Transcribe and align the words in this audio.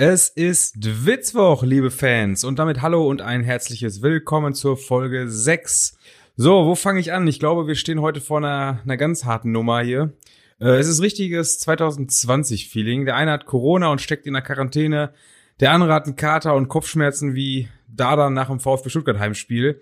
Es 0.00 0.28
ist 0.28 0.76
Witzwoch, 1.06 1.64
liebe 1.64 1.90
Fans, 1.90 2.44
und 2.44 2.60
damit 2.60 2.82
hallo 2.82 3.08
und 3.08 3.20
ein 3.20 3.42
herzliches 3.42 4.00
Willkommen 4.00 4.54
zur 4.54 4.76
Folge 4.76 5.28
6. 5.28 5.98
So, 6.36 6.66
wo 6.66 6.76
fange 6.76 7.00
ich 7.00 7.12
an? 7.12 7.26
Ich 7.26 7.40
glaube, 7.40 7.66
wir 7.66 7.74
stehen 7.74 8.00
heute 8.00 8.20
vor 8.20 8.38
einer, 8.38 8.78
einer 8.84 8.96
ganz 8.96 9.24
harten 9.24 9.50
Nummer 9.50 9.80
hier. 9.82 10.12
Äh, 10.60 10.76
es 10.76 10.86
ist 10.86 11.02
richtiges 11.02 11.60
2020-Feeling. 11.66 13.06
Der 13.06 13.16
eine 13.16 13.32
hat 13.32 13.46
Corona 13.46 13.90
und 13.90 14.00
steckt 14.00 14.28
in 14.28 14.34
der 14.34 14.42
Quarantäne. 14.42 15.14
Der 15.58 15.72
andere 15.72 15.92
hat 15.92 16.04
einen 16.04 16.14
Kater 16.14 16.54
und 16.54 16.68
Kopfschmerzen 16.68 17.34
wie 17.34 17.68
Dada 17.88 18.30
nach 18.30 18.50
dem 18.50 18.60
VfB 18.60 18.90
Stuttgart 18.90 19.18
Heimspiel. 19.18 19.80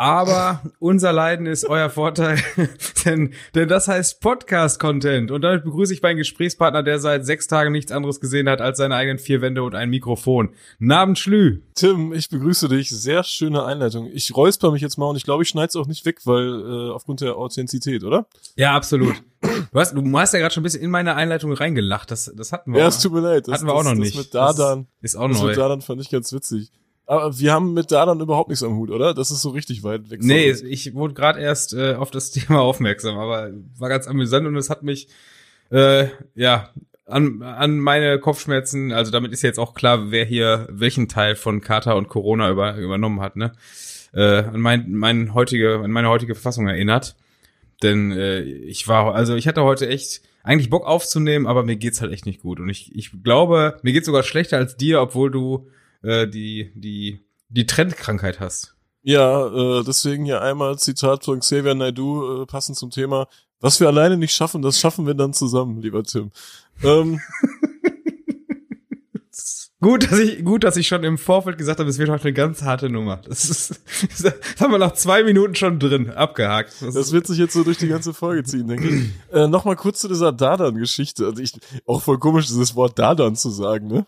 Aber 0.00 0.62
unser 0.78 1.12
Leiden 1.12 1.44
ist 1.44 1.66
euer 1.66 1.90
Vorteil, 1.90 2.38
denn, 3.04 3.34
denn 3.54 3.68
das 3.68 3.86
heißt 3.86 4.22
Podcast-Content. 4.22 5.30
Und 5.30 5.42
damit 5.42 5.62
begrüße 5.62 5.92
ich 5.92 6.00
meinen 6.00 6.16
Gesprächspartner, 6.16 6.82
der 6.82 6.98
seit 7.00 7.26
sechs 7.26 7.48
Tagen 7.48 7.70
nichts 7.72 7.92
anderes 7.92 8.18
gesehen 8.18 8.48
hat 8.48 8.62
als 8.62 8.78
seine 8.78 8.94
eigenen 8.94 9.18
vier 9.18 9.42
Wände 9.42 9.62
und 9.62 9.74
ein 9.74 9.90
Mikrofon. 9.90 10.54
Namen 10.78 11.16
Schlü. 11.16 11.60
Tim, 11.74 12.14
ich 12.14 12.30
begrüße 12.30 12.70
dich. 12.70 12.88
Sehr 12.88 13.22
schöne 13.24 13.62
Einleitung. 13.66 14.08
Ich 14.10 14.34
räusper 14.34 14.70
mich 14.70 14.80
jetzt 14.80 14.96
mal 14.96 15.04
und 15.04 15.16
ich 15.16 15.24
glaube, 15.24 15.42
ich 15.42 15.50
schneide 15.50 15.68
es 15.68 15.76
auch 15.76 15.86
nicht 15.86 16.06
weg, 16.06 16.20
weil 16.24 16.48
äh, 16.48 16.92
aufgrund 16.92 17.20
der 17.20 17.36
Authentizität, 17.36 18.02
oder? 18.02 18.26
Ja, 18.56 18.74
absolut. 18.74 19.22
Du 19.42 19.78
hast, 19.78 19.94
du 19.94 20.18
hast 20.18 20.32
ja 20.32 20.40
gerade 20.40 20.54
schon 20.54 20.62
ein 20.62 20.64
bisschen 20.64 20.82
in 20.82 20.90
meine 20.90 21.14
Einleitung 21.14 21.52
reingelacht. 21.52 22.10
Das, 22.10 22.32
das 22.34 22.52
hatten 22.52 22.72
wir. 22.72 22.80
Ja, 22.80 22.86
es 22.86 23.00
tut 23.00 23.12
mir 23.12 23.20
leid. 23.20 23.48
Das, 23.48 23.56
hatten 23.56 23.66
wir 23.66 23.74
auch 23.74 23.84
noch 23.84 23.90
das, 23.90 23.98
nicht. 23.98 24.16
Das 24.16 24.24
mit 24.24 24.34
Dardan, 24.34 24.86
ist 25.02 25.16
auch 25.16 25.28
das 25.28 25.42
neu. 25.42 25.48
mit 25.48 25.58
Dardan 25.58 25.82
fand 25.82 26.00
ich 26.00 26.08
ganz 26.08 26.32
witzig. 26.32 26.70
Aber 27.10 27.36
wir 27.40 27.52
haben 27.52 27.74
mit 27.74 27.90
Dardan 27.90 28.20
überhaupt 28.20 28.50
nichts 28.50 28.62
am 28.62 28.76
Hut, 28.76 28.88
oder? 28.88 29.14
Das 29.14 29.32
ist 29.32 29.42
so 29.42 29.50
richtig 29.50 29.82
weit 29.82 30.10
weg. 30.10 30.22
Nee, 30.22 30.52
ich 30.52 30.94
wurde 30.94 31.12
gerade 31.12 31.40
erst 31.40 31.74
äh, 31.74 31.94
auf 31.94 32.12
das 32.12 32.30
Thema 32.30 32.60
aufmerksam, 32.60 33.18
aber 33.18 33.50
war 33.76 33.88
ganz 33.88 34.06
amüsant 34.06 34.46
und 34.46 34.54
es 34.54 34.70
hat 34.70 34.84
mich 34.84 35.08
äh, 35.72 36.06
ja 36.36 36.70
an, 37.06 37.42
an 37.42 37.80
meine 37.80 38.20
Kopfschmerzen, 38.20 38.92
also 38.92 39.10
damit 39.10 39.32
ist 39.32 39.42
jetzt 39.42 39.58
auch 39.58 39.74
klar, 39.74 40.12
wer 40.12 40.24
hier 40.24 40.68
welchen 40.70 41.08
Teil 41.08 41.34
von 41.34 41.60
Kater 41.60 41.96
und 41.96 42.08
Corona 42.08 42.48
über, 42.48 42.76
übernommen 42.76 43.20
hat, 43.20 43.34
ne? 43.34 43.54
Äh, 44.14 44.44
an 44.44 44.60
mein, 44.60 44.92
mein 44.92 45.34
heutige, 45.34 45.80
an 45.80 45.90
meine 45.90 46.10
heutige 46.10 46.36
Verfassung 46.36 46.68
erinnert. 46.68 47.16
Denn 47.82 48.12
äh, 48.12 48.42
ich 48.42 48.86
war, 48.86 49.16
also 49.16 49.34
ich 49.34 49.48
hatte 49.48 49.64
heute 49.64 49.88
echt 49.88 50.22
eigentlich 50.44 50.70
Bock 50.70 50.86
aufzunehmen, 50.86 51.48
aber 51.48 51.64
mir 51.64 51.74
geht's 51.74 52.00
halt 52.00 52.12
echt 52.12 52.26
nicht 52.26 52.40
gut. 52.40 52.60
Und 52.60 52.68
ich, 52.68 52.94
ich 52.94 53.10
glaube, 53.24 53.80
mir 53.82 53.92
geht's 53.92 54.06
sogar 54.06 54.22
schlechter 54.22 54.58
als 54.58 54.76
dir, 54.76 55.00
obwohl 55.00 55.32
du 55.32 55.68
äh, 56.02 56.26
die, 56.26 56.72
die, 56.74 57.20
die 57.48 57.66
Trendkrankheit 57.66 58.40
hast. 58.40 58.74
Ja, 59.02 59.46
äh, 59.46 59.84
deswegen 59.84 60.24
hier 60.24 60.42
einmal 60.42 60.78
Zitat 60.78 61.24
von 61.24 61.40
Xavier 61.40 61.74
Naidoo, 61.74 62.42
äh, 62.42 62.46
passend 62.46 62.76
zum 62.76 62.90
Thema. 62.90 63.28
Was 63.60 63.80
wir 63.80 63.88
alleine 63.88 64.16
nicht 64.16 64.34
schaffen, 64.34 64.62
das 64.62 64.78
schaffen 64.80 65.06
wir 65.06 65.14
dann 65.14 65.32
zusammen, 65.32 65.80
lieber 65.80 66.02
Tim. 66.02 66.30
Ähm, 66.82 67.20
Gut, 69.82 70.12
dass 70.12 70.18
ich, 70.18 70.44
gut, 70.44 70.62
dass 70.62 70.76
ich 70.76 70.86
schon 70.86 71.04
im 71.04 71.16
Vorfeld 71.16 71.56
gesagt 71.56 71.80
habe, 71.80 71.88
es 71.88 71.96
wird 71.96 72.10
heute 72.10 72.24
eine 72.24 72.34
ganz 72.34 72.60
harte 72.62 72.90
Nummer. 72.90 73.16
Das 73.26 73.48
ist, 73.48 73.80
das 74.22 74.34
haben 74.60 74.72
wir 74.72 74.78
nach 74.78 74.92
zwei 74.92 75.24
Minuten 75.24 75.54
schon 75.54 75.78
drin, 75.78 76.10
abgehakt. 76.10 76.74
Das, 76.82 76.94
Das 76.94 77.12
wird 77.12 77.26
sich 77.26 77.38
jetzt 77.38 77.54
so 77.54 77.64
durch 77.64 77.78
die 77.78 77.88
ganze 77.88 78.12
Folge 78.12 78.44
ziehen, 78.44 78.68
denke 78.68 78.88
ich. 78.88 79.10
Äh, 79.32 79.48
Nochmal 79.48 79.76
kurz 79.76 80.00
zu 80.00 80.08
dieser 80.08 80.32
Dardan-Geschichte. 80.32 81.24
Also 81.24 81.40
ich, 81.40 81.58
auch 81.86 82.02
voll 82.02 82.18
komisch, 82.18 82.46
dieses 82.46 82.76
Wort 82.76 82.98
Dardan 82.98 83.36
zu 83.36 83.48
sagen, 83.48 83.86
ne? 83.86 84.06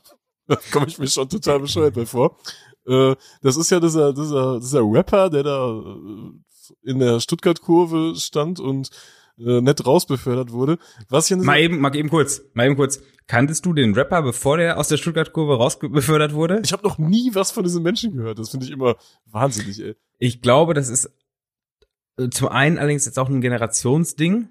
Da 0.54 0.60
komme 0.70 0.86
ich 0.88 0.98
mir 0.98 1.08
schon 1.08 1.28
total 1.28 1.60
bescheuert 1.60 1.94
bei 1.94 2.06
vor. 2.06 2.38
Äh, 2.86 3.14
das 3.42 3.56
ist 3.56 3.70
ja 3.70 3.80
dieser, 3.80 4.12
dieser, 4.12 4.60
dieser 4.60 4.82
Rapper, 4.82 5.30
der 5.30 5.42
da 5.42 5.70
äh, 5.70 6.90
in 6.90 6.98
der 6.98 7.20
Stuttgart-Kurve 7.20 8.14
stand 8.16 8.60
und 8.60 8.90
äh, 9.38 9.60
nett 9.60 9.86
rausbefördert 9.86 10.52
wurde. 10.52 10.78
Was 11.08 11.30
ich 11.30 11.36
mal 11.36 11.58
eben, 11.58 11.80
mal 11.80 11.94
eben 11.96 12.10
kurz, 12.10 12.42
mal 12.54 12.66
eben 12.66 12.76
kurz. 12.76 13.00
Kanntest 13.26 13.64
du 13.64 13.72
den 13.72 13.94
Rapper, 13.94 14.22
bevor 14.22 14.56
der 14.56 14.78
aus 14.78 14.88
der 14.88 14.96
Stuttgart-Kurve 14.96 15.56
rausbefördert 15.56 16.34
wurde? 16.34 16.60
ich 16.62 16.72
habe 16.72 16.82
noch 16.82 16.98
nie 16.98 17.30
was 17.34 17.50
von 17.50 17.64
diesem 17.64 17.82
Menschen 17.82 18.16
gehört. 18.16 18.38
Das 18.38 18.50
finde 18.50 18.66
ich 18.66 18.72
immer 18.72 18.96
wahnsinnig, 19.26 19.80
ey. 19.80 19.96
Ich 20.18 20.42
glaube, 20.42 20.74
das 20.74 20.88
ist 20.88 21.10
äh, 22.18 22.28
zum 22.30 22.48
einen 22.48 22.78
allerdings 22.78 23.04
jetzt 23.04 23.18
auch 23.18 23.28
ein 23.28 23.40
Generationsding. 23.40 24.48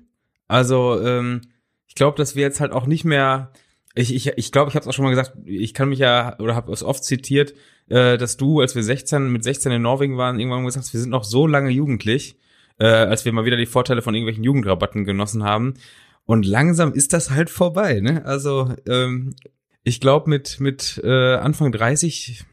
Also, 0.48 1.00
ähm, 1.02 1.42
ich 1.88 1.96
glaube, 1.96 2.18
dass 2.18 2.36
wir 2.36 2.44
jetzt 2.44 2.60
halt 2.60 2.72
auch 2.72 2.86
nicht 2.88 3.06
mehr. 3.06 3.52
Ich, 3.94 4.14
ich, 4.14 4.28
ich 4.38 4.52
glaube, 4.52 4.70
ich 4.70 4.76
habe 4.76 4.84
es 4.84 4.88
auch 4.88 4.94
schon 4.94 5.04
mal 5.04 5.10
gesagt, 5.10 5.34
ich 5.44 5.74
kann 5.74 5.90
mich 5.90 6.00
ja, 6.00 6.38
oder 6.40 6.56
habe 6.56 6.72
es 6.72 6.84
oft 6.84 7.04
zitiert, 7.04 7.54
äh, 7.90 8.18
dass 8.18 8.38
du, 8.38 8.62
als 8.62 8.76
wir 8.76 8.84
16, 8.84 9.32
mit 9.32 9.44
16 9.44 9.72
in 9.72 9.82
Norwegen 9.82 10.18
waren, 10.18 10.40
irgendwann 10.40 10.66
gesagt 10.66 10.86
hast, 10.86 10.94
wir 10.94 11.02
sind 11.02 11.10
noch 11.10 11.26
so 11.26 11.46
lange 11.46 11.70
jugendlich, 11.70 12.38
äh, 12.80 12.86
als 12.86 13.26
wir 13.26 13.34
mal 13.34 13.46
wieder 13.46 13.58
die 13.58 13.66
Vorteile 13.66 14.02
von 14.02 14.16
irgendwelchen 14.16 14.44
Jugendrabatten 14.44 15.04
genossen 15.04 15.44
haben. 15.44 15.74
Und 16.26 16.46
langsam 16.46 16.94
ist 16.94 17.14
das 17.14 17.32
halt 17.32 17.50
vorbei, 17.50 18.00
ne? 18.00 18.26
Also, 18.26 18.74
ähm, 18.88 19.36
ich 19.84 20.00
glaube, 20.00 20.30
mit, 20.30 20.60
mit 20.60 21.02
äh, 21.04 21.36
Anfang 21.36 21.72
30, 21.72 22.46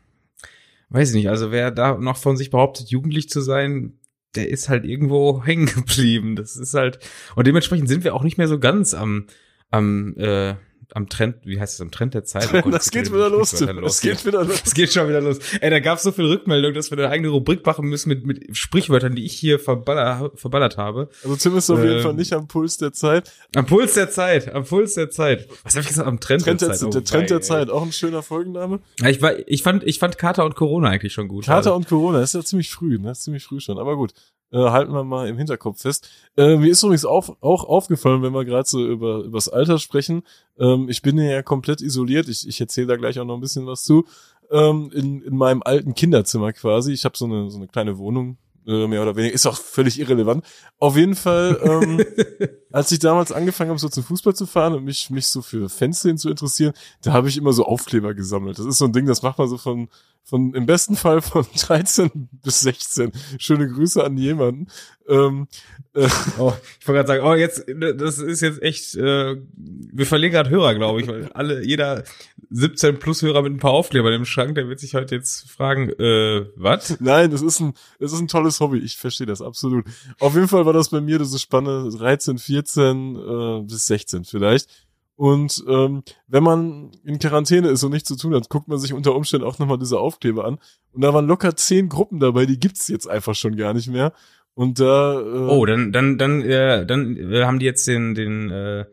weiß 0.89 1.11
ich 1.11 1.15
nicht, 1.15 1.29
also 1.29 1.53
wer 1.53 1.71
da 1.71 1.97
noch 1.99 2.17
von 2.17 2.37
sich 2.37 2.51
behauptet, 2.51 2.91
jugendlich 2.91 3.29
zu 3.29 3.41
sein, 3.41 3.99
der 4.35 4.49
ist 4.49 4.69
halt 4.69 4.85
irgendwo 4.85 5.43
hängen 5.45 5.67
geblieben. 5.67 6.37
Das 6.37 6.57
ist 6.57 6.75
halt, 6.75 6.99
und 7.37 7.47
dementsprechend 7.47 7.89
sind 7.89 8.05
wir 8.05 8.15
auch 8.15 8.23
nicht 8.25 8.39
mehr 8.39 8.49
so 8.49 8.59
ganz 8.59 8.95
am, 8.95 9.27
am, 9.71 10.17
äh, 10.17 10.55
am 10.95 11.09
Trend, 11.09 11.37
wie 11.45 11.61
heißt 11.61 11.75
es, 11.75 11.81
am 11.81 11.91
Trend 11.91 12.15
der 12.15 12.25
Zeit? 12.25 12.49
Oh 12.55 12.63
Gott, 12.63 12.73
das 12.75 12.91
geht 12.91 13.13
wieder 13.13 13.29
los, 13.29 13.51
Tim. 13.53 13.81
Das 13.83 14.01
geht 14.01 14.25
wieder 14.25 14.45
los. 14.45 14.63
es 14.65 14.75
geht 14.75 14.93
schon 14.93 15.09
wieder 15.09 15.21
los. 15.21 15.39
Ey, 15.61 15.71
da 15.71 15.81
gab's 15.81 16.03
so 16.03 16.13
viel 16.13 16.25
Rückmeldung, 16.27 16.73
dass 16.75 16.91
wir 16.91 16.99
eine 16.99 17.09
eigene 17.09 17.29
Rubrik 17.29 17.65
machen 17.67 17.89
müssen 17.89 18.09
mit, 18.09 18.27
mit 18.27 18.57
Sprichwörtern, 18.57 19.15
die 19.15 19.25
ich 19.25 19.35
hier 19.35 19.59
verballer, 19.59 20.31
verballert 20.35 20.77
habe. 20.79 21.09
Also 21.23 21.37
Tim 21.37 21.57
ist 21.57 21.69
auf 21.71 21.79
jeden 21.83 21.97
Ähm, 21.99 22.03
Fall 22.03 22.15
nicht 22.15 22.33
am 22.33 22.49
Puls 22.49 22.79
der 22.79 22.93
Zeit. 22.93 23.31
Am 23.55 23.67
Puls 23.67 23.95
der 23.95 24.11
Zeit, 24.11 24.53
am 24.55 24.65
Puls 24.65 24.95
der 24.95 25.11
Zeit. 25.11 25.47
Was 25.63 25.75
habe 25.75 25.83
ich 25.83 25.89
gesagt? 25.89 26.09
Am 26.09 26.21
Trend, 26.21 26.43
Trend 26.45 26.61
der, 26.63 26.69
der 26.69 26.77
Zeit. 26.77 26.95
der 26.95 27.01
Oh, 27.01 27.05
Trend 27.05 27.31
der 27.31 27.37
ey. 27.39 27.43
Zeit, 27.43 27.71
auch 27.71 27.83
ein 27.83 27.93
schöner 27.93 28.23
Folgenname. 28.23 28.81
Ja, 29.01 29.09
ich, 29.09 29.21
war, 29.21 29.33
ich 29.47 29.63
fand, 29.63 29.85
ich 29.85 29.99
fand 29.99 30.17
Kater 30.19 30.45
und 30.45 30.55
Corona 30.57 30.89
eigentlich 30.89 31.13
schon 31.13 31.29
gut. 31.29 31.45
Kater 31.45 31.57
Also, 31.57 31.75
und 31.75 31.87
Corona, 31.89 32.21
das 32.21 32.31
ist 32.31 32.35
ja 32.41 32.45
ziemlich 32.45 32.71
früh, 32.71 32.99
ne? 32.99 33.09
Das 33.09 33.19
ist 33.19 33.25
ziemlich 33.25 33.45
früh 33.45 33.61
schon. 33.61 33.79
Aber 33.79 33.97
gut, 33.97 34.13
äh, 34.53 34.59
halten 34.59 34.93
wir 34.93 35.05
mal 35.05 35.29
im 35.29 35.37
Hinterkopf 35.37 35.83
fest. 35.83 36.09
Äh, 36.37 36.57
mir 36.57 36.71
ist 36.71 36.83
übrigens 36.83 37.05
auf, 37.05 37.37
auch 37.43 37.65
aufgefallen, 37.65 38.23
wenn 38.23 38.33
wir 38.33 38.45
gerade 38.45 38.69
so 38.69 38.85
über 38.85 39.19
übers 39.19 39.49
Alter 39.49 39.79
sprechen. 39.79 40.23
Ähm, 40.59 40.89
ich 40.89 41.03
bin 41.03 41.19
ja 41.19 41.43
komplett 41.43 41.81
isoliert. 41.81 42.29
Ich, 42.29 42.47
ich 42.49 42.61
erzähle 42.61 42.87
da 42.89 42.97
gleich 42.97 43.19
auch 43.19 43.25
noch 43.25 43.35
ein 43.35 43.41
bisschen 43.41 43.67
was 43.67 43.85
zu. 43.85 44.07
Ähm, 44.51 44.91
in, 44.95 45.23
in 45.23 45.37
meinem 45.37 45.63
alten 45.63 45.95
Kinderzimmer 45.95 46.53
quasi. 46.53 46.93
Ich 46.93 47.05
habe 47.05 47.17
so 47.17 47.27
eine, 47.27 47.51
so 47.51 47.59
eine 47.59 47.69
kleine 47.69 47.99
Wohnung, 47.99 48.39
mehr 48.69 49.03
oder 49.03 49.17
weniger. 49.17 49.35
Ist 49.35 49.47
auch 49.47 49.59
völlig 49.59 49.99
irrelevant. 49.99 50.45
Auf 50.79 50.97
jeden 50.97 51.15
Fall, 51.15 51.59
ähm, 51.63 52.05
als 52.73 52.93
ich 52.93 52.99
damals 52.99 53.33
angefangen 53.33 53.71
habe, 53.71 53.81
so 53.81 53.89
zum 53.89 54.05
Fußball 54.05 54.35
zu 54.35 54.47
fahren 54.47 54.75
und 54.75 54.85
mich, 54.85 55.11
mich 55.11 55.27
so 55.29 55.43
für 55.43 55.69
Fanszenen 55.69 56.19
zu 56.19 56.29
interessieren, 56.29 56.75
da 57.03 57.13
habe 57.13 57.29
ich 57.29 57.37
immer 57.37 57.53
so 57.53 57.65
Aufkleber 57.65 58.15
gesammelt. 58.15 58.59
Das 58.59 58.67
ist 58.67 58.79
so 58.79 58.85
ein 58.85 58.93
Ding, 58.93 59.07
das 59.07 59.23
macht 59.23 59.39
man 59.39 59.49
so 59.49 59.57
von, 59.57 59.89
von 60.23 60.53
im 60.55 60.67
besten 60.67 60.97
Fall 60.97 61.23
von 61.23 61.47
13 61.57 62.11
bis 62.43 62.61
16. 62.61 63.13
Schöne 63.39 63.69
Grüße 63.69 64.05
an 64.05 64.17
jemanden. 64.17 64.69
Ähm, 65.09 65.49
äh, 65.95 66.09
Oh, 66.39 66.53
ich 66.81 66.87
wollte 66.87 67.05
gerade 67.05 67.07
sagen, 67.09 67.25
oh, 67.25 67.35
jetzt, 67.35 67.65
das 67.97 68.19
ist 68.19 68.43
jetzt 68.43 68.63
echt, 68.63 68.95
äh, 68.97 69.37
wir 69.57 70.07
verlieren 70.07 70.33
gerade 70.33 70.51
Hörer, 70.51 70.75
glaube 70.75 71.01
ich, 71.01 71.09
weil 71.09 71.31
alle, 71.33 71.65
jeder 71.65 72.05
17 72.51 72.99
plus 72.99 73.23
Hörer 73.23 73.43
mit 73.43 73.53
ein 73.53 73.59
paar 73.59 73.73
Aufklebern 73.73 74.13
im 74.13 74.25
Schrank, 74.25 74.55
der 74.55 74.69
wird 74.69 74.81
sich 74.81 74.95
heute 74.95 75.15
jetzt 75.15 75.51
fragen, 75.51 75.91
äh, 75.99 76.47
was? 76.57 76.99
nein, 77.01 77.31
das 77.31 77.43
ist 77.43 77.61
ein, 77.61 77.75
das 77.99 78.13
ist 78.13 78.21
ein 78.21 78.29
tolles 78.29 78.61
Hobby. 78.61 78.79
Ich 78.79 78.97
verstehe 78.97 79.27
das 79.27 79.43
absolut. 79.43 79.85
Auf 80.19 80.35
jeden 80.35 80.49
Fall 80.49 80.67
war 80.67 80.73
das 80.73 80.89
bei 80.91 81.01
mir 81.01 81.19
diese 81.19 81.39
Spanne 81.39 81.91
13, 81.91 82.39
14 82.39 83.17
äh, 83.17 83.63
bis 83.63 83.87
16 83.87 84.25
vielleicht. 84.25 84.69
Und 85.17 85.65
ähm, 85.67 86.05
wenn 86.29 86.45
man 86.45 86.93
in 87.05 87.19
Quarantäne 87.19 87.69
ist 87.69 87.83
und 87.83 87.91
nichts 87.91 88.09
zu 88.09 88.17
tun 88.17 88.35
hat, 88.37 88.49
guckt 88.49 88.69
man 88.69 88.79
sich 88.79 88.93
unter 88.93 89.17
Umständen 89.17 89.47
auch 89.47 89.59
nochmal 89.59 89.79
diese 89.79 89.99
Aufkleber 89.99 90.45
an. 90.45 90.59
Und 90.93 91.03
da 91.03 91.13
waren 91.13 91.27
locker 91.27 91.57
zehn 91.57 91.89
Gruppen 91.89 92.21
dabei, 92.21 92.47
die 92.47 92.61
gibt's 92.61 92.87
jetzt 92.87 93.09
einfach 93.09 93.35
schon 93.35 93.57
gar 93.57 93.75
nicht 93.75 93.89
mehr. 93.89 94.13
Und 94.55 94.79
da 94.79 95.21
äh, 95.21 95.25
Oh, 95.25 95.67
dann, 95.67 95.93
dann, 95.93 96.19
dann, 96.19 96.43
äh, 96.43 96.87
dann 96.87 97.17
äh, 97.17 97.45
haben 97.45 97.59
die 97.59 97.67
jetzt 97.67 97.89
den, 97.89 98.15
den, 98.15 98.51
äh, 98.51 98.85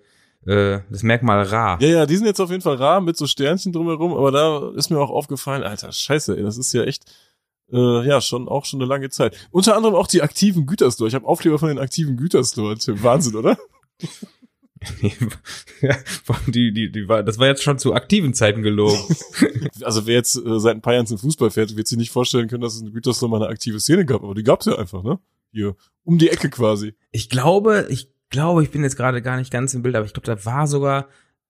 äh, 0.46 0.80
das 0.90 1.04
Merkmal 1.04 1.44
rar. 1.44 1.82
Ja, 1.82 1.88
ja, 1.88 2.06
die 2.06 2.18
sind 2.18 2.26
jetzt 2.26 2.40
auf 2.40 2.50
jeden 2.52 2.62
Fall 2.62 2.76
rar 2.76 3.02
mit 3.02 3.18
so 3.18 3.28
Sternchen 3.28 3.74
drumherum, 3.74 4.14
aber 4.14 4.32
da 4.32 4.72
ist 4.76 4.90
mir 4.90 5.00
auch 5.00 5.10
aufgefallen, 5.10 5.64
alter 5.64 5.92
Scheiße, 5.92 6.38
ey, 6.38 6.44
das 6.44 6.58
ist 6.58 6.74
ja 6.74 6.84
echt, 6.84 7.04
äh, 7.72 8.08
ja, 8.08 8.22
schon 8.22 8.48
auch 8.48 8.66
schon 8.66 8.82
eine 8.82 8.88
lange 8.88 9.10
Zeit. 9.10 9.36
Unter 9.52 9.76
anderem 9.76 9.96
auch 9.96 10.08
die 10.08 10.22
aktiven 10.22 10.66
Güterstore. 10.66 11.08
Ich 11.08 11.16
habe 11.16 11.28
Aufkleber 11.28 11.60
von 11.60 11.70
den 11.70 11.80
aktiven 11.80 12.18
Güterstore. 12.18 12.78
Tim. 12.78 13.02
Wahnsinn, 13.02 13.36
oder? 13.36 13.58
ja, 15.82 15.96
die, 16.48 16.72
die, 16.72 16.92
die 16.92 17.08
war, 17.08 17.24
das 17.24 17.40
war 17.40 17.48
jetzt 17.48 17.64
schon 17.64 17.80
zu 17.80 17.94
aktiven 17.94 18.34
Zeiten 18.34 18.62
gelogen. 18.62 19.00
Also 19.82 20.08
wer 20.08 20.16
jetzt 20.16 20.38
äh, 20.38 20.60
seit 20.60 20.76
ein 20.76 20.82
paar 20.82 20.94
Jahren 20.94 21.06
zum 21.06 21.18
Fußball 21.18 21.52
fährt, 21.52 21.76
wird 21.76 21.88
sich 21.88 21.98
nicht 21.98 22.12
vorstellen 22.12 22.48
können, 22.48 22.62
dass 22.62 22.76
es 22.76 22.82
in 22.82 22.94
Gütersloh 22.94 23.28
mal 23.28 23.42
eine 23.42 23.52
aktive 23.52 23.80
Szene 23.80 24.06
gab, 24.06 24.24
aber 24.24 24.34
die 24.34 24.44
gab's 24.44 24.66
ja 24.66 24.78
einfach, 24.78 25.04
ne? 25.04 25.20
Hier, 25.52 25.76
um 26.04 26.18
die 26.18 26.30
Ecke 26.30 26.50
quasi. 26.50 26.96
Ich 27.12 27.30
glaube, 27.30 27.88
ich 27.90 28.10
glaube, 28.30 28.64
ich 28.64 28.72
bin 28.72 28.84
jetzt 28.84 28.98
gerade 28.98 29.22
gar 29.22 29.38
nicht 29.38 29.52
ganz 29.52 29.74
im 29.74 29.82
Bild, 29.82 29.96
aber 29.96 30.06
ich 30.06 30.14
glaube, 30.14 30.28
da 30.28 30.46
war 30.46 30.68
sogar 30.68 31.08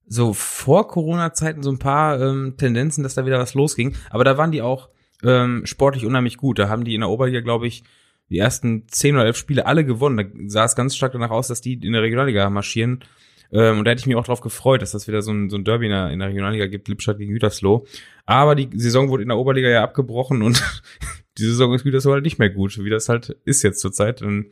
so 0.07 0.33
vor 0.33 0.87
Corona-Zeiten 0.87 1.63
so 1.63 1.71
ein 1.71 1.79
paar 1.79 2.21
ähm, 2.21 2.55
Tendenzen, 2.57 3.03
dass 3.03 3.15
da 3.15 3.25
wieder 3.25 3.39
was 3.39 3.53
losging. 3.53 3.95
Aber 4.09 4.23
da 4.23 4.37
waren 4.37 4.51
die 4.51 4.61
auch 4.61 4.89
ähm, 5.23 5.65
sportlich 5.65 6.05
unheimlich 6.05 6.37
gut. 6.37 6.59
Da 6.59 6.69
haben 6.69 6.83
die 6.83 6.93
in 6.93 7.01
der 7.01 7.09
Oberliga, 7.09 7.41
glaube 7.41 7.67
ich, 7.67 7.83
die 8.29 8.37
ersten 8.37 8.87
zehn 8.87 9.15
oder 9.15 9.25
elf 9.25 9.37
Spiele 9.37 9.65
alle 9.65 9.85
gewonnen. 9.85 10.17
Da 10.17 10.23
sah 10.47 10.65
es 10.65 10.75
ganz 10.75 10.95
stark 10.95 11.13
danach 11.13 11.31
aus, 11.31 11.47
dass 11.47 11.61
die 11.61 11.73
in 11.73 11.93
der 11.93 12.01
Regionalliga 12.01 12.49
marschieren. 12.49 13.03
Ähm, 13.51 13.79
und 13.79 13.85
da 13.85 13.91
hätte 13.91 14.01
ich 14.01 14.07
mich 14.07 14.15
auch 14.15 14.25
drauf 14.25 14.41
gefreut, 14.41 14.81
dass 14.81 14.91
das 14.91 15.07
wieder 15.07 15.21
so 15.21 15.31
ein, 15.31 15.49
so 15.49 15.57
ein 15.57 15.63
Derby 15.63 15.85
in 15.85 15.91
der, 15.91 16.09
in 16.09 16.19
der 16.19 16.29
Regionalliga 16.29 16.67
gibt, 16.67 16.87
Lippstadt 16.87 17.17
gegen 17.17 17.33
Gütersloh. 17.33 17.85
Aber 18.25 18.55
die 18.55 18.69
Saison 18.77 19.09
wurde 19.09 19.23
in 19.23 19.29
der 19.29 19.37
Oberliga 19.37 19.69
ja 19.69 19.83
abgebrochen 19.83 20.41
und 20.41 20.63
die 21.37 21.43
Saison 21.43 21.73
ist 21.73 21.83
Gütersloh 21.83 22.13
halt 22.13 22.23
nicht 22.23 22.39
mehr 22.39 22.49
gut, 22.49 22.83
wie 22.83 22.89
das 22.89 23.09
halt 23.09 23.37
ist 23.45 23.63
jetzt 23.63 23.79
zurzeit. 23.79 24.21
Dann 24.21 24.47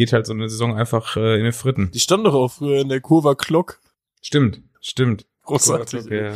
geht 0.00 0.14
halt 0.14 0.24
so 0.26 0.32
eine 0.32 0.48
Saison 0.48 0.74
einfach 0.78 1.18
äh, 1.18 1.36
in 1.36 1.44
den 1.44 1.52
Fritten. 1.52 1.90
Die 1.92 2.00
stand 2.00 2.24
doch 2.24 2.32
auch 2.32 2.50
früher 2.50 2.80
in 2.80 2.88
der 2.88 3.02
Kurva 3.02 3.34
Glock. 3.34 3.80
Stimmt, 4.22 4.62
stimmt. 4.80 5.26
Großartig. 5.42 6.06
Ja. 6.06 6.34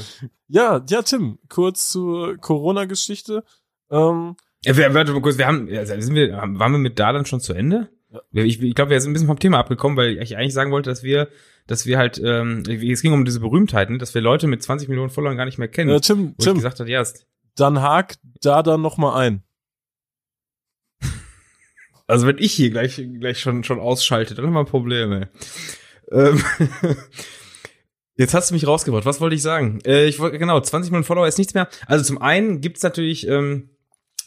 Ja, 0.49 0.85
ja, 0.87 1.01
Tim, 1.01 1.39
kurz 1.49 1.89
zur 1.91 2.37
Corona-Geschichte. 2.37 3.43
Ähm, 3.91 4.37
Ja, 4.67 4.77
wir, 4.77 4.93
warte 4.93 5.13
mal 5.13 5.23
kurz, 5.23 5.39
wir 5.39 5.47
haben, 5.47 5.67
ja, 5.69 5.87
sind 5.87 6.15
wir, 6.15 6.31
waren 6.33 6.73
wir 6.73 6.79
mit 6.79 6.99
da 6.99 7.15
dann 7.15 7.25
schon 7.25 7.41
zu 7.41 7.55
Ende? 7.55 7.89
Ja. 8.33 8.43
Ich, 8.45 8.61
ich 8.63 8.75
glaube, 8.75 8.91
wir 8.91 9.01
sind 9.01 9.11
ein 9.11 9.15
bisschen 9.15 9.29
vom 9.29 9.39
Thema 9.39 9.61
abgekommen, 9.61 9.97
weil 9.97 10.23
ich 10.23 10.37
eigentlich 10.37 10.53
sagen 10.53 10.71
wollte, 10.71 10.91
dass 10.91 11.03
wir, 11.03 11.29
dass 11.67 11.87
wir 11.87 11.97
halt, 11.97 12.21
ähm, 12.23 12.65
es 12.69 13.01
ging 13.01 13.15
um 13.15 13.25
diese 13.25 13.41
Berühmtheiten, 13.41 13.99
dass 13.99 14.13
wir 14.15 14.21
Leute 14.21 14.47
mit 14.47 14.63
20 14.63 14.91
Millionen 14.91 15.09
Followern 15.09 15.39
gar 15.39 15.47
nicht 15.47 15.57
mehr 15.57 15.69
kennen. 15.69 15.91
äh, 15.91 16.01
Tim, 16.01 16.37
Tim, 16.37 16.57
gesagt 16.57 16.81
habe, 16.81 16.91
ja, 16.91 17.03
dann 17.57 17.81
hak 17.81 18.17
da 18.43 18.63
dann 18.63 18.83
noch 18.83 18.99
mal 18.99 19.15
ein. 19.19 19.43
Also 22.07 22.27
wenn 22.27 22.39
ich 22.39 22.53
hier 22.53 22.71
gleich, 22.71 23.03
gleich 23.19 23.39
schon, 23.41 23.65
schon 23.65 23.81
ausschalte, 23.81 24.35
dann 24.35 24.47
haben 24.47 24.53
wir 24.55 24.65
Probleme. 24.65 25.29
Ähm, 26.11 26.43
Jetzt 28.17 28.33
hast 28.33 28.51
du 28.51 28.55
mich 28.55 28.67
rausgebracht. 28.67 29.07
Was 29.07 29.21
wollte 29.21 29.35
ich 29.35 29.43
sagen? 29.43 29.81
Äh, 29.85 30.07
ich 30.07 30.21
wollte 30.21 30.39
genau 30.39 30.61
20 30.61 30.91
Millionen 30.91 31.05
Follower 31.05 31.27
ist 31.27 31.39
nichts 31.39 31.55
mehr. 31.55 31.69
Also 31.87 32.05
zum 32.05 32.23
einen 32.23 32.61
gibt's 32.61 32.83
natürlich 32.83 33.27
ähm, 33.27 33.71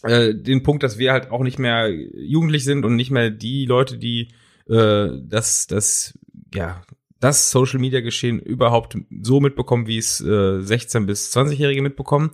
äh, 0.03 0.35
den 0.35 0.63
Punkt, 0.63 0.83
dass 0.83 0.97
wir 0.97 1.13
halt 1.13 1.31
auch 1.31 1.41
nicht 1.41 1.57
mehr 1.57 1.89
jugendlich 1.89 2.65
sind 2.65 2.83
und 2.83 2.97
nicht 2.97 3.11
mehr 3.11 3.29
die 3.29 3.65
Leute, 3.65 3.97
die 3.97 4.33
äh, 4.67 5.07
das 5.23 5.67
das 5.67 6.19
ja 6.53 6.81
das 7.19 7.49
Social 7.49 7.79
Media 7.79 8.01
Geschehen 8.01 8.39
überhaupt 8.39 8.97
so 9.21 9.39
mitbekommen, 9.39 9.87
wie 9.87 9.97
es 9.97 10.21
äh, 10.21 10.61
16 10.61 11.05
bis 11.05 11.35
20-Jährige 11.35 11.81
mitbekommen. 11.81 12.31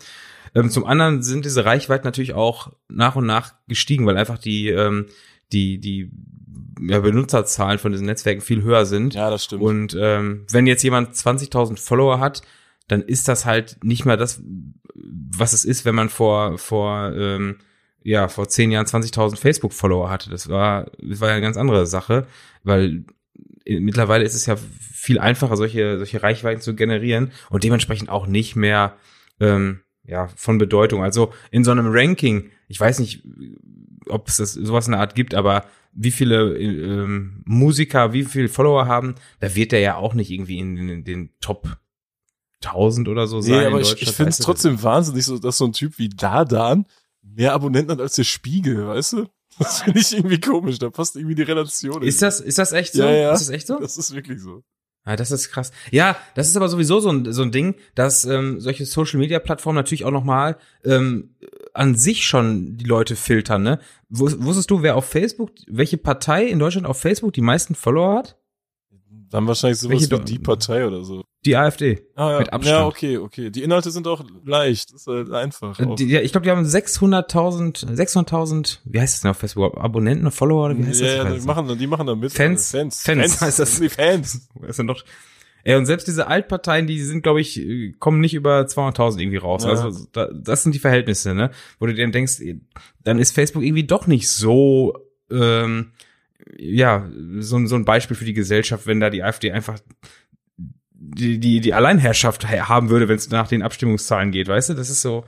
Ähm, 0.55 0.69
zum 0.69 0.85
anderen 0.85 1.23
sind 1.23 1.45
diese 1.45 1.65
Reichweiten 1.65 2.05
natürlich 2.05 2.33
auch 2.33 2.73
nach 2.89 3.15
und 3.15 3.25
nach 3.25 3.53
gestiegen, 3.67 4.05
weil 4.05 4.17
einfach 4.17 4.37
die 4.39 4.69
ähm, 4.69 5.05
die 5.53 5.79
die 5.79 6.11
ja, 6.81 6.99
Benutzerzahlen 6.99 7.79
von 7.79 7.91
diesen 7.91 8.07
Netzwerken 8.07 8.41
viel 8.41 8.63
höher 8.63 8.85
sind. 8.85 9.13
Ja, 9.13 9.29
das 9.29 9.45
stimmt. 9.45 9.61
Und 9.61 9.97
ähm, 9.99 10.45
wenn 10.51 10.67
jetzt 10.67 10.83
jemand 10.83 11.13
20.000 11.15 11.77
Follower 11.77 12.19
hat, 12.19 12.41
dann 12.87 13.01
ist 13.01 13.27
das 13.27 13.45
halt 13.45 13.77
nicht 13.83 14.05
mehr 14.05 14.17
das, 14.17 14.41
was 14.95 15.53
es 15.53 15.65
ist, 15.65 15.85
wenn 15.85 15.95
man 15.95 16.09
vor 16.09 16.57
vor 16.57 17.13
ähm, 17.15 17.57
ja 18.03 18.27
vor 18.27 18.49
zehn 18.49 18.71
Jahren 18.71 18.85
20.000 18.85 19.37
Facebook-Follower 19.37 20.09
hatte. 20.09 20.29
Das 20.29 20.49
war 20.49 20.91
das 20.99 21.21
war 21.21 21.29
ja 21.29 21.35
eine 21.35 21.43
ganz 21.43 21.57
andere 21.57 21.85
Sache, 21.85 22.27
weil 22.63 23.05
äh, 23.65 23.79
mittlerweile 23.79 24.25
ist 24.25 24.35
es 24.35 24.45
ja 24.45 24.57
viel 24.57 25.19
einfacher, 25.19 25.55
solche 25.55 25.97
solche 25.97 26.21
Reichweiten 26.21 26.61
zu 26.61 26.75
generieren 26.75 27.31
und 27.49 27.63
dementsprechend 27.63 28.09
auch 28.09 28.27
nicht 28.27 28.55
mehr 28.55 28.97
ähm, 29.39 29.81
ja 30.03 30.27
von 30.35 30.57
Bedeutung. 30.57 31.03
Also 31.03 31.33
in 31.51 31.63
so 31.63 31.71
einem 31.71 31.87
Ranking, 31.89 32.49
ich 32.67 32.79
weiß 32.79 32.99
nicht, 32.99 33.23
ob 34.09 34.27
es 34.27 34.37
das, 34.37 34.53
sowas 34.53 34.87
in 34.87 34.91
der 34.91 35.01
Art 35.01 35.15
gibt, 35.15 35.33
aber 35.33 35.65
wie 35.93 36.11
viele 36.11 36.57
ähm, 36.57 37.41
Musiker, 37.45 38.13
wie 38.13 38.23
viele 38.23 38.49
Follower 38.49 38.87
haben, 38.87 39.15
da 39.39 39.53
wird 39.55 39.71
der 39.71 39.79
ja 39.79 39.95
auch 39.95 40.13
nicht 40.13 40.31
irgendwie 40.31 40.57
in, 40.59 40.75
den- 40.75 40.89
in 40.89 41.03
den 41.03 41.29
Top 41.39 41.77
1000 42.63 43.07
oder 43.09 43.27
so 43.27 43.41
sein. 43.41 43.51
Nee, 43.51 43.61
in 43.61 43.67
aber 43.67 43.81
ich, 43.81 44.01
ich 44.01 44.09
finde 44.11 44.29
es 44.29 44.37
trotzdem 44.37 44.81
wahnsinnig, 44.81 45.25
so, 45.25 45.37
dass 45.37 45.57
so 45.57 45.65
ein 45.65 45.73
Typ 45.73 45.97
wie 45.99 46.09
Dadan 46.09 46.85
mehr 47.21 47.53
Abonnenten 47.53 47.91
hat 47.91 48.01
als 48.01 48.15
der 48.15 48.23
Spiegel, 48.23 48.87
weißt 48.87 49.13
du? 49.13 49.27
Das 49.59 49.83
finde 49.83 49.99
ich 49.99 50.11
irgendwie 50.13 50.39
komisch, 50.39 50.79
da 50.79 50.89
passt 50.89 51.15
irgendwie 51.15 51.35
die 51.35 51.43
Relation. 51.43 52.01
Ist 52.01 52.23
das, 52.23 52.39
ist 52.39 52.57
das 52.57 52.71
echt 52.71 52.93
so? 52.93 53.03
Ja, 53.03 53.11
ja. 53.11 53.33
Ist 53.33 53.41
das 53.41 53.49
echt 53.49 53.67
so? 53.67 53.77
Das 53.79 53.97
ist 53.99 54.15
wirklich 54.15 54.41
so. 54.41 54.63
Ja, 55.05 55.15
das 55.17 55.31
ist 55.31 55.49
krass. 55.49 55.71
Ja, 55.91 56.15
das 56.35 56.47
ist 56.47 56.55
aber 56.55 56.69
sowieso 56.69 56.99
so 57.01 57.09
ein, 57.09 57.31
so 57.33 57.41
ein 57.41 57.51
Ding, 57.51 57.75
dass 57.93 58.23
ähm, 58.23 58.61
solche 58.61 58.85
Social 58.85 59.19
Media 59.19 59.39
Plattformen 59.39 59.75
natürlich 59.75 60.05
auch 60.05 60.11
nochmal 60.11 60.55
ähm, 60.85 61.35
an 61.73 61.95
sich 61.95 62.25
schon 62.25 62.77
die 62.77 62.85
Leute 62.85 63.15
filtern, 63.17 63.63
ne? 63.63 63.79
Wus- 64.09 64.41
Wusstest 64.41 64.71
du, 64.71 64.81
wer 64.81 64.95
auf 64.95 65.05
Facebook, 65.05 65.51
welche 65.67 65.97
Partei 65.97 66.45
in 66.45 66.59
Deutschland 66.59 66.87
auf 66.87 66.99
Facebook 66.99 67.33
die 67.33 67.41
meisten 67.41 67.75
Follower 67.75 68.15
hat? 68.17 68.37
Dann 69.33 69.47
wahrscheinlich 69.47 69.79
sowas 69.79 69.93
Welche 69.93 70.05
wie 70.05 70.09
Do- 70.19 70.23
die 70.23 70.37
Partei 70.37 70.85
oder 70.85 71.03
so. 71.03 71.23
Die 71.43 71.57
AfD. 71.57 72.03
Ah, 72.15 72.33
ja. 72.33 72.39
Mit 72.39 72.53
Abstand. 72.53 72.77
Ja, 72.79 72.85
okay, 72.85 73.17
okay. 73.17 73.49
Die 73.49 73.63
Inhalte 73.63 73.89
sind 73.89 74.07
auch 74.07 74.23
leicht. 74.45 74.93
Das 74.93 75.01
ist 75.01 75.07
halt 75.07 75.31
einfach. 75.31 75.79
auch. 75.79 75.95
Die, 75.95 76.05
ja, 76.07 76.21
ich 76.21 76.31
glaube, 76.31 76.45
die 76.45 76.51
haben 76.51 76.63
600.000, 76.63 77.87
600.000, 77.95 78.77
wie 78.85 78.99
heißt 79.01 79.15
das 79.15 79.21
denn 79.21 79.31
auf 79.31 79.37
Facebook? 79.37 79.75
Abonnenten, 79.77 80.29
Follower 80.29 80.65
oder 80.67 80.77
wie 80.77 80.85
heißt 80.85 81.01
ja, 81.01 81.23
das? 81.23 81.33
Ja, 81.33 81.39
die 81.39 81.45
machen, 81.47 81.67
dann- 81.67 81.77
die 81.79 81.87
machen 81.87 82.05
da 82.05 82.15
mit. 82.15 82.31
Fans? 82.31 82.69
Fans. 82.71 83.01
Fans 83.01 83.41
heißt 83.41 83.59
das. 83.59 83.79
Die 83.79 83.89
Fans. 83.89 84.47
Das 84.61 84.69
ist 84.69 84.77
ja 84.77 84.83
doch. 84.83 85.03
Ey, 85.63 85.75
und 85.77 85.85
selbst 85.87 86.07
diese 86.07 86.27
Altparteien, 86.27 86.85
die 86.87 87.01
sind, 87.01 87.23
glaube 87.23 87.41
ich, 87.41 87.59
äh, 87.59 87.93
kommen 87.97 88.19
nicht 88.19 88.35
über 88.35 88.59
200.000 88.67 89.19
irgendwie 89.19 89.37
raus. 89.37 89.63
Ja. 89.63 89.71
Also 89.71 90.05
da, 90.11 90.27
das 90.31 90.61
sind 90.61 90.75
die 90.75 90.79
Verhältnisse, 90.79 91.33
ne? 91.33 91.49
Wo 91.79 91.87
du 91.87 91.93
dir 91.95 92.03
dann 92.03 92.11
denkst, 92.11 92.39
dann 93.03 93.17
ist 93.17 93.33
Facebook 93.33 93.63
irgendwie 93.63 93.85
doch 93.85 94.05
nicht 94.05 94.29
so, 94.29 94.93
ähm, 95.31 95.93
ja, 96.57 97.09
so, 97.39 97.57
ein- 97.57 97.67
so 97.67 97.75
ein 97.75 97.85
Beispiel 97.85 98.15
für 98.17 98.25
die 98.25 98.33
Gesellschaft, 98.33 98.87
wenn 98.87 98.99
da 98.99 99.09
die 99.09 99.23
AfD 99.23 99.51
einfach 99.51 99.79
die, 100.95 101.39
die, 101.39 101.59
die 101.61 101.73
Alleinherrschaft 101.73 102.47
ha- 102.49 102.69
haben 102.69 102.89
würde, 102.89 103.07
wenn 103.07 103.17
es 103.17 103.29
nach 103.29 103.47
den 103.47 103.61
Abstimmungszahlen 103.61 104.31
geht, 104.31 104.47
weißt 104.47 104.69
du? 104.69 104.73
Das 104.73 104.89
ist 104.89 105.01
so 105.01 105.25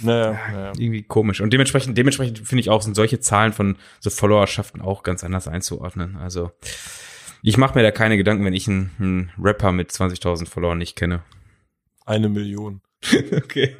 Naja, 0.00 0.38
naja. 0.52 0.72
irgendwie 0.78 1.02
komisch. 1.02 1.40
Und 1.40 1.52
dementsprechend, 1.52 1.96
dementsprechend 1.96 2.38
finde 2.46 2.60
ich 2.60 2.70
auch, 2.70 2.82
sind 2.82 2.94
solche 2.94 3.18
Zahlen 3.20 3.52
von 3.52 3.76
so 4.00 4.10
Followerschaften 4.10 4.80
auch 4.82 5.02
ganz 5.02 5.24
anders 5.24 5.48
einzuordnen. 5.48 6.16
Also 6.16 6.52
ich 7.42 7.56
mache 7.56 7.76
mir 7.78 7.82
da 7.82 7.90
keine 7.92 8.16
Gedanken, 8.16 8.44
wenn 8.44 8.52
ich 8.54 8.68
einen, 8.68 8.90
einen 8.98 9.30
Rapper 9.40 9.72
mit 9.72 9.90
20.000 9.90 10.46
Followern 10.48 10.78
nicht 10.78 10.96
kenne. 10.96 11.22
Eine 12.04 12.28
Million. 12.28 12.82
okay. 13.32 13.74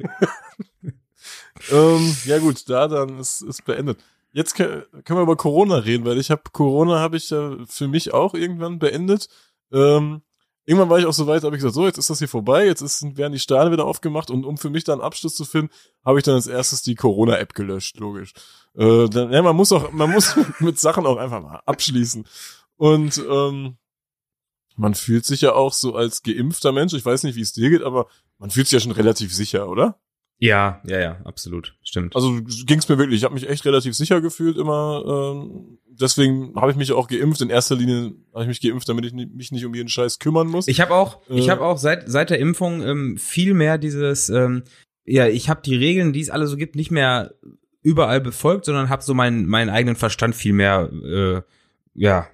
ähm, 1.71 2.15
ja 2.25 2.39
gut, 2.39 2.69
da 2.69 2.87
dann 2.87 3.19
ist, 3.19 3.41
ist 3.41 3.63
beendet. 3.65 4.03
Jetzt 4.37 4.53
können, 4.53 4.83
wir 4.91 5.21
über 5.21 5.35
Corona 5.35 5.77
reden, 5.77 6.05
weil 6.05 6.19
ich 6.19 6.29
habe 6.29 6.43
Corona 6.53 6.99
habe 6.99 7.17
ich 7.17 7.31
ja 7.31 7.57
für 7.65 7.87
mich 7.87 8.13
auch 8.13 8.35
irgendwann 8.35 8.77
beendet. 8.77 9.29
Ähm, 9.71 10.21
irgendwann 10.63 10.91
war 10.91 10.99
ich 10.99 11.07
auch 11.07 11.13
so 11.13 11.25
weit, 11.25 11.41
habe 11.41 11.55
ich 11.55 11.59
gesagt, 11.59 11.73
so 11.73 11.87
jetzt 11.87 11.97
ist 11.97 12.11
das 12.11 12.19
hier 12.19 12.27
vorbei, 12.27 12.67
jetzt 12.67 12.81
ist, 12.81 13.17
werden 13.17 13.33
die 13.33 13.39
Sterne 13.39 13.71
wieder 13.71 13.85
aufgemacht 13.85 14.29
und 14.29 14.45
um 14.45 14.59
für 14.59 14.69
mich 14.69 14.83
da 14.83 14.93
einen 14.93 15.01
Abschluss 15.01 15.33
zu 15.33 15.43
finden, 15.43 15.73
habe 16.05 16.19
ich 16.19 16.23
dann 16.23 16.35
als 16.35 16.45
erstes 16.45 16.83
die 16.83 16.93
Corona-App 16.93 17.55
gelöscht, 17.55 17.97
logisch. 17.97 18.33
Äh, 18.75 19.09
dann, 19.09 19.33
ja, 19.33 19.41
man 19.41 19.55
muss 19.55 19.71
auch, 19.71 19.91
man 19.91 20.11
muss 20.11 20.35
mit, 20.35 20.61
mit 20.61 20.79
Sachen 20.79 21.07
auch 21.07 21.17
einfach 21.17 21.41
mal 21.41 21.63
abschließen. 21.65 22.27
Und 22.75 23.17
ähm, 23.27 23.77
man 24.75 24.93
fühlt 24.93 25.25
sich 25.25 25.41
ja 25.41 25.53
auch 25.53 25.73
so 25.73 25.95
als 25.95 26.21
geimpfter 26.21 26.73
Mensch, 26.73 26.93
ich 26.93 27.03
weiß 27.03 27.23
nicht, 27.23 27.37
wie 27.37 27.41
es 27.41 27.53
dir 27.53 27.71
geht, 27.71 27.81
aber 27.81 28.05
man 28.37 28.51
fühlt 28.51 28.67
sich 28.67 28.73
ja 28.73 28.79
schon 28.81 28.91
relativ 28.91 29.33
sicher, 29.33 29.67
oder? 29.67 29.99
Ja, 30.39 30.81
ja, 30.85 30.99
ja, 30.99 31.17
absolut. 31.23 31.75
Stimmt. 31.83 32.15
Also 32.15 32.39
ging's 32.65 32.87
mir 32.87 32.97
wirklich. 32.99 33.17
Ich 33.17 33.23
habe 33.23 33.33
mich 33.33 33.49
echt 33.49 33.65
relativ 33.65 33.95
sicher 33.95 34.21
gefühlt 34.21 34.55
immer. 34.57 35.03
Ähm, 35.43 35.79
deswegen 35.87 36.53
habe 36.55 36.69
ich 36.69 36.77
mich 36.77 36.91
auch 36.91 37.07
geimpft. 37.07 37.41
In 37.41 37.49
erster 37.49 37.75
Linie 37.75 38.13
habe 38.33 38.43
ich 38.43 38.47
mich 38.47 38.61
geimpft, 38.61 38.87
damit 38.87 39.05
ich 39.05 39.13
mich 39.13 39.51
nicht 39.51 39.65
um 39.65 39.73
jeden 39.73 39.89
Scheiß 39.89 40.19
kümmern 40.19 40.47
muss. 40.47 40.67
Ich 40.67 40.79
habe 40.79 40.93
auch, 40.93 41.21
ich 41.29 41.47
Äh. 41.47 41.49
habe 41.49 41.61
auch 41.65 41.77
seit 41.79 42.07
seit 42.07 42.29
der 42.29 42.37
Impfung 42.39 42.83
ähm, 42.83 43.17
viel 43.17 43.55
mehr 43.55 43.79
dieses, 43.79 44.29
ähm, 44.29 44.63
ja, 45.05 45.27
ich 45.27 45.49
habe 45.49 45.61
die 45.65 45.75
Regeln, 45.75 46.13
die 46.13 46.21
es 46.21 46.29
alle 46.29 46.45
so 46.45 46.55
gibt, 46.55 46.75
nicht 46.75 46.91
mehr 46.91 47.33
überall 47.81 48.21
befolgt, 48.21 48.65
sondern 48.65 48.89
habe 48.89 49.01
so 49.01 49.15
meinen 49.15 49.47
meinen 49.47 49.69
eigenen 49.69 49.95
Verstand 49.95 50.35
viel 50.35 50.53
mehr, 50.53 50.91
äh, 51.03 51.41
ja, 51.95 52.27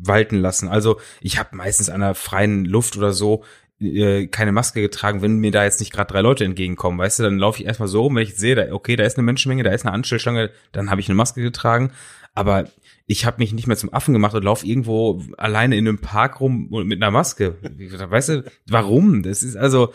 walten 0.00 0.36
lassen. 0.38 0.68
Also 0.68 0.98
ich 1.20 1.38
habe 1.38 1.54
meistens 1.56 1.90
an 1.90 2.00
der 2.00 2.14
freien 2.14 2.64
Luft 2.64 2.96
oder 2.96 3.12
so 3.12 3.44
äh, 3.80 4.26
keine 4.26 4.52
Maske 4.52 4.80
getragen, 4.80 5.22
wenn 5.22 5.38
mir 5.38 5.50
da 5.50 5.64
jetzt 5.64 5.80
nicht 5.80 5.92
gerade 5.92 6.12
drei 6.12 6.20
Leute 6.20 6.44
entgegenkommen, 6.44 6.98
weißt 6.98 7.20
du, 7.20 7.22
dann 7.24 7.38
laufe 7.38 7.60
ich 7.60 7.66
erstmal 7.66 7.88
so 7.88 8.02
rum, 8.02 8.16
wenn 8.16 8.22
ich 8.22 8.36
sehe, 8.36 8.54
da, 8.54 8.72
okay, 8.72 8.96
da 8.96 9.04
ist 9.04 9.16
eine 9.16 9.24
Menschenmenge, 9.24 9.62
da 9.62 9.70
ist 9.70 9.86
eine 9.86 9.94
Anstellschlange, 9.94 10.50
dann 10.72 10.90
habe 10.90 11.00
ich 11.00 11.08
eine 11.08 11.16
Maske 11.16 11.42
getragen, 11.42 11.92
aber 12.34 12.68
ich 13.06 13.24
habe 13.24 13.38
mich 13.38 13.52
nicht 13.52 13.66
mehr 13.66 13.76
zum 13.76 13.92
Affen 13.92 14.12
gemacht 14.12 14.34
und 14.34 14.44
laufe 14.44 14.66
irgendwo 14.66 15.22
alleine 15.38 15.76
in 15.76 15.88
einem 15.88 15.98
Park 15.98 16.40
rum 16.40 16.68
mit 16.84 17.02
einer 17.02 17.10
Maske. 17.10 17.56
Weißt 17.62 18.28
du, 18.28 18.44
warum? 18.68 19.22
Das 19.22 19.42
ist 19.42 19.56
also, 19.56 19.92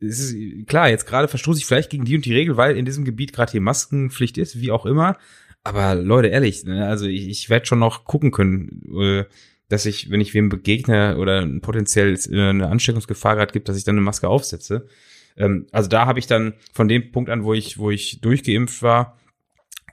es 0.00 0.20
ist 0.20 0.66
klar, 0.66 0.90
jetzt 0.90 1.06
gerade 1.06 1.28
verstoße 1.28 1.58
ich 1.58 1.66
vielleicht 1.66 1.90
gegen 1.90 2.04
die 2.04 2.16
und 2.16 2.24
die 2.24 2.34
Regel, 2.34 2.56
weil 2.56 2.76
in 2.76 2.84
diesem 2.84 3.04
Gebiet 3.04 3.32
gerade 3.32 3.52
hier 3.52 3.60
Maskenpflicht 3.60 4.36
ist, 4.36 4.60
wie 4.60 4.70
auch 4.70 4.84
immer. 4.84 5.16
Aber 5.64 5.94
Leute, 5.94 6.28
ehrlich, 6.28 6.64
ne, 6.64 6.86
also 6.86 7.06
ich, 7.06 7.28
ich 7.28 7.48
werde 7.48 7.66
schon 7.66 7.78
noch 7.78 8.04
gucken 8.04 8.32
können, 8.32 8.82
äh, 9.00 9.24
dass 9.72 9.86
ich, 9.86 10.10
wenn 10.10 10.20
ich 10.20 10.34
wem 10.34 10.50
begegne 10.50 11.16
oder 11.16 11.46
potenziell 11.60 12.18
eine 12.30 12.68
Ansteckungsgefahr 12.68 13.36
gerade 13.36 13.52
gibt, 13.52 13.70
dass 13.70 13.78
ich 13.78 13.84
dann 13.84 13.94
eine 13.94 14.04
Maske 14.04 14.28
aufsetze. 14.28 14.86
Ähm, 15.34 15.66
also 15.72 15.88
da 15.88 16.04
habe 16.04 16.18
ich 16.18 16.26
dann 16.26 16.52
von 16.74 16.88
dem 16.88 17.10
Punkt 17.10 17.30
an, 17.30 17.42
wo 17.42 17.54
ich, 17.54 17.78
wo 17.78 17.90
ich 17.90 18.20
durchgeimpft 18.20 18.82
war, 18.82 19.18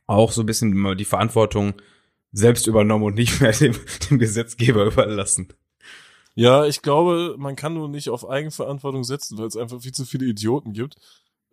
auch 0.05 0.33
so 0.33 0.43
ein 0.43 0.45
bisschen 0.45 0.97
die 0.97 1.05
Verantwortung 1.05 1.75
selbst 2.33 2.67
übernommen 2.67 3.05
und 3.05 3.15
nicht 3.15 3.39
mehr 3.39 3.51
dem, 3.59 3.73
dem 4.09 4.19
Gesetzgeber 4.19 4.83
überlassen. 4.85 5.47
ja, 6.35 6.65
ich 6.65 6.81
glaube, 6.81 7.35
man 7.37 7.55
kann 7.55 7.73
nur 7.73 7.87
nicht 7.87 8.09
auf 8.09 8.29
Eigenverantwortung 8.29 9.05
setzen, 9.05 9.37
weil 9.37 9.47
es 9.47 9.55
einfach 9.55 9.81
viel 9.81 9.93
zu 9.93 10.03
viele 10.03 10.25
Idioten 10.25 10.73
gibt, 10.73 10.97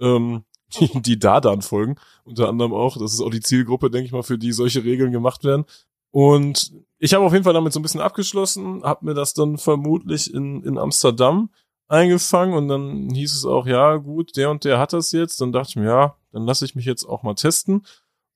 ähm, 0.01 0.43
die, 0.81 1.01
die 1.01 1.19
da 1.21 1.41
dann 1.41 1.63
folgen. 1.63 1.95
Unter 2.25 2.49
anderem 2.49 2.75
auch. 2.75 2.97
Das 2.97 3.13
ist 3.13 3.21
auch 3.21 3.31
die 3.31 3.41
Zielgruppe, 3.41 3.89
denke 3.89 4.07
ich 4.07 4.13
mal, 4.13 4.25
für 4.25 4.37
die 4.37 4.51
solche 4.51 4.83
Regeln 4.83 5.13
gemacht 5.13 5.45
werden. 5.45 5.65
Und 6.11 6.73
ich 6.99 7.15
habe 7.15 7.25
auf 7.25 7.33
jeden 7.33 7.45
Fall 7.45 7.53
damit 7.53 7.73
so 7.73 7.81
ein 7.81 7.83
bisschen 7.83 8.01
abgeschlossen, 8.01 8.83
habe 8.83 9.05
mir 9.05 9.15
das 9.15 9.35
dann 9.35 9.59
vermutlich 9.59 10.33
in, 10.33 10.63
in 10.65 10.79
Amsterdam 10.79 11.51
eingefangen 11.89 12.55
und 12.55 12.69
dann 12.69 13.11
hieß 13.11 13.35
es 13.35 13.45
auch, 13.45 13.67
ja 13.67 13.97
gut, 13.97 14.37
der 14.37 14.51
und 14.51 14.65
der 14.65 14.79
hat 14.79 14.93
das 14.93 15.13
jetzt. 15.13 15.41
Dann 15.41 15.53
dachte 15.53 15.71
ich 15.71 15.77
mir, 15.77 15.87
ja, 15.87 16.17
dann 16.33 16.45
lasse 16.47 16.65
ich 16.65 16.75
mich 16.75 16.85
jetzt 16.85 17.05
auch 17.05 17.23
mal 17.23 17.35
testen. 17.35 17.87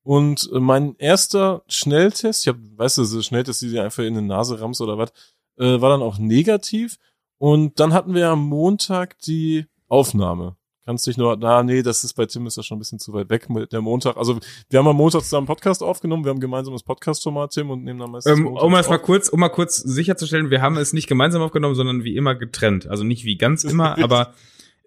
Und 0.03 0.51
äh, 0.53 0.61
mein 0.61 0.97
erster 0.97 1.63
Schnelltest, 1.69 2.43
ich 2.43 2.49
hab, 2.49 2.57
weißt 2.77 2.99
du, 2.99 3.05
so 3.05 3.23
Schnelltest, 3.23 3.63
die 3.63 3.71
dir 3.71 3.85
einfach 3.85 4.03
in 4.03 4.15
die 4.15 4.23
Nase 4.23 4.61
rammst 4.61 4.81
oder 4.81 4.99
was, 4.99 5.13
äh, 5.59 5.81
war 5.81 5.91
dann 5.91 6.03
auch 6.03 6.19
negativ. 6.19 6.99
Und 7.39 7.81
dann 7.81 7.93
hatten 7.93 8.15
wir 8.15 8.29
am 8.29 8.47
Montag 8.47 9.19
die 9.21 9.67
Aufnahme. 9.89 10.57
Kannst 10.87 11.07
dich 11.07 11.19
nur, 11.19 11.37
na, 11.39 11.63
nee, 11.63 11.83
das 11.83 12.05
ist 12.05 12.15
bei 12.15 12.25
Tim 12.25 12.47
ist 12.47 12.57
das 12.57 12.65
schon 12.65 12.77
ein 12.77 12.79
bisschen 12.79 12.99
zu 12.99 13.13
weit 13.13 13.29
weg 13.29 13.51
mit 13.51 13.73
der 13.73 13.83
Montag. 13.83 14.17
Also, 14.17 14.39
wir 14.71 14.79
haben 14.79 14.89
am 14.89 14.97
Montag 14.97 15.23
zusammen 15.23 15.47
Podcast 15.47 15.83
aufgenommen, 15.83 16.25
wir 16.25 16.31
haben 16.31 16.41
gemeinsames 16.41 16.83
Podcast-Format, 16.83 17.51
Tim, 17.51 17.71
und 17.71 17.85
nehmen 17.85 18.01
dann 18.01 18.11
meistens. 18.11 18.39
Ähm, 18.39 18.47
um 18.47 18.75
es 18.75 18.89
mal 18.89 18.99
kurz, 18.99 19.29
um 19.29 19.41
mal 19.41 19.51
kurz 19.51 19.77
sicherzustellen, 19.77 20.51
wir 20.51 20.63
haben 20.63 20.79
es 20.79 20.95
nicht 20.95 21.07
gemeinsam 21.07 21.43
aufgenommen, 21.43 21.75
sondern 21.75 22.03
wie 22.03 22.17
immer 22.17 22.35
getrennt. 22.35 22.89
Also 22.89 23.05
nicht 23.05 23.25
wie 23.25 23.37
ganz 23.37 23.63
immer, 23.65 23.99
aber 24.03 24.33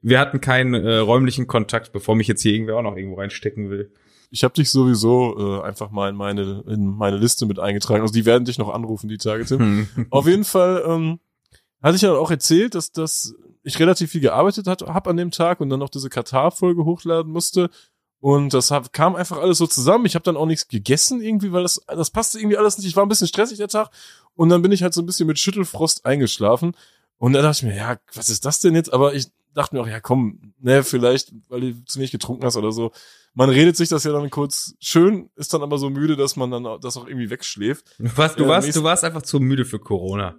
wir 0.02 0.20
hatten 0.20 0.42
keinen 0.42 0.74
äh, 0.74 0.98
räumlichen 0.98 1.48
Kontakt, 1.48 1.94
bevor 1.94 2.16
mich 2.16 2.28
jetzt 2.28 2.42
hier 2.42 2.54
irgendwer 2.54 2.78
auch 2.78 2.84
noch 2.84 2.98
irgendwo 2.98 3.20
reinstecken 3.20 3.70
will. 3.70 3.92
Ich 4.32 4.44
habe 4.44 4.56
dich 4.56 4.72
sowieso 4.72 5.62
äh, 5.62 5.64
einfach 5.64 5.92
mal 5.92 6.10
in 6.10 6.16
meine 6.16 6.64
in 6.68 6.88
meine 6.88 7.18
Liste 7.18 7.46
mit 7.46 7.60
eingetragen. 7.60 8.02
Also 8.02 8.14
die 8.14 8.26
werden 8.26 8.46
dich 8.46 8.58
noch 8.58 8.70
anrufen 8.74 9.08
die 9.08 9.18
Tage, 9.18 9.46
Tim. 9.46 9.88
Auf 10.10 10.28
jeden 10.28 10.44
Fall 10.44 10.84
ähm, 10.88 11.20
hatte 11.84 11.96
ich 11.96 12.02
ja 12.02 12.14
auch 12.14 12.32
erzählt, 12.32 12.76
dass 12.76 12.92
dass 12.92 13.36
ich 13.64 13.80
relativ 13.80 14.12
viel 14.12 14.22
gearbeitet 14.22 14.68
hat, 14.68 14.82
hab 14.82 15.08
an 15.08 15.18
dem 15.18 15.32
Tag 15.32 15.62
und 15.62 15.70
dann 15.70 15.80
noch 15.80 15.90
diese 15.90 16.10
Katar-Folge 16.10 16.86
hochladen 16.86 17.32
musste. 17.32 17.70
Und 18.20 18.54
das 18.54 18.72
hab, 18.72 18.94
kam 18.94 19.16
einfach 19.16 19.38
alles 19.38 19.58
so 19.58 19.68
zusammen. 19.68 20.06
Ich 20.06 20.16
habe 20.16 20.24
dann 20.24 20.38
auch 20.38 20.46
nichts 20.46 20.68
gegessen 20.68 21.22
irgendwie, 21.22 21.52
weil 21.52 21.64
das, 21.64 21.82
das 21.88 22.10
passte 22.10 22.40
irgendwie 22.40 22.58
alles 22.58 22.78
nicht. 22.78 22.88
Ich 22.88 22.96
war 22.96 23.06
ein 23.06 23.10
bisschen 23.10 23.28
stressig 23.28 23.58
der 23.58 23.68
Tag. 23.68 23.90
Und 24.36 24.50
dann 24.50 24.62
bin 24.62 24.72
ich 24.72 24.82
halt 24.82 24.94
so 24.94 25.02
ein 25.02 25.06
bisschen 25.06 25.28
mit 25.28 25.40
Schüttelfrost 25.40 26.06
eingeschlafen. 26.06 26.74
Und 27.18 27.34
dann 27.34 27.44
dachte 27.44 27.58
ich 27.58 27.64
mir, 27.64 27.76
ja, 27.76 27.98
was 28.14 28.30
ist 28.30 28.46
das 28.46 28.60
denn 28.60 28.76
jetzt? 28.76 28.94
Aber 28.94 29.14
ich 29.14 29.28
dachte 29.54 29.76
mir 29.76 29.82
auch, 29.82 29.88
ja 29.88 30.00
komm, 30.00 30.54
ne, 30.60 30.84
vielleicht, 30.84 31.34
weil 31.50 31.62
du 31.62 31.86
zu 31.86 32.00
wenig 32.00 32.12
getrunken 32.12 32.46
hast 32.46 32.56
oder 32.56 32.72
so. 32.72 32.92
Man 33.34 33.50
redet 33.50 33.76
sich 33.76 33.90
das 33.90 34.04
ja 34.04 34.12
dann 34.12 34.30
kurz 34.30 34.76
schön, 34.80 35.30
ist 35.36 35.54
dann 35.54 35.64
aber 35.64 35.78
so 35.78 35.90
müde, 35.90 36.16
dass 36.16 36.36
man 36.36 36.52
dann 36.52 36.64
das 36.82 36.98
auch 36.98 37.08
irgendwie 37.08 37.30
wegschläft. 37.30 37.96
Du 38.00 38.18
warst, 38.18 38.40
du, 38.40 38.48
warst, 38.48 38.76
du 38.76 38.84
warst 38.84 39.04
einfach 39.04 39.24
zu 39.24 39.40
müde 39.40 39.66
für 39.66 39.80
Corona. 39.80 40.36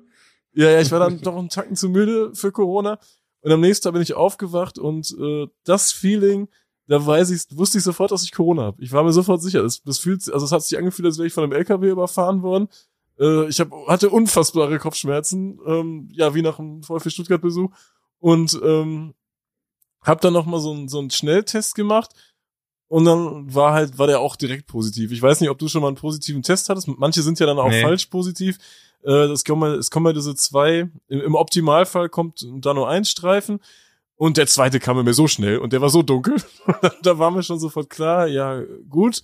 Ja, 0.54 0.70
ja, 0.70 0.80
ich 0.80 0.90
war 0.90 1.00
dann 1.00 1.20
doch 1.20 1.36
einen 1.36 1.48
Tacken 1.48 1.76
zu 1.76 1.88
müde 1.88 2.34
für 2.34 2.52
Corona. 2.52 2.98
Und 3.40 3.52
am 3.52 3.60
nächsten 3.60 3.84
Tag 3.84 3.92
bin 3.92 4.02
ich 4.02 4.14
aufgewacht 4.14 4.78
und 4.78 5.14
äh, 5.20 5.46
das 5.64 5.92
Feeling, 5.92 6.48
da 6.86 7.04
weiß 7.04 7.30
ich, 7.30 7.42
wusste 7.56 7.78
ich 7.78 7.84
sofort, 7.84 8.10
dass 8.10 8.24
ich 8.24 8.32
Corona 8.32 8.62
habe. 8.62 8.82
Ich 8.82 8.92
war 8.92 9.02
mir 9.02 9.12
sofort 9.12 9.42
sicher. 9.42 9.62
Das, 9.62 9.82
das 9.82 9.98
fühlt, 9.98 10.32
also 10.32 10.46
es 10.46 10.52
hat 10.52 10.62
sich 10.62 10.78
angefühlt, 10.78 11.06
als 11.06 11.18
wäre 11.18 11.26
ich 11.26 11.34
von 11.34 11.44
einem 11.44 11.52
LKW 11.52 11.90
überfahren 11.90 12.42
worden. 12.42 12.68
Äh, 13.18 13.48
ich 13.48 13.60
hab, 13.60 13.70
hatte 13.86 14.10
unfassbare 14.10 14.78
Kopfschmerzen, 14.78 15.58
ähm, 15.66 16.08
ja, 16.12 16.34
wie 16.34 16.42
nach 16.42 16.58
einem 16.58 16.82
VfB 16.82 17.10
Stuttgart-Besuch. 17.10 17.70
Und 18.18 18.58
ähm, 18.64 19.14
hab 20.00 20.20
dann 20.20 20.32
noch 20.32 20.46
mal 20.46 20.60
so, 20.60 20.72
ein, 20.72 20.88
so 20.88 20.98
einen 20.98 21.10
Schnelltest 21.10 21.74
gemacht. 21.74 22.12
Und 22.88 23.06
dann 23.06 23.52
war 23.52 23.72
halt, 23.72 23.98
war 23.98 24.06
der 24.06 24.20
auch 24.20 24.36
direkt 24.36 24.66
positiv. 24.66 25.10
Ich 25.10 25.20
weiß 25.20 25.40
nicht, 25.40 25.50
ob 25.50 25.58
du 25.58 25.68
schon 25.68 25.82
mal 25.82 25.88
einen 25.88 25.96
positiven 25.96 26.42
Test 26.42 26.68
hattest. 26.68 26.86
Manche 26.86 27.22
sind 27.22 27.40
ja 27.40 27.46
dann 27.46 27.58
auch 27.58 27.68
nee. 27.68 27.82
falsch 27.82 28.06
positiv. 28.06 28.58
Äh, 29.04 29.28
das 29.28 29.44
kommen, 29.44 29.78
es 29.78 29.90
kommen 29.90 30.06
ja 30.06 30.12
diese 30.12 30.34
zwei, 30.34 30.90
im, 31.08 31.20
im 31.20 31.34
Optimalfall 31.34 32.08
kommt 32.08 32.46
da 32.60 32.74
nur 32.74 32.88
ein 32.88 33.04
Streifen 33.04 33.60
und 34.16 34.36
der 34.36 34.46
zweite 34.46 34.80
kam 34.80 35.02
mir 35.02 35.14
so 35.14 35.28
schnell 35.28 35.58
und 35.58 35.72
der 35.72 35.80
war 35.80 35.90
so 35.90 36.02
dunkel. 36.02 36.36
da 37.02 37.18
war 37.18 37.30
mir 37.30 37.42
schon 37.42 37.58
sofort 37.58 37.90
klar, 37.90 38.26
ja, 38.26 38.62
gut. 38.88 39.22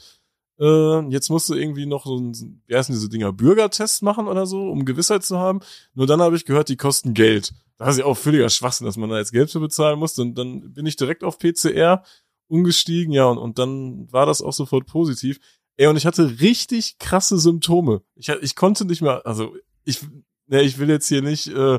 Äh, 0.58 1.08
jetzt 1.08 1.30
musst 1.30 1.48
du 1.48 1.54
irgendwie 1.54 1.86
noch 1.86 2.04
so 2.04 2.18
ein, 2.18 2.62
wie 2.66 2.76
heißen 2.76 2.94
diese 2.94 3.08
Dinger, 3.08 3.32
Bürgertest 3.32 4.02
machen 4.02 4.28
oder 4.28 4.44
so, 4.46 4.68
um 4.68 4.84
Gewissheit 4.84 5.24
zu 5.24 5.38
haben. 5.38 5.60
Nur 5.94 6.06
dann 6.06 6.20
habe 6.20 6.36
ich 6.36 6.44
gehört, 6.44 6.68
die 6.68 6.76
kosten 6.76 7.14
Geld. 7.14 7.54
Da 7.78 7.88
ist 7.88 7.98
ja 7.98 8.04
auch 8.04 8.16
völliger 8.16 8.50
Schwachsinn, 8.50 8.84
dass 8.84 8.98
man 8.98 9.08
da 9.08 9.16
jetzt 9.16 9.32
Geld 9.32 9.50
für 9.50 9.60
bezahlen 9.60 9.98
muss. 9.98 10.18
Und 10.18 10.34
dann 10.34 10.74
bin 10.74 10.84
ich 10.84 10.96
direkt 10.96 11.24
auf 11.24 11.38
PCR 11.38 12.02
umgestiegen, 12.48 13.12
ja, 13.12 13.26
und, 13.26 13.38
und 13.38 13.58
dann 13.58 14.12
war 14.12 14.26
das 14.26 14.42
auch 14.42 14.52
sofort 14.52 14.86
positiv. 14.86 15.38
Ey, 15.76 15.86
und 15.86 15.96
ich 15.96 16.04
hatte 16.04 16.40
richtig 16.40 16.98
krasse 16.98 17.38
Symptome. 17.38 18.02
Ich, 18.16 18.28
ich 18.28 18.54
konnte 18.54 18.84
nicht 18.84 19.00
mehr, 19.00 19.24
also 19.24 19.54
ich, 19.90 20.02
ne, 20.46 20.62
ich 20.62 20.78
will 20.78 20.88
jetzt 20.88 21.08
hier 21.08 21.22
nicht, 21.22 21.48
äh, 21.48 21.78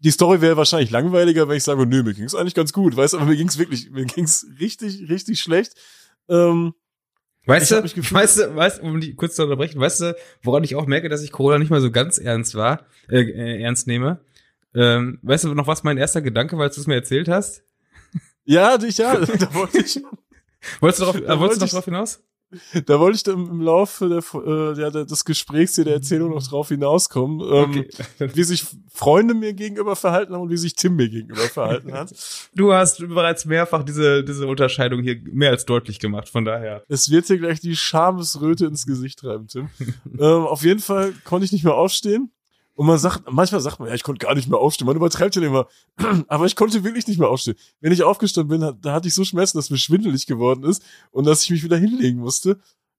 die 0.00 0.10
Story 0.10 0.40
wäre 0.40 0.56
wahrscheinlich 0.56 0.90
langweiliger, 0.90 1.48
wenn 1.48 1.56
ich 1.56 1.64
sage, 1.64 1.86
nö, 1.86 2.02
mir 2.02 2.14
ging's 2.14 2.34
eigentlich 2.34 2.54
ganz 2.54 2.72
gut, 2.72 2.96
weißt 2.96 3.14
du, 3.14 3.18
aber 3.18 3.26
mir 3.26 3.36
ging's 3.36 3.58
wirklich, 3.58 3.90
mir 3.90 4.04
ging's 4.04 4.46
richtig, 4.60 5.08
richtig 5.08 5.40
schlecht. 5.40 5.74
Ähm, 6.28 6.74
Weißt 7.44 7.72
du, 7.72 7.82
weißt 7.82 8.38
du, 8.38 8.54
weißt 8.54 8.78
du, 8.78 8.82
um 8.84 9.00
die 9.00 9.16
kurz 9.16 9.34
zu 9.34 9.42
unterbrechen, 9.42 9.80
weißt 9.80 10.00
du, 10.00 10.16
woran 10.42 10.62
ich 10.62 10.76
auch 10.76 10.86
merke, 10.86 11.08
dass 11.08 11.22
ich 11.22 11.32
Corona 11.32 11.58
nicht 11.58 11.70
mal 11.70 11.80
so 11.80 11.90
ganz 11.90 12.18
ernst 12.18 12.54
war, 12.54 12.86
äh, 13.08 13.20
äh, 13.22 13.62
ernst 13.62 13.88
nehme? 13.88 14.20
Ähm, 14.74 15.18
weißt 15.22 15.44
du 15.44 15.54
noch, 15.54 15.66
was 15.66 15.82
mein 15.82 15.98
erster 15.98 16.22
Gedanke 16.22 16.56
war, 16.56 16.64
als 16.64 16.76
du 16.76 16.80
es 16.82 16.86
mir 16.86 16.94
erzählt 16.94 17.28
hast? 17.28 17.64
Ja, 18.44 18.78
dich, 18.78 18.98
ja, 18.98 19.16
da 19.38 19.54
wollte 19.54 19.78
ich. 19.78 20.00
wolltest 20.80 21.00
du, 21.00 21.04
drauf, 21.04 21.16
äh, 21.16 21.38
wolltest 21.38 21.60
du 21.60 21.64
noch 21.64 21.72
drauf 21.72 21.84
hinaus? 21.84 22.22
Da 22.86 23.00
wollte 23.00 23.16
ich 23.16 23.22
dann 23.22 23.46
im 23.46 23.60
Laufe 23.60 24.08
der, 24.08 24.94
äh, 24.94 25.06
des 25.06 25.24
Gesprächs 25.24 25.74
hier 25.74 25.84
der 25.84 25.94
Erzählung 25.94 26.30
noch 26.30 26.46
drauf 26.46 26.68
hinauskommen, 26.68 27.40
ähm, 27.40 27.70
okay. 27.70 27.88
wie 28.34 28.42
sich 28.44 28.64
Freunde 28.92 29.34
mir 29.34 29.54
gegenüber 29.54 29.96
verhalten 29.96 30.34
haben 30.34 30.42
und 30.42 30.50
wie 30.50 30.56
sich 30.56 30.74
Tim 30.74 30.96
mir 30.96 31.08
gegenüber 31.08 31.42
verhalten 31.42 31.92
hat. 31.92 32.12
Du 32.54 32.72
hast 32.72 32.98
bereits 33.08 33.44
mehrfach 33.46 33.82
diese, 33.82 34.22
diese 34.24 34.46
Unterscheidung 34.46 35.02
hier 35.02 35.20
mehr 35.24 35.50
als 35.50 35.64
deutlich 35.64 35.98
gemacht, 35.98 36.28
von 36.28 36.44
daher. 36.44 36.82
Es 36.88 37.10
wird 37.10 37.28
dir 37.28 37.38
gleich 37.38 37.60
die 37.60 37.76
Schamesröte 37.76 38.66
ins 38.66 38.86
Gesicht 38.86 39.20
treiben, 39.20 39.48
Tim. 39.48 39.68
ähm, 40.18 40.20
auf 40.20 40.62
jeden 40.62 40.80
Fall 40.80 41.14
konnte 41.24 41.44
ich 41.44 41.52
nicht 41.52 41.64
mehr 41.64 41.74
aufstehen. 41.74 42.30
Und 42.74 42.86
man 42.86 42.98
sagt, 42.98 43.24
manchmal 43.30 43.60
sagt 43.60 43.80
man, 43.80 43.88
ja, 43.88 43.94
ich 43.94 44.02
konnte 44.02 44.24
gar 44.24 44.34
nicht 44.34 44.48
mehr 44.48 44.58
aufstehen. 44.58 44.86
Man 44.86 44.96
übertreibt 44.96 45.36
ja 45.36 45.42
immer. 45.42 45.66
Aber 46.28 46.46
ich 46.46 46.56
konnte 46.56 46.84
wirklich 46.84 47.06
nicht 47.06 47.18
mehr 47.18 47.28
aufstehen. 47.28 47.56
Wenn 47.80 47.92
ich 47.92 48.02
aufgestanden 48.02 48.60
bin, 48.60 48.78
da 48.80 48.92
hatte 48.92 49.08
ich 49.08 49.14
so 49.14 49.24
Schmerzen, 49.24 49.58
dass 49.58 49.70
mir 49.70 49.76
schwindelig 49.76 50.26
geworden 50.26 50.64
ist 50.64 50.82
und 51.10 51.26
dass 51.26 51.42
ich 51.42 51.50
mich 51.50 51.62
wieder 51.62 51.76
hinlegen 51.76 52.18
musste. 52.18 52.58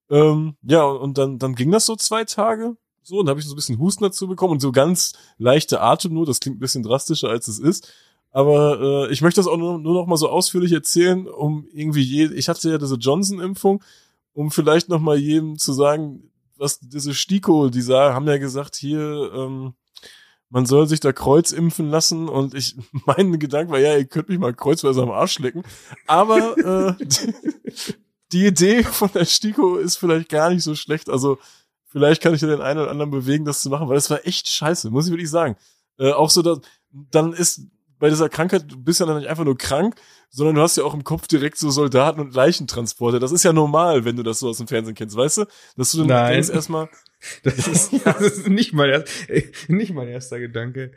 Ähm, 0.10 0.56
ja, 0.62 0.84
und 0.84 1.18
dann, 1.18 1.40
dann 1.40 1.56
ging 1.56 1.72
das 1.72 1.86
so 1.86 1.96
zwei 1.96 2.24
Tage. 2.24 2.78
So, 3.02 3.20
und 3.20 3.30
habe 3.30 3.40
ich 3.40 3.46
so 3.46 3.54
ein 3.54 3.56
bisschen 3.56 3.80
Husten 3.80 4.04
dazu 4.04 4.28
bekommen 4.28 4.54
und 4.54 4.62
so 4.62 4.72
ganz 4.72 5.14
leichte 5.38 5.82
Atemnot. 5.82 6.28
Das 6.28 6.40
klingt 6.40 6.58
ein 6.58 6.60
bisschen 6.60 6.84
drastischer, 6.84 7.30
als 7.30 7.48
es 7.48 7.60
ist. 7.60 7.92
Aber 8.30 9.08
äh, 9.08 9.12
ich 9.12 9.22
möchte 9.22 9.40
das 9.40 9.48
auch 9.48 9.58
nur, 9.58 9.78
nur 9.80 9.94
noch 9.94 10.08
mal 10.08 10.18
so 10.18 10.30
ausführlich 10.30 10.72
erzählen, 10.72 11.28
um 11.28 11.68
irgendwie 11.72 12.02
je, 12.02 12.26
ich 12.34 12.50
hatte 12.50 12.70
ja 12.70 12.78
diese 12.78 12.96
Johnson-Impfung, 12.96 13.84
um 14.34 14.50
vielleicht 14.50 14.90
noch 14.90 15.00
mal 15.00 15.18
jedem 15.18 15.58
zu 15.58 15.74
sagen, 15.74 16.32
was 16.58 16.80
diese 16.80 17.14
Stiko, 17.14 17.70
die 17.70 17.82
sah, 17.82 18.14
haben 18.14 18.28
ja 18.28 18.38
gesagt, 18.38 18.76
hier, 18.76 19.32
ähm, 19.34 19.74
man 20.50 20.68
soll 20.68 20.88
sich 20.88 21.00
da 21.00 21.12
Kreuz 21.12 21.52
impfen 21.52 21.90
lassen 21.90 22.30
und 22.30 22.54
ich, 22.54 22.76
mein 23.06 23.40
Gedanke 23.40 23.72
war, 23.72 23.80
ja, 23.80 23.98
ihr 23.98 24.06
könnt 24.06 24.30
mich 24.30 24.40
mal 24.40 24.54
kreuzweise 24.54 25.02
am 25.02 25.12
Arsch 25.12 25.40
lecken. 25.40 25.64
Aber 26.06 26.98
äh, 27.00 27.06
die, 28.32 28.46
Idee 28.46 28.84
von 28.84 29.10
der 29.14 29.26
Stiko 29.26 29.78
ist 29.78 29.98
vielleicht 29.98 30.30
gar 30.30 30.50
nicht 30.50 30.64
so 30.64 30.76
schlecht. 30.76 31.10
Also 31.10 31.40
vielleicht 31.88 32.22
kann 32.22 32.36
ich 32.36 32.42
ja 32.42 32.48
den 32.48 32.62
einen 32.62 32.80
oder 32.80 32.92
anderen 32.92 33.12
bewegen, 33.12 33.46
das 33.46 33.62
zu 33.62 33.70
machen, 33.70 33.88
weil 33.88 33.96
das 33.96 34.10
war 34.10 34.26
echt 34.28 34.48
scheiße, 34.48 34.92
muss 34.92 35.08
ich 35.08 35.12
wirklich 35.12 35.30
sagen. 35.30 35.56
Äh, 35.98 36.12
auch 36.12 36.30
so, 36.30 36.42
dass 36.42 36.60
dann 36.92 37.34
ist 37.34 37.62
bei 38.04 38.10
dieser 38.10 38.28
Krankheit, 38.28 38.70
du 38.70 38.76
bist 38.76 39.00
ja 39.00 39.06
dann 39.06 39.20
nicht 39.20 39.30
einfach 39.30 39.46
nur 39.46 39.58
krank, 39.58 39.96
sondern 40.30 40.56
du 40.56 40.62
hast 40.62 40.76
ja 40.76 40.84
auch 40.84 40.94
im 40.94 41.06
Kopf 41.06 41.26
direkt 41.26 41.58
so 41.58 41.72
Soldaten 41.72 42.20
und 42.20 42.36
Leichentransporter. 42.36 43.18
Das 43.18 43.32
ist 43.32 43.44
ja 43.44 43.54
normal, 43.54 44.04
wenn 44.04 44.18
du 44.18 44.24
das 44.24 44.40
so 44.40 44.50
aus 44.50 44.58
dem 44.58 44.68
Fernsehen 44.68 44.94
kennst, 44.94 45.16
weißt 45.16 45.38
du? 45.38 45.46
Dass 45.78 45.94
du 45.94 46.00
dann 46.00 46.08
Nein. 46.08 46.34
denkst 46.34 46.50
erstmal. 46.50 46.90
Das 47.44 47.70
ist, 47.70 47.94
das 48.04 48.20
ist 48.20 48.50
nicht 48.50 48.74
mein, 48.74 48.90
erst, 48.90 49.08
nicht 49.70 49.94
mein 49.94 50.10
erster 50.10 50.42
Gedanke. 50.42 50.92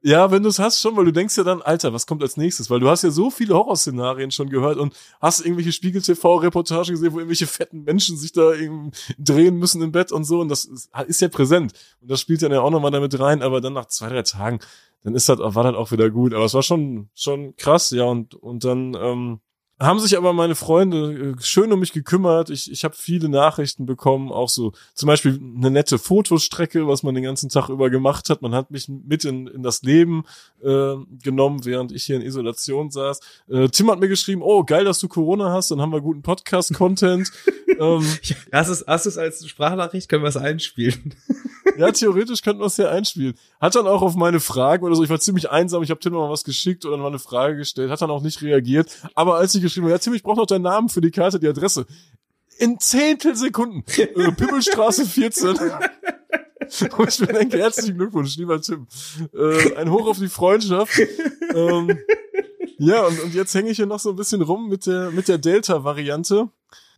Ja, 0.00 0.30
wenn 0.30 0.42
du 0.42 0.48
es 0.48 0.58
hast 0.58 0.80
schon, 0.80 0.96
weil 0.96 1.04
du 1.04 1.12
denkst 1.12 1.36
ja 1.36 1.44
dann, 1.44 1.60
Alter, 1.60 1.92
was 1.92 2.06
kommt 2.06 2.22
als 2.22 2.38
nächstes? 2.38 2.70
Weil 2.70 2.80
du 2.80 2.88
hast 2.88 3.02
ja 3.02 3.10
so 3.10 3.30
viele 3.30 3.52
Horrorszenarien 3.52 4.30
schon 4.30 4.48
gehört 4.48 4.78
und 4.78 4.94
hast 5.20 5.44
irgendwelche 5.44 5.72
Spiegel-TV-Reportagen 5.72 6.92
gesehen, 6.92 7.12
wo 7.12 7.18
irgendwelche 7.18 7.46
fetten 7.46 7.84
Menschen 7.84 8.16
sich 8.16 8.32
da 8.32 8.54
irgendwie 8.54 8.96
drehen 9.18 9.58
müssen 9.58 9.82
im 9.82 9.92
Bett 9.92 10.12
und 10.12 10.24
so 10.24 10.40
und 10.40 10.48
das 10.48 10.64
ist 10.64 11.20
ja 11.20 11.28
präsent. 11.28 11.74
Und 12.00 12.10
das 12.10 12.22
spielt 12.22 12.40
dann 12.40 12.52
ja 12.52 12.62
auch 12.62 12.70
nochmal 12.70 12.92
damit 12.92 13.20
rein, 13.20 13.42
aber 13.42 13.60
dann 13.60 13.74
nach 13.74 13.84
zwei, 13.84 14.08
drei 14.08 14.22
Tagen 14.22 14.60
dann 15.02 15.14
ist 15.14 15.28
das, 15.28 15.38
war 15.38 15.64
das 15.64 15.74
auch 15.74 15.92
wieder 15.92 16.10
gut. 16.10 16.34
Aber 16.34 16.44
es 16.44 16.54
war 16.54 16.62
schon, 16.62 17.08
schon 17.14 17.56
krass, 17.56 17.90
ja. 17.90 18.04
Und, 18.04 18.34
und 18.34 18.64
dann 18.64 18.94
ähm, 18.94 19.40
haben 19.80 19.98
sich 19.98 20.16
aber 20.16 20.34
meine 20.34 20.54
Freunde 20.54 21.34
äh, 21.38 21.42
schön 21.42 21.72
um 21.72 21.80
mich 21.80 21.92
gekümmert. 21.92 22.50
Ich, 22.50 22.70
ich 22.70 22.84
habe 22.84 22.94
viele 22.94 23.30
Nachrichten 23.30 23.86
bekommen, 23.86 24.30
auch 24.30 24.50
so 24.50 24.72
zum 24.94 25.06
Beispiel 25.06 25.40
eine 25.56 25.70
nette 25.70 25.98
Fotostrecke, 25.98 26.86
was 26.86 27.02
man 27.02 27.14
den 27.14 27.24
ganzen 27.24 27.48
Tag 27.48 27.70
über 27.70 27.88
gemacht 27.88 28.28
hat. 28.28 28.42
Man 28.42 28.54
hat 28.54 28.70
mich 28.70 28.88
mit 28.88 29.24
in, 29.24 29.46
in 29.46 29.62
das 29.62 29.82
Leben 29.82 30.24
äh, 30.62 30.96
genommen, 31.22 31.64
während 31.64 31.92
ich 31.92 32.04
hier 32.04 32.16
in 32.16 32.22
Isolation 32.22 32.90
saß. 32.90 33.20
Äh, 33.48 33.68
Tim 33.68 33.90
hat 33.90 34.00
mir 34.00 34.08
geschrieben, 34.08 34.42
oh, 34.42 34.64
geil, 34.64 34.84
dass 34.84 34.98
du 34.98 35.08
Corona 35.08 35.50
hast, 35.50 35.70
dann 35.70 35.80
haben 35.80 35.92
wir 35.92 36.02
guten 36.02 36.22
Podcast-Content. 36.22 37.32
ähm, 37.80 38.06
hast 38.52 38.84
du 38.86 39.08
es 39.08 39.18
als 39.18 39.48
Sprachnachricht, 39.48 40.10
können 40.10 40.24
wir 40.24 40.28
es 40.28 40.36
einspielen. 40.36 41.14
Ja, 41.78 41.90
theoretisch 41.92 42.42
könnten 42.42 42.60
wir 42.60 42.66
es 42.66 42.76
ja 42.76 42.90
einspielen. 42.90 43.34
Hat 43.60 43.74
dann 43.74 43.86
auch 43.86 44.02
auf 44.02 44.14
meine 44.16 44.40
Fragen 44.40 44.84
oder 44.84 44.94
so, 44.94 45.02
ich 45.02 45.10
war 45.10 45.20
ziemlich 45.20 45.50
einsam, 45.50 45.82
ich 45.82 45.90
habe 45.90 46.00
Tim 46.00 46.12
mal 46.12 46.30
was 46.30 46.44
geschickt 46.44 46.84
oder 46.84 46.96
mal 46.96 47.08
eine 47.08 47.18
Frage 47.18 47.56
gestellt, 47.56 47.90
hat 47.90 48.00
dann 48.02 48.10
auch 48.10 48.22
nicht 48.22 48.42
reagiert. 48.42 48.90
Aber 49.14 49.36
als 49.36 49.54
ich 49.54 49.62
geschrieben 49.62 49.86
habe, 49.86 49.92
ja 49.92 49.98
Tim, 49.98 50.14
ich 50.14 50.22
brauche 50.22 50.38
noch 50.38 50.46
deinen 50.46 50.62
Namen 50.62 50.88
für 50.88 51.00
die 51.00 51.10
Karte, 51.10 51.38
die 51.40 51.48
Adresse. 51.48 51.86
in 52.58 52.78
Zehntelsekunden. 52.78 53.84
Äh, 53.96 54.32
Pimmelstraße 54.32 55.06
14. 55.06 55.58
Und 56.98 57.08
ich 57.08 57.20
mir 57.20 57.26
denke, 57.28 57.58
herzlichen 57.58 57.96
Glückwunsch, 57.96 58.36
lieber 58.36 58.60
Tim. 58.60 58.86
Äh, 59.34 59.74
ein 59.76 59.90
Hoch 59.90 60.06
auf 60.06 60.18
die 60.18 60.28
Freundschaft. 60.28 60.92
ähm, 61.54 61.98
ja, 62.78 63.04
und, 63.06 63.20
und 63.20 63.34
jetzt 63.34 63.54
hänge 63.54 63.70
ich 63.70 63.76
hier 63.76 63.86
noch 63.86 63.98
so 63.98 64.10
ein 64.10 64.16
bisschen 64.16 64.40
rum 64.40 64.68
mit 64.68 64.86
der, 64.86 65.10
mit 65.10 65.28
der 65.28 65.38
Delta-Variante. 65.38 66.48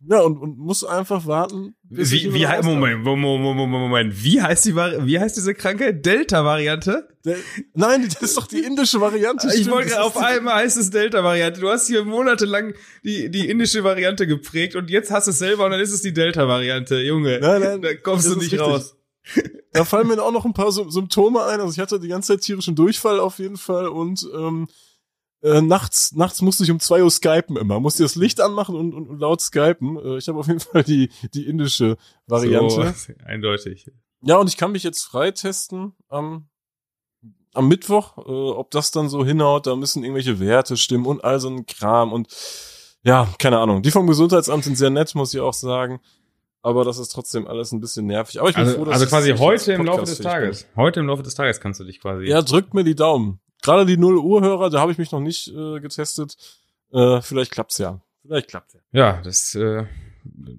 Ja, 0.09 0.19
und, 0.19 0.37
und 0.37 0.57
muss 0.57 0.83
einfach 0.83 1.25
warten. 1.27 1.75
Wie, 1.89 2.33
wie, 2.33 2.45
Moment, 2.63 3.03
Moment, 3.03 3.43
Moment, 3.43 3.69
Moment, 3.69 4.23
wie 4.23 4.41
heißt 4.41 4.65
die, 4.65 4.75
wie 4.75 5.19
heißt 5.19 5.37
diese 5.37 5.53
kranke 5.53 5.93
Delta-Variante? 5.93 7.07
Del 7.23 7.37
Nein, 7.73 8.09
das 8.09 8.21
ist 8.21 8.37
doch 8.37 8.47
die 8.47 8.59
indische 8.59 8.99
Variante. 8.99 9.49
Ich 9.55 9.69
wollte 9.69 10.01
auf 10.01 10.17
einmal 10.17 10.55
heißt 10.55 10.77
es 10.77 10.89
Delta-Variante. 10.89 11.61
Du 11.61 11.69
hast 11.69 11.87
hier 11.87 12.03
monatelang 12.03 12.73
die, 13.03 13.29
die 13.31 13.47
indische 13.47 13.83
Variante 13.83 14.27
geprägt 14.27 14.75
und 14.75 14.89
jetzt 14.89 15.09
hast 15.11 15.27
du 15.27 15.31
es 15.31 15.39
selber 15.39 15.65
und 15.65 15.71
dann 15.71 15.79
ist 15.79 15.93
es 15.93 16.01
die 16.01 16.13
Delta-Variante. 16.13 16.99
Junge, 17.01 17.39
nein, 17.39 17.61
nein, 17.61 17.81
da 17.81 17.93
kommst 17.95 18.29
du 18.29 18.35
nicht 18.35 18.59
raus. 18.59 18.97
Da 19.71 19.85
fallen 19.85 20.07
mir 20.07 20.21
auch 20.21 20.33
noch 20.33 20.45
ein 20.45 20.53
paar 20.53 20.71
Symptome 20.71 21.45
ein. 21.45 21.61
Also 21.61 21.71
ich 21.71 21.79
hatte 21.79 21.99
die 21.99 22.09
ganze 22.09 22.33
Zeit 22.33 22.41
tierischen 22.41 22.75
Durchfall 22.75 23.19
auf 23.19 23.39
jeden 23.39 23.57
Fall 23.57 23.87
und 23.87 24.27
ähm, 24.35 24.67
äh, 25.43 25.61
nachts, 25.61 26.13
nachts 26.13 26.41
musste 26.41 26.63
ich 26.63 26.71
um 26.71 26.79
zwei 26.79 27.03
Uhr 27.03 27.11
skypen 27.11 27.57
immer. 27.57 27.79
Musste 27.81 28.03
das 28.03 28.15
Licht 28.15 28.39
anmachen 28.39 28.75
und, 28.75 28.93
und, 28.93 29.09
und 29.09 29.19
laut 29.19 29.41
skypen. 29.41 29.97
Äh, 29.97 30.17
ich 30.17 30.29
habe 30.29 30.39
auf 30.39 30.47
jeden 30.47 30.59
Fall 30.61 30.83
die, 30.83 31.09
die 31.33 31.45
indische 31.45 31.97
Variante. 32.27 32.93
So, 32.95 33.13
eindeutig. 33.25 33.91
Ja, 34.21 34.37
und 34.37 34.47
ich 34.47 34.55
kann 34.55 34.71
mich 34.71 34.83
jetzt 34.83 35.03
freitesten 35.03 35.93
am, 36.07 36.47
am 37.53 37.67
Mittwoch, 37.67 38.17
äh, 38.19 38.21
ob 38.21 38.71
das 38.71 38.91
dann 38.91 39.09
so 39.09 39.25
hinhaut. 39.25 39.67
Da 39.67 39.75
müssen 39.75 40.03
irgendwelche 40.03 40.39
Werte 40.39 40.77
stimmen 40.77 41.05
und 41.05 41.25
all 41.25 41.41
so 41.41 41.49
ein 41.49 41.65
Kram. 41.65 42.13
Und 42.13 42.29
ja, 43.03 43.27
keine 43.37 43.59
Ahnung. 43.59 43.81
Die 43.81 43.91
vom 43.91 44.07
Gesundheitsamt 44.07 44.63
sind 44.63 44.77
sehr 44.77 44.91
nett, 44.91 45.13
muss 45.13 45.33
ich 45.33 45.41
auch 45.41 45.53
sagen. 45.53 45.99
Aber 46.61 46.85
das 46.85 46.97
ist 46.97 47.09
trotzdem 47.09 47.45
alles 47.47 47.73
ein 47.73 47.81
bisschen 47.81 48.05
nervig. 48.05 48.39
Aber 48.39 48.47
ich 48.47 48.55
bin 48.55 48.63
also, 48.63 48.77
froh, 48.77 48.85
dass 48.85 48.93
also 48.93 49.07
quasi 49.07 49.35
heute 49.35 49.73
im 49.73 49.83
Laufe 49.83 50.05
des 50.05 50.19
Tages. 50.19 50.63
Bin. 50.63 50.75
Heute 50.77 51.01
im 51.01 51.07
Laufe 51.07 51.21
des 51.21 51.35
Tages 51.35 51.59
kannst 51.59 51.81
du 51.81 51.83
dich 51.83 51.99
quasi. 51.99 52.23
Ja, 52.23 52.41
drückt 52.41 52.73
mir 52.73 52.85
die 52.85 52.95
Daumen 52.95 53.41
gerade 53.63 53.85
die 53.85 53.97
0 53.97 54.17
Uhr 54.17 54.41
Hörer, 54.41 54.69
da 54.69 54.79
habe 54.79 54.91
ich 54.91 54.97
mich 54.97 55.11
noch 55.11 55.19
nicht 55.19 55.47
äh, 55.47 55.79
getestet. 55.79 56.35
Äh, 56.91 57.21
vielleicht 57.21 57.51
klappt's 57.51 57.79
ja. 57.79 57.99
Vielleicht 58.21 58.49
klappt's 58.49 58.73
ja. 58.73 58.81
Ja, 58.91 59.21
das 59.23 59.55
äh, 59.55 59.85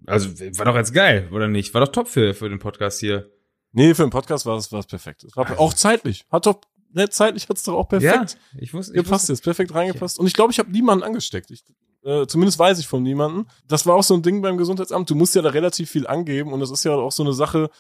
also 0.07 0.31
war 0.59 0.67
doch 0.67 0.77
jetzt 0.77 0.93
geil, 0.93 1.29
oder 1.33 1.49
nicht? 1.49 1.73
War 1.75 1.81
doch 1.85 1.93
top 1.93 2.09
für 2.09 2.35
für 2.35 2.49
den 2.49 2.59
Podcast 2.59 3.01
hier. 3.01 3.31
Nee, 3.73 3.95
für 3.95 4.03
den 4.03 4.11
Podcast 4.11 4.47
war 4.47 4.57
es 4.57 4.71
war 4.73 4.81
es 4.81 4.87
perfekt. 4.87 5.25
Es 5.25 5.37
war 5.37 5.49
also. 5.49 5.61
auch 5.61 5.75
zeitlich. 5.75 6.27
Hat 6.31 6.47
doch 6.47 6.61
ne, 6.93 7.09
zeitlich 7.09 7.49
hat's 7.49 7.63
doch 7.63 7.75
auch 7.75 7.89
perfekt. 7.89 8.39
Ja, 8.53 8.61
ich 8.61 8.73
wusste, 8.73 8.93
ich 8.93 9.03
gepasst 9.03 9.29
jetzt, 9.29 9.43
perfekt 9.43 9.75
reingepasst. 9.75 10.19
Und 10.19 10.27
ich 10.27 10.35
glaube, 10.35 10.53
ich 10.53 10.59
habe 10.59 10.71
niemanden 10.71 11.05
angesteckt. 11.05 11.51
Ich, 11.51 11.65
äh, 12.05 12.27
zumindest 12.27 12.59
weiß 12.59 12.79
ich 12.79 12.87
von 12.87 13.03
niemanden. 13.03 13.47
Das 13.67 13.87
war 13.87 13.97
auch 13.97 14.03
so 14.03 14.15
ein 14.15 14.23
Ding 14.23 14.43
beim 14.43 14.57
Gesundheitsamt. 14.57 15.11
Du 15.11 15.15
musst 15.15 15.35
ja 15.35 15.43
da 15.43 15.51
relativ 15.51 15.91
viel 15.91 16.07
angeben 16.07 16.53
und 16.53 16.61
das 16.61 16.71
ist 16.71 16.85
ja 16.85 16.93
auch 16.93 17.13
so 17.13 17.23
eine 17.23 17.33
Sache, 17.33 17.71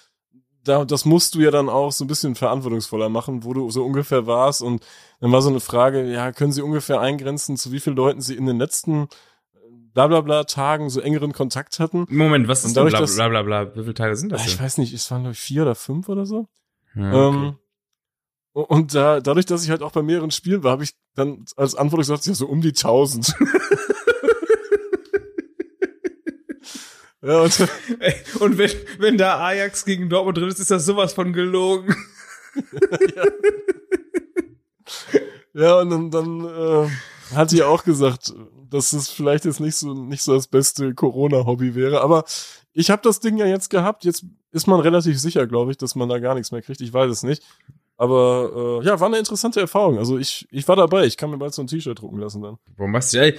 da, 0.64 0.84
das 0.84 1.04
musst 1.04 1.34
du 1.34 1.40
ja 1.40 1.50
dann 1.50 1.68
auch 1.68 1.92
so 1.92 2.04
ein 2.04 2.08
bisschen 2.08 2.34
verantwortungsvoller 2.34 3.08
machen, 3.08 3.44
wo 3.44 3.52
du 3.52 3.70
so 3.70 3.84
ungefähr 3.84 4.26
warst. 4.26 4.62
Und 4.62 4.84
dann 5.20 5.30
war 5.30 5.42
so 5.42 5.50
eine 5.50 5.60
Frage, 5.60 6.10
ja, 6.10 6.32
können 6.32 6.52
Sie 6.52 6.62
ungefähr 6.62 7.00
eingrenzen, 7.00 7.56
zu 7.56 7.72
wie 7.72 7.80
vielen 7.80 7.96
Leuten 7.96 8.20
Sie 8.20 8.34
in 8.34 8.46
den 8.46 8.58
letzten 8.58 9.08
blablabla 9.94 10.20
bla, 10.20 10.42
bla, 10.42 10.44
Tagen 10.44 10.90
so 10.90 11.00
engeren 11.00 11.32
Kontakt 11.32 11.78
hatten? 11.78 12.06
Moment, 12.08 12.48
was 12.48 12.64
ist 12.64 12.76
denn 12.76 12.86
blablabla? 12.86 13.42
Bla, 13.42 13.64
bla, 13.64 13.76
wie 13.76 13.82
viele 13.82 13.94
Tage 13.94 14.16
sind 14.16 14.32
das? 14.32 14.42
Denn? 14.42 14.50
Ich 14.50 14.60
weiß 14.60 14.78
nicht, 14.78 14.92
es 14.92 15.10
waren 15.10 15.22
glaube 15.22 15.34
ich 15.34 15.40
vier 15.40 15.62
oder 15.62 15.74
fünf 15.74 16.08
oder 16.08 16.26
so. 16.26 16.48
Ja, 16.94 17.08
okay. 17.08 17.36
ähm, 17.36 17.58
und 18.52 18.94
da, 18.94 19.20
dadurch, 19.20 19.46
dass 19.46 19.64
ich 19.64 19.70
halt 19.70 19.82
auch 19.82 19.90
bei 19.90 20.02
mehreren 20.02 20.30
Spielen 20.30 20.62
war, 20.62 20.72
habe 20.72 20.84
ich 20.84 20.94
dann 21.16 21.44
als 21.56 21.74
Antwort 21.74 22.00
gesagt, 22.00 22.26
ja, 22.26 22.34
so 22.34 22.46
um 22.46 22.60
die 22.60 22.72
tausend. 22.72 23.34
Ja, 27.24 27.40
und, 27.40 27.58
und 28.40 28.58
wenn, 28.58 28.70
wenn 28.98 29.18
da 29.18 29.38
Ajax 29.38 29.84
gegen 29.84 30.08
Dortmund 30.08 30.36
drin 30.36 30.48
ist, 30.48 30.60
ist 30.60 30.70
das 30.70 30.84
sowas 30.84 31.14
von 31.14 31.32
gelogen. 31.32 31.96
ja. 33.16 33.24
ja, 35.62 35.80
und 35.80 35.90
dann, 35.90 36.10
dann 36.10 36.44
äh, 36.44 36.88
hat 37.34 37.50
sie 37.50 37.62
auch 37.62 37.84
gesagt, 37.84 38.34
dass 38.68 38.92
es 38.92 39.08
vielleicht 39.08 39.44
jetzt 39.44 39.60
nicht 39.60 39.76
so 39.76 39.94
nicht 39.94 40.22
so 40.22 40.34
das 40.34 40.48
beste 40.48 40.94
Corona-Hobby 40.94 41.74
wäre. 41.74 42.00
Aber 42.00 42.24
ich 42.72 42.90
habe 42.90 43.02
das 43.02 43.20
Ding 43.20 43.36
ja 43.38 43.46
jetzt 43.46 43.70
gehabt. 43.70 44.04
Jetzt 44.04 44.26
ist 44.50 44.66
man 44.66 44.80
relativ 44.80 45.18
sicher, 45.18 45.46
glaube 45.46 45.70
ich, 45.70 45.78
dass 45.78 45.94
man 45.94 46.08
da 46.08 46.18
gar 46.18 46.34
nichts 46.34 46.52
mehr 46.52 46.62
kriegt. 46.62 46.80
Ich 46.80 46.92
weiß 46.92 47.10
es 47.10 47.22
nicht. 47.22 47.42
Aber 47.96 48.80
äh, 48.82 48.86
ja, 48.86 48.98
war 48.98 49.06
eine 49.06 49.18
interessante 49.18 49.60
Erfahrung. 49.60 49.98
Also 49.98 50.18
ich, 50.18 50.48
ich 50.50 50.66
war 50.66 50.76
dabei. 50.76 51.04
Ich 51.06 51.16
kann 51.16 51.30
mir 51.30 51.38
bald 51.38 51.54
so 51.54 51.62
ein 51.62 51.68
T-Shirt 51.68 52.00
drucken 52.00 52.18
lassen 52.18 52.42
dann. 52.42 52.58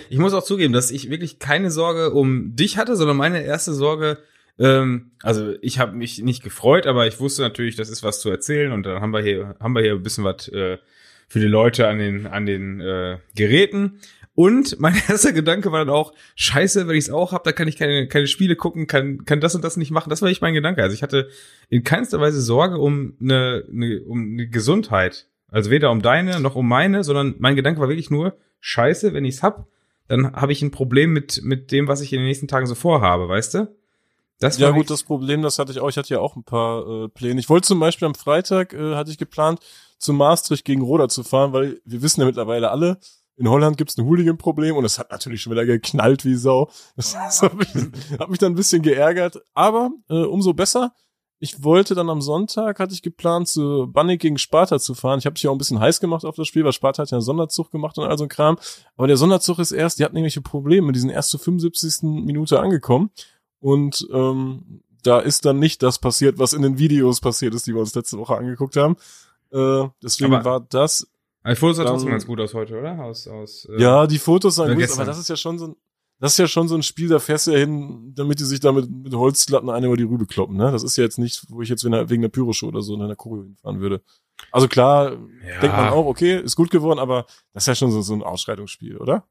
Ich 0.09 0.17
muss 0.17 0.33
auch 0.33 0.43
zugeben, 0.43 0.73
dass 0.73 0.91
ich 0.91 1.09
wirklich 1.09 1.39
keine 1.39 1.71
Sorge 1.71 2.11
um 2.11 2.55
dich 2.55 2.77
hatte, 2.77 2.95
sondern 2.95 3.17
meine 3.17 3.43
erste 3.43 3.73
Sorge, 3.73 4.17
ähm, 4.57 5.11
also 5.21 5.53
ich 5.61 5.79
habe 5.79 5.95
mich 5.95 6.21
nicht 6.21 6.41
gefreut, 6.41 6.87
aber 6.87 7.07
ich 7.07 7.19
wusste 7.19 7.41
natürlich, 7.41 7.75
das 7.75 7.89
ist 7.89 8.03
was 8.03 8.21
zu 8.21 8.29
erzählen 8.29 8.71
und 8.71 8.85
dann 8.85 9.01
haben 9.01 9.11
wir 9.11 9.21
hier, 9.21 9.55
haben 9.59 9.75
wir 9.75 9.81
hier 9.81 9.93
ein 9.93 10.03
bisschen 10.03 10.23
was 10.23 10.47
äh, 10.47 10.77
für 11.27 11.39
die 11.39 11.47
Leute 11.47 11.87
an 11.87 11.97
den, 11.97 12.27
an 12.27 12.45
den 12.45 12.79
äh, 12.79 13.17
Geräten. 13.35 13.99
Und 14.35 14.79
mein 14.79 14.95
erster 15.09 15.31
Gedanke 15.31 15.71
war 15.71 15.79
dann 15.79 15.93
auch, 15.93 16.13
scheiße, 16.35 16.87
wenn 16.87 16.95
ich 16.95 17.05
es 17.05 17.09
auch 17.09 17.31
habe, 17.31 17.43
da 17.45 17.51
kann 17.53 17.67
ich 17.67 17.77
keine, 17.77 18.07
keine 18.07 18.27
Spiele 18.27 18.55
gucken, 18.55 18.85
kann, 18.85 19.25
kann 19.25 19.39
das 19.39 19.55
und 19.55 19.63
das 19.63 19.77
nicht 19.77 19.91
machen. 19.91 20.09
Das 20.09 20.21
war 20.21 20.29
nicht 20.29 20.41
mein 20.41 20.53
Gedanke. 20.53 20.83
Also 20.83 20.93
ich 20.93 21.01
hatte 21.01 21.29
in 21.69 21.83
keinster 21.83 22.19
Weise 22.19 22.41
Sorge 22.41 22.77
um 22.77 23.15
eine, 23.21 23.63
eine, 23.71 24.01
um 24.01 24.33
eine 24.33 24.47
Gesundheit. 24.47 25.27
Also 25.47 25.71
weder 25.71 25.89
um 25.89 26.01
deine 26.01 26.39
noch 26.41 26.55
um 26.55 26.67
meine, 26.67 27.03
sondern 27.03 27.35
mein 27.39 27.55
Gedanke 27.55 27.79
war 27.79 27.87
wirklich 27.87 28.11
nur, 28.11 28.37
scheiße, 28.59 29.13
wenn 29.13 29.25
ich's 29.25 29.41
hab, 29.41 29.67
dann 30.07 30.33
habe 30.33 30.51
ich 30.51 30.61
ein 30.61 30.71
Problem 30.71 31.13
mit, 31.13 31.41
mit 31.43 31.71
dem, 31.71 31.87
was 31.87 32.01
ich 32.01 32.11
in 32.11 32.19
den 32.19 32.27
nächsten 32.27 32.47
Tagen 32.47 32.67
so 32.67 32.75
vorhabe, 32.75 33.29
weißt 33.29 33.53
du? 33.53 33.75
Das 34.39 34.57
ja 34.57 34.71
gut, 34.71 34.89
das 34.89 35.03
Problem, 35.03 35.41
das 35.41 35.59
hatte 35.59 35.71
ich 35.71 35.79
auch. 35.79 35.87
Ich 35.87 35.95
hatte 35.97 36.13
ja 36.13 36.19
auch 36.19 36.35
ein 36.35 36.43
paar 36.43 37.05
äh, 37.05 37.07
Pläne. 37.07 37.39
Ich 37.39 37.49
wollte 37.49 37.67
zum 37.67 37.79
Beispiel 37.79 38.05
am 38.05 38.15
Freitag, 38.15 38.73
äh, 38.73 38.95
hatte 38.95 39.09
ich 39.09 39.17
geplant, 39.17 39.61
zu 39.97 40.11
Maastricht 40.11 40.65
gegen 40.65 40.81
Roda 40.81 41.07
zu 41.07 41.23
fahren, 41.23 41.53
weil 41.53 41.79
wir 41.85 42.01
wissen 42.01 42.19
ja 42.19 42.25
mittlerweile 42.25 42.69
alle, 42.69 42.99
in 43.37 43.49
Holland 43.49 43.77
gibt's 43.77 43.97
ein 43.97 44.05
Hooligan-Problem 44.05 44.75
und 44.75 44.85
es 44.85 44.97
hat 44.97 45.11
natürlich 45.11 45.41
schon 45.41 45.51
wieder 45.51 45.65
geknallt 45.65 46.23
wie 46.25 46.35
Sau. 46.35 46.69
Das, 46.95 47.13
das 47.13 47.41
hat, 47.41 47.55
mich, 47.55 47.69
hat 48.19 48.29
mich 48.29 48.39
dann 48.39 48.53
ein 48.53 48.55
bisschen 48.55 48.81
geärgert. 48.81 49.41
Aber 49.53 49.91
äh, 50.09 50.23
umso 50.23 50.53
besser. 50.53 50.93
Ich 51.39 51.63
wollte 51.63 51.95
dann 51.95 52.09
am 52.09 52.21
Sonntag, 52.21 52.79
hatte 52.79 52.93
ich 52.93 53.01
geplant, 53.01 53.49
zu 53.49 53.87
Bannig 53.91 54.21
gegen 54.21 54.37
Sparta 54.37 54.79
zu 54.79 54.95
fahren. 54.95 55.19
Ich 55.19 55.25
habe 55.25 55.33
dich 55.33 55.47
auch 55.49 55.51
ein 55.51 55.57
bisschen 55.57 55.81
heiß 55.81 55.99
gemacht 55.99 56.23
auf 56.23 56.35
das 56.35 56.47
Spiel, 56.47 56.63
weil 56.63 56.71
Sparta 56.71 57.01
hat 57.01 57.11
ja 57.11 57.17
einen 57.17 57.25
Sonderzug 57.25 57.71
gemacht 57.71 57.97
und 57.97 58.05
all 58.05 58.17
so 58.17 58.23
ein 58.23 58.29
Kram. 58.29 58.57
Aber 58.95 59.07
der 59.07 59.17
Sonderzug 59.17 59.59
ist 59.59 59.73
erst, 59.73 59.99
die 59.99 60.05
hatten 60.05 60.15
irgendwelche 60.15 60.41
Probleme, 60.41 60.93
die 60.93 60.99
sind 60.99 61.09
erst 61.09 61.31
zur 61.31 61.41
75. 61.41 62.03
Minute 62.03 62.61
angekommen. 62.61 63.11
Und 63.59 64.07
ähm, 64.13 64.81
da 65.03 65.19
ist 65.19 65.45
dann 65.45 65.59
nicht 65.59 65.83
das 65.83 65.99
passiert, 65.99 66.39
was 66.39 66.53
in 66.53 66.61
den 66.61 66.77
Videos 66.77 67.19
passiert 67.19 67.53
ist, 67.53 67.67
die 67.67 67.73
wir 67.73 67.81
uns 67.81 67.93
letzte 67.93 68.17
Woche 68.17 68.37
angeguckt 68.37 68.77
haben. 68.77 68.95
Äh, 69.51 69.89
deswegen 70.01 70.33
aber 70.33 70.45
war 70.45 70.59
das 70.61 71.07
aber 71.45 71.53
die 71.53 71.59
Fotos 71.59 71.77
sahen 71.77 71.85
trotzdem 71.85 72.09
ganz 72.09 72.25
gut 72.25 72.39
aus 72.39 72.53
heute, 72.55 72.79
oder? 72.79 72.99
Aus, 73.03 73.27
aus, 73.27 73.65
äh, 73.65 73.79
ja, 73.79 74.07
die 74.07 74.17
Fotos 74.17 74.55
sahen 74.55 74.73
gut 74.73 74.83
aus, 74.83 74.97
aber 74.97 75.05
das 75.05 75.19
ist 75.19 75.29
ja 75.29 75.35
schon 75.35 75.59
so 75.59 75.67
ein, 75.67 75.75
das 76.19 76.31
ist 76.31 76.39
ja 76.39 76.47
schon 76.47 76.67
so 76.67 76.73
ein 76.73 76.81
Spiel, 76.81 77.07
da 77.07 77.19
fährst 77.19 77.45
du 77.45 77.51
ja 77.51 77.59
hin, 77.59 78.13
damit 78.15 78.39
die 78.39 78.45
sich 78.45 78.59
da 78.59 78.71
mit, 78.71 78.89
mit 78.89 79.13
Holzlatten 79.13 79.69
eine 79.69 79.85
über 79.85 79.95
die 79.95 80.03
Rübe 80.03 80.25
kloppen, 80.25 80.57
ne? 80.57 80.71
Das 80.71 80.83
ist 80.83 80.97
ja 80.97 81.03
jetzt 81.03 81.19
nicht, 81.19 81.43
wo 81.49 81.61
ich 81.61 81.69
jetzt 81.69 81.83
wegen 81.83 82.23
der 82.23 82.29
Pyroshow 82.29 82.69
oder 82.69 82.81
so 82.81 82.95
in 82.95 83.03
einer 83.03 83.15
Choreo 83.15 83.43
hinfahren 83.43 83.79
würde. 83.79 84.01
Also 84.51 84.67
klar, 84.67 85.11
ja. 85.47 85.59
denkt 85.61 85.77
man 85.77 85.89
auch, 85.89 86.07
okay, 86.07 86.41
ist 86.41 86.55
gut 86.55 86.71
geworden, 86.71 86.97
aber 86.97 87.27
das 87.53 87.63
ist 87.63 87.67
ja 87.67 87.75
schon 87.75 87.91
so, 87.91 88.01
so 88.01 88.15
ein 88.15 88.23
Ausschreitungsspiel, 88.23 88.97
oder? 88.97 89.27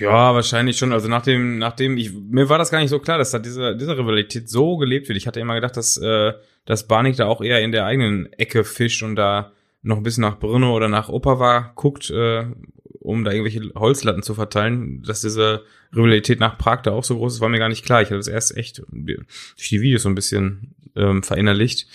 Ja, 0.00 0.34
wahrscheinlich 0.34 0.78
schon. 0.78 0.92
Also 0.92 1.06
nachdem, 1.06 1.58
nachdem 1.58 1.96
ich 1.96 2.12
mir 2.12 2.48
war 2.48 2.58
das 2.58 2.72
gar 2.72 2.80
nicht 2.80 2.90
so 2.90 2.98
klar, 2.98 3.18
dass 3.18 3.30
da 3.30 3.38
diese 3.38 3.76
diese 3.76 3.96
Rivalität 3.96 4.48
so 4.48 4.76
gelebt 4.78 5.06
wird. 5.06 5.16
Ich 5.16 5.28
hatte 5.28 5.38
immer 5.38 5.54
gedacht, 5.54 5.76
dass 5.76 5.96
äh, 5.96 6.32
dass 6.64 6.88
Barnik 6.88 7.16
da 7.16 7.26
auch 7.26 7.40
eher 7.40 7.60
in 7.60 7.70
der 7.70 7.84
eigenen 7.84 8.32
Ecke 8.32 8.64
fischt 8.64 9.04
und 9.04 9.14
da 9.14 9.52
noch 9.86 9.98
ein 9.98 10.02
bisschen 10.02 10.22
nach 10.22 10.38
Brno 10.38 10.74
oder 10.74 10.88
nach 10.88 11.08
Opava 11.08 11.72
guckt, 11.76 12.10
äh, 12.10 12.44
um 13.00 13.22
da 13.22 13.30
irgendwelche 13.30 13.72
Holzlatten 13.74 14.22
zu 14.22 14.34
verteilen, 14.34 15.02
dass 15.04 15.20
diese 15.20 15.64
Rivalität 15.94 16.40
nach 16.40 16.58
Prag 16.58 16.82
da 16.82 16.90
auch 16.90 17.04
so 17.04 17.16
groß 17.16 17.34
ist, 17.34 17.40
war 17.40 17.48
mir 17.48 17.60
gar 17.60 17.68
nicht 17.68 17.84
klar. 17.84 18.02
Ich 18.02 18.08
hatte 18.08 18.16
das 18.16 18.26
erst 18.26 18.56
echt 18.56 18.82
durch 18.90 19.68
die 19.68 19.80
Videos 19.80 20.02
so 20.02 20.08
ein 20.08 20.16
bisschen 20.16 20.74
ähm, 20.96 21.22
verinnerlicht. 21.22 21.86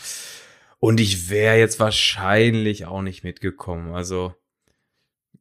Und 0.79 1.01
ich 1.01 1.29
wäre 1.29 1.57
jetzt 1.57 1.81
wahrscheinlich 1.81 2.85
auch 2.85 3.01
nicht 3.01 3.25
mitgekommen. 3.25 3.93
Also 3.93 4.33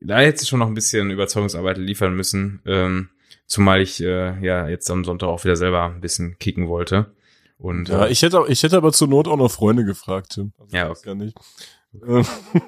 da 0.01 0.19
hätte 0.19 0.43
ich 0.43 0.49
schon 0.49 0.59
noch 0.59 0.67
ein 0.67 0.75
bisschen 0.75 1.11
Überzeugungsarbeit 1.11 1.79
liefern 1.79 2.15
müssen. 2.15 2.63
Ähm, 2.67 3.11
zumal 3.47 3.81
ich 3.81 4.03
äh, 4.03 4.45
ja 4.45 4.69
jetzt 4.69 4.91
am 4.91 5.05
Sonntag 5.05 5.29
auch 5.29 5.45
wieder 5.45 5.57
selber 5.57 5.85
ein 5.85 6.01
bisschen 6.01 6.37
kicken 6.39 6.67
wollte. 6.69 7.15
Und, 7.59 7.91
ja, 7.91 8.07
äh, 8.07 8.11
ich 8.11 8.23
hätte, 8.23 8.43
ich 8.49 8.63
hätte 8.63 8.77
aber 8.77 8.93
zur 8.93 9.07
Not 9.07 9.29
auch 9.29 9.37
noch 9.37 9.51
Freunde 9.51 9.85
gefragt, 9.85 10.33
Tim. 10.35 10.53
Also 10.59 10.77
ja, 10.77 10.91
okay. 10.91 11.01
gar 11.05 11.15
nicht. 11.15 11.39
Ähm, 11.95 12.25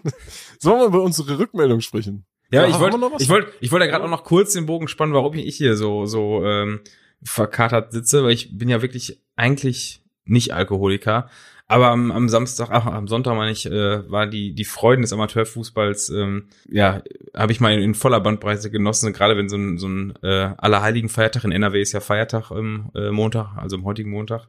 sollen 0.59 0.81
wir 0.81 0.87
über 0.87 1.03
unsere 1.03 1.39
Rückmeldung 1.39 1.81
sprechen? 1.81 2.25
Ja, 2.51 2.63
ja 2.63 2.69
ich 2.69 2.79
wollte, 2.79 2.99
ich 3.19 3.29
wollte, 3.29 3.53
ich 3.61 3.73
wollte 3.73 3.87
ja 3.87 3.91
gerade 3.91 4.05
auch 4.05 4.11
noch 4.11 4.25
kurz 4.25 4.53
den 4.53 4.67
Bogen 4.67 4.89
spannen, 4.89 5.15
warum 5.15 5.35
ich 5.35 5.57
hier 5.57 5.77
so 5.77 6.07
so 6.07 6.45
ähm, 6.45 6.81
verkatert 7.23 7.93
sitze, 7.93 8.25
weil 8.25 8.33
ich 8.33 8.57
bin 8.57 8.69
ja 8.69 8.83
wirklich 8.83 9.21
eigentlich 9.37 10.03
nicht 10.25 10.53
Alkoholiker, 10.53 11.29
Aber 11.67 11.89
am, 11.89 12.11
am 12.13 12.29
Samstag, 12.29 12.69
ach, 12.71 12.87
am 12.87 13.09
Sonntag 13.09 13.35
meine 13.35 13.51
ich, 13.51 13.67
äh, 13.67 14.11
war 14.11 14.27
die 14.27 14.55
die 14.55 14.65
Freuden 14.65 15.03
des 15.03 15.13
Amateurfußballs, 15.13 16.11
ähm, 16.11 16.49
ja, 16.69 17.03
habe 17.35 17.53
ich 17.53 17.61
mal 17.61 17.73
in, 17.73 17.83
in 17.83 17.95
voller 17.95 18.21
Bandbreite 18.21 18.71
genossen. 18.71 19.13
Gerade 19.13 19.37
wenn 19.37 19.49
so 19.49 19.57
ein 19.57 19.79
so 19.79 19.89
ein 19.89 20.15
äh, 20.23 20.51
Allerheiligen 20.59 21.09
Feiertag 21.09 21.45
in 21.45 21.53
NRW 21.53 21.81
ist 21.81 21.93
ja 21.93 22.01
Feiertag 22.01 22.51
im 22.51 22.91
äh, 22.95 23.11
Montag, 23.11 23.57
also 23.57 23.77
im 23.77 23.85
heutigen 23.85 24.11
Montag. 24.11 24.49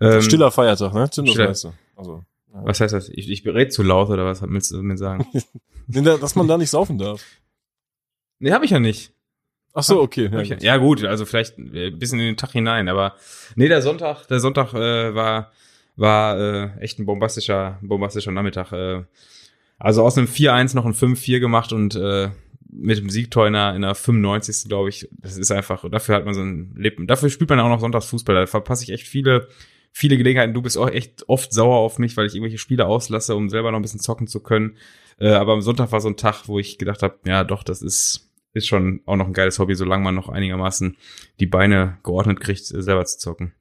Ähm, 0.00 0.22
Stiller 0.22 0.50
Feiertag, 0.50 0.94
ne? 0.94 1.08
Du. 1.14 1.22
Also. 1.96 2.24
Was 2.62 2.80
heißt 2.80 2.94
das? 2.94 3.08
Ich, 3.08 3.28
ich 3.28 3.42
berät 3.42 3.72
zu 3.72 3.82
laut 3.82 4.10
oder 4.10 4.24
was 4.24 4.42
willst 4.42 4.70
du 4.70 4.82
mir 4.82 4.96
sagen? 4.96 5.26
Dass 5.88 6.36
man 6.36 6.46
da 6.46 6.56
nicht 6.56 6.70
saufen 6.70 6.98
darf. 6.98 7.24
nee, 8.38 8.52
habe 8.52 8.64
ich 8.64 8.70
ja 8.70 8.78
nicht. 8.78 9.12
Ach 9.72 9.82
so, 9.82 10.00
okay. 10.00 10.30
Ja, 10.32 10.42
gut. 10.42 10.62
ja 10.62 10.76
gut, 10.76 11.04
also 11.04 11.26
vielleicht 11.26 11.58
äh, 11.58 11.88
ein 11.88 11.98
bisschen 11.98 12.20
in 12.20 12.26
den 12.26 12.36
Tag 12.36 12.52
hinein, 12.52 12.88
aber 12.88 13.16
nee, 13.56 13.66
der 13.66 13.82
Sonntag, 13.82 14.26
der 14.28 14.38
Sonntag 14.38 14.72
äh, 14.72 15.14
war 15.14 15.50
war 15.96 16.38
äh, 16.38 16.80
echt 16.80 16.98
ein 16.98 17.06
bombastischer 17.06 17.78
bombastischer 17.82 18.30
Nachmittag. 18.30 18.72
Äh, 18.72 19.04
also 19.78 20.04
aus 20.04 20.16
einem 20.16 20.28
4-1 20.28 20.76
noch 20.76 20.86
ein 20.86 20.94
5-4 20.94 21.40
gemacht 21.40 21.72
und 21.72 21.96
äh, 21.96 22.30
mit 22.70 22.98
dem 22.98 23.10
Siegtor 23.10 23.46
in 23.46 23.52
der, 23.52 23.74
in 23.74 23.82
der 23.82 23.94
95. 23.94 24.68
glaube 24.68 24.88
ich, 24.88 25.08
das 25.12 25.36
ist 25.36 25.50
einfach, 25.50 25.88
dafür 25.90 26.16
hat 26.16 26.24
man 26.24 26.34
so 26.34 26.42
ein 26.42 26.74
Leben, 26.76 27.06
dafür 27.06 27.30
spielt 27.30 27.50
man 27.50 27.60
auch 27.60 27.68
noch 27.68 27.80
Sonntagsfußball, 27.80 28.34
da 28.34 28.46
verpasse 28.46 28.84
ich 28.84 28.90
echt 28.90 29.06
viele 29.06 29.48
viele 29.94 30.18
Gelegenheiten. 30.18 30.52
Du 30.52 30.60
bist 30.60 30.76
auch 30.76 30.90
echt 30.90 31.28
oft 31.28 31.52
sauer 31.52 31.76
auf 31.76 31.98
mich, 31.98 32.16
weil 32.16 32.26
ich 32.26 32.34
irgendwelche 32.34 32.58
Spiele 32.58 32.86
auslasse, 32.86 33.36
um 33.36 33.48
selber 33.48 33.70
noch 33.70 33.78
ein 33.78 33.82
bisschen 33.82 34.00
zocken 34.00 34.26
zu 34.26 34.40
können. 34.40 34.76
Äh, 35.18 35.30
aber 35.30 35.52
am 35.52 35.62
Sonntag 35.62 35.92
war 35.92 36.00
so 36.00 36.08
ein 36.08 36.16
Tag, 36.16 36.48
wo 36.48 36.58
ich 36.58 36.78
gedacht 36.78 37.02
habe, 37.02 37.18
ja 37.24 37.44
doch, 37.44 37.62
das 37.62 37.80
ist 37.80 38.28
ist 38.52 38.68
schon 38.68 39.00
auch 39.04 39.16
noch 39.16 39.26
ein 39.26 39.32
geiles 39.32 39.58
Hobby, 39.58 39.74
solange 39.74 40.04
man 40.04 40.14
noch 40.14 40.28
einigermaßen 40.28 40.96
die 41.40 41.46
Beine 41.46 41.98
geordnet 42.04 42.40
kriegt, 42.40 42.70
äh, 42.72 42.82
selber 42.82 43.04
zu 43.04 43.18
zocken. 43.18 43.52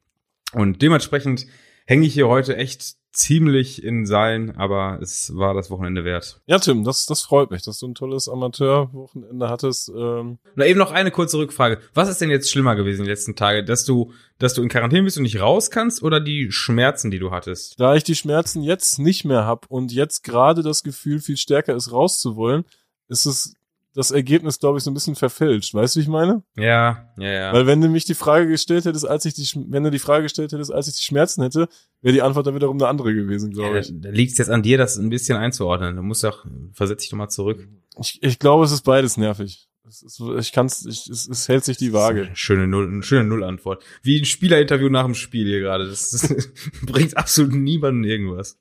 Und 0.54 0.82
dementsprechend 0.82 1.48
hänge 1.86 2.06
ich 2.06 2.13
hier 2.13 2.28
heute 2.28 2.58
echt 2.58 2.96
ziemlich 3.13 3.84
in 3.84 4.06
Seilen, 4.06 4.56
aber 4.58 4.99
es 5.02 5.36
war 5.36 5.54
das 5.54 5.69
Wochenende 5.69 6.04
wert. 6.04 6.41
ja, 6.47 6.60
Tim, 6.60 6.84
das, 6.84 7.06
das 7.06 7.21
freut 7.21 7.52
mich, 7.52 7.62
dass 7.62 7.80
du 7.80 7.88
ein 7.88 7.95
tolles 7.95 8.28
Amateurwochenende 8.28 9.49
hattest. 9.49 9.89
Ähm, 9.89 10.39
Na, 10.56 10.65
eben 10.65 10.80
noch 10.80 10.91
eine 10.91 11.12
kurze 11.12 11.38
Rückfrage. 11.38 11.80
Was 11.93 12.10
ist 12.10 12.19
denn 12.21 12.30
jetzt 12.30 12.52
schlimmer 12.52 12.76
gewesen 12.76 13.04
die 13.04 13.10
letzten 13.10 13.36
Tage? 13.36 13.63
Dass 13.63 13.86
du, 13.86 14.12
dass 14.39 14.54
du 14.54 14.62
in 14.63 14.69
Quarantäne 14.69 15.04
bist 15.04 15.17
und 15.17 15.23
nicht 15.23 15.39
raus 15.39 15.71
kannst 15.71 16.02
oder 16.04 16.19
die 16.19 16.52
Schmerzen, 16.52 17.12
die 17.12 17.19
du 17.19 17.32
hattest? 17.32 17.80
da 17.80 17.95
ich 17.95 18.04
die 18.04 18.15
Schmerzen 18.15 18.63
jetzt 18.63 18.99
nicht 18.99 19.26
mehr 19.26 19.45
hab 19.45 19.65
und 19.69 19.91
jetzt 19.91 20.23
gerade 20.23 20.63
das 20.63 20.84
Gefühl 20.84 21.19
viel 21.19 21.38
stärker 21.38 21.76
ist, 21.76 21.91
rauszuwollen, 21.91 22.65
ist 23.08 23.26
es 23.26 23.56
das 23.95 24.12
Ergebnis, 24.12 24.60
glaube 24.60 24.77
ich, 24.77 24.84
so 24.84 24.89
ein 24.91 24.93
bisschen 24.93 25.15
verfälscht. 25.15 25.73
Weißt 25.73 25.95
du, 25.95 25.99
wie 25.99 26.03
ich 26.03 26.08
meine? 26.10 26.43
Ja, 26.56 27.10
ja, 27.17 27.32
ja. 27.32 27.53
Weil 27.53 27.67
wenn 27.67 27.79
du 27.82 27.89
mich 27.89 28.06
die 28.06 28.15
Frage 28.15 28.47
gestellt 28.47 28.86
hättest, 28.86 29.08
als 29.08 29.25
ich 29.25 29.34
die, 29.36 29.47
wenn 29.69 29.84
du 29.84 29.91
die 29.91 29.99
Frage 29.99 30.23
gestellt 30.23 30.51
hättest, 30.51 30.71
als 30.73 30.88
ich 30.88 30.95
die 30.95 31.03
Schmerzen 31.03 31.43
hätte, 31.43 31.67
wäre 32.01 32.13
die 32.13 32.21
Antwort 32.21 32.47
dann 32.47 32.56
wiederum 32.56 32.77
eine 32.77 32.88
andere 32.88 33.13
gewesen, 33.13 33.51
Ja, 33.51 33.56
glaube 33.56 33.73
da, 33.75 33.79
ich. 33.82 33.91
da 33.93 34.10
liegt 34.10 34.32
es 34.32 34.38
jetzt 34.39 34.49
an 34.49 34.63
dir, 34.63 34.77
das 34.77 34.97
ein 34.97 35.10
bisschen 35.10 35.38
einzuordnen. 35.38 35.95
Du 35.95 36.01
musst 36.01 36.23
doch, 36.23 36.45
versetz 36.73 37.01
dich 37.01 37.10
doch 37.12 37.17
mal 37.17 37.29
zurück. 37.29 37.67
ich. 37.99 38.19
Ich 38.23 38.39
glaube, 38.39 38.65
es 38.65 38.71
ist 38.71 38.82
beides 38.84 39.17
nervig. 39.17 39.67
Es 39.86 40.02
ist, 40.02 40.22
ich 40.39 40.54
kann's, 40.54 40.86
ich, 40.86 41.10
es, 41.10 41.28
es 41.28 41.50
hält 41.50 41.65
sich 41.65 41.76
die 41.76 41.91
Waage. 41.91 42.30
Schöne 42.36 42.67
Null, 42.67 42.88
eine 42.88 43.04
schöne 43.04 43.26
Null-Antwort. 43.26 43.84
Wie 44.02 44.17
ein 44.17 44.24
Spielerinterview 44.24 44.88
nach 44.88 45.04
dem 45.04 45.13
Spiel 45.13 45.46
hier 45.46 45.60
gerade. 45.60 45.88
Das, 45.88 46.12
das 46.12 46.52
bringt 46.84 47.17
absolut 47.17 47.54
niemanden 47.54 48.06
irgendwas. 48.06 48.58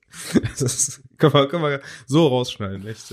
Das 0.59 1.01
können 1.19 1.33
wir, 1.33 1.47
können 1.47 1.63
wir 1.63 1.81
so 2.07 2.27
rausschneiden, 2.27 2.87
echt. 2.89 3.13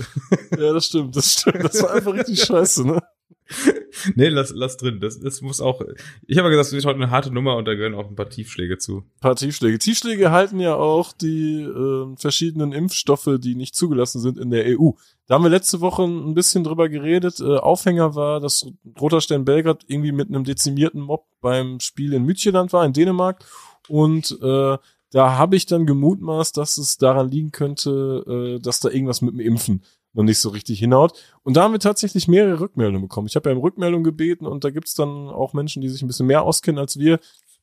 Ja, 0.50 0.72
das 0.72 0.86
stimmt, 0.86 1.14
das 1.14 1.32
stimmt. 1.32 1.62
Das 1.62 1.82
war 1.82 1.92
einfach 1.92 2.14
richtig 2.14 2.42
scheiße, 2.42 2.84
ne? 2.84 3.00
Nee, 4.14 4.28
lass, 4.28 4.52
lass 4.54 4.76
drin. 4.76 5.00
Das, 5.00 5.18
das 5.20 5.40
muss 5.42 5.60
auch. 5.60 5.82
Ich 6.26 6.38
habe 6.38 6.48
ja 6.48 6.50
gesagt, 6.50 6.68
es 6.68 6.72
wird 6.72 6.84
heute 6.84 6.96
eine 6.96 7.10
harte 7.10 7.32
Nummer 7.32 7.56
und 7.56 7.66
da 7.66 7.74
gehören 7.74 7.94
auch 7.94 8.08
ein 8.08 8.16
paar 8.16 8.28
Tiefschläge 8.28 8.78
zu. 8.78 8.98
Ein 8.98 9.20
paar 9.20 9.36
Tiefschläge. 9.36 9.78
Tiefschläge 9.78 10.30
halten 10.30 10.60
ja 10.60 10.74
auch 10.74 11.12
die 11.12 11.62
äh, 11.62 12.16
verschiedenen 12.16 12.72
Impfstoffe, 12.72 13.28
die 13.38 13.54
nicht 13.54 13.74
zugelassen 13.74 14.20
sind 14.20 14.38
in 14.38 14.50
der 14.50 14.64
EU. 14.66 14.90
Da 15.26 15.34
haben 15.34 15.44
wir 15.44 15.50
letzte 15.50 15.80
Woche 15.80 16.02
ein 16.02 16.34
bisschen 16.34 16.64
drüber 16.64 16.88
geredet. 16.88 17.40
Äh, 17.40 17.56
Aufhänger 17.56 18.14
war, 18.14 18.40
dass 18.40 18.66
Roter 19.00 19.20
Stern 19.20 19.44
Belgrad 19.44 19.84
irgendwie 19.86 20.12
mit 20.12 20.28
einem 20.28 20.44
dezimierten 20.44 21.00
Mob 21.00 21.26
beim 21.40 21.80
Spiel 21.80 22.12
in 22.12 22.24
Mütjeland 22.24 22.72
war, 22.72 22.84
in 22.84 22.92
Dänemark. 22.92 23.44
Und 23.88 24.38
äh, 24.42 24.76
da 25.12 25.38
habe 25.38 25.56
ich 25.56 25.66
dann 25.66 25.86
gemutmaßt, 25.86 26.56
dass 26.56 26.78
es 26.78 26.96
daran 26.96 27.28
liegen 27.28 27.50
könnte, 27.50 28.58
äh, 28.58 28.62
dass 28.62 28.80
da 28.80 28.90
irgendwas 28.90 29.22
mit 29.22 29.34
dem 29.34 29.40
Impfen 29.40 29.82
noch 30.12 30.24
nicht 30.24 30.38
so 30.38 30.48
richtig 30.48 30.78
hinhaut. 30.78 31.12
Und 31.42 31.56
da 31.56 31.62
haben 31.62 31.72
wir 31.72 31.78
tatsächlich 31.80 32.28
mehrere 32.28 32.60
Rückmeldungen 32.60 33.02
bekommen. 33.02 33.26
Ich 33.28 33.36
habe 33.36 33.48
ja 33.50 33.56
um 33.56 33.62
Rückmeldung 33.62 34.02
gebeten 34.02 34.46
und 34.46 34.64
da 34.64 34.70
gibt's 34.70 34.94
dann 34.94 35.28
auch 35.28 35.52
Menschen, 35.52 35.82
die 35.82 35.88
sich 35.88 36.02
ein 36.02 36.06
bisschen 36.08 36.26
mehr 36.26 36.42
auskennen 36.42 36.78
als 36.78 36.98
wir. 36.98 37.18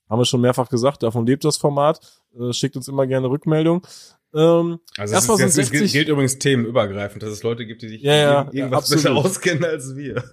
Haben 0.09 0.19
wir 0.19 0.25
schon 0.25 0.41
mehrfach 0.41 0.69
gesagt, 0.69 1.03
davon 1.03 1.25
lebt 1.25 1.43
das 1.43 1.57
Format. 1.57 1.99
Äh, 2.39 2.53
schickt 2.53 2.77
uns 2.77 2.87
immer 2.87 3.05
gerne 3.07 3.29
Rückmeldung. 3.29 3.85
Ähm, 4.33 4.79
Also 4.97 5.15
es, 5.15 5.23
ist, 5.23 5.57
es 5.57 5.71
gilt, 5.71 5.81
60 5.81 5.93
gilt 5.93 6.07
übrigens 6.09 6.39
themenübergreifend, 6.39 7.23
dass 7.23 7.31
es 7.31 7.43
Leute 7.43 7.65
gibt, 7.65 7.81
die 7.81 7.89
sich 7.89 8.01
Ja, 8.01 8.15
ja, 8.15 8.49
irgendwas 8.51 8.89
ja, 8.89 8.95
besser 8.95 9.09
absolut. 9.11 9.25
auskennen 9.25 9.65
als 9.65 9.95
wir. 9.95 10.23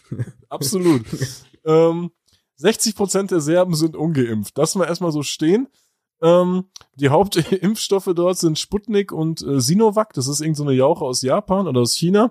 absolut. 0.48 1.02
ähm, 1.64 2.10
60 2.56 2.94
Prozent 2.94 3.30
der 3.30 3.40
Serben 3.40 3.74
sind 3.74 3.96
ungeimpft. 3.96 4.56
Lassen 4.56 4.80
wir 4.80 4.86
erstmal 4.86 5.12
so 5.12 5.22
stehen. 5.22 5.68
Ähm, 6.22 6.64
die 6.94 7.08
Hauptimpfstoffe 7.08 8.10
dort 8.14 8.38
sind 8.38 8.58
Sputnik 8.58 9.12
und 9.12 9.42
äh, 9.42 9.60
Sinovac. 9.60 10.12
Das 10.14 10.28
ist 10.28 10.40
irgendeine 10.40 10.56
so 10.56 10.70
eine 10.70 10.78
Jauche 10.78 11.04
aus 11.04 11.22
Japan 11.22 11.66
oder 11.66 11.80
aus 11.80 11.94
China. 11.94 12.30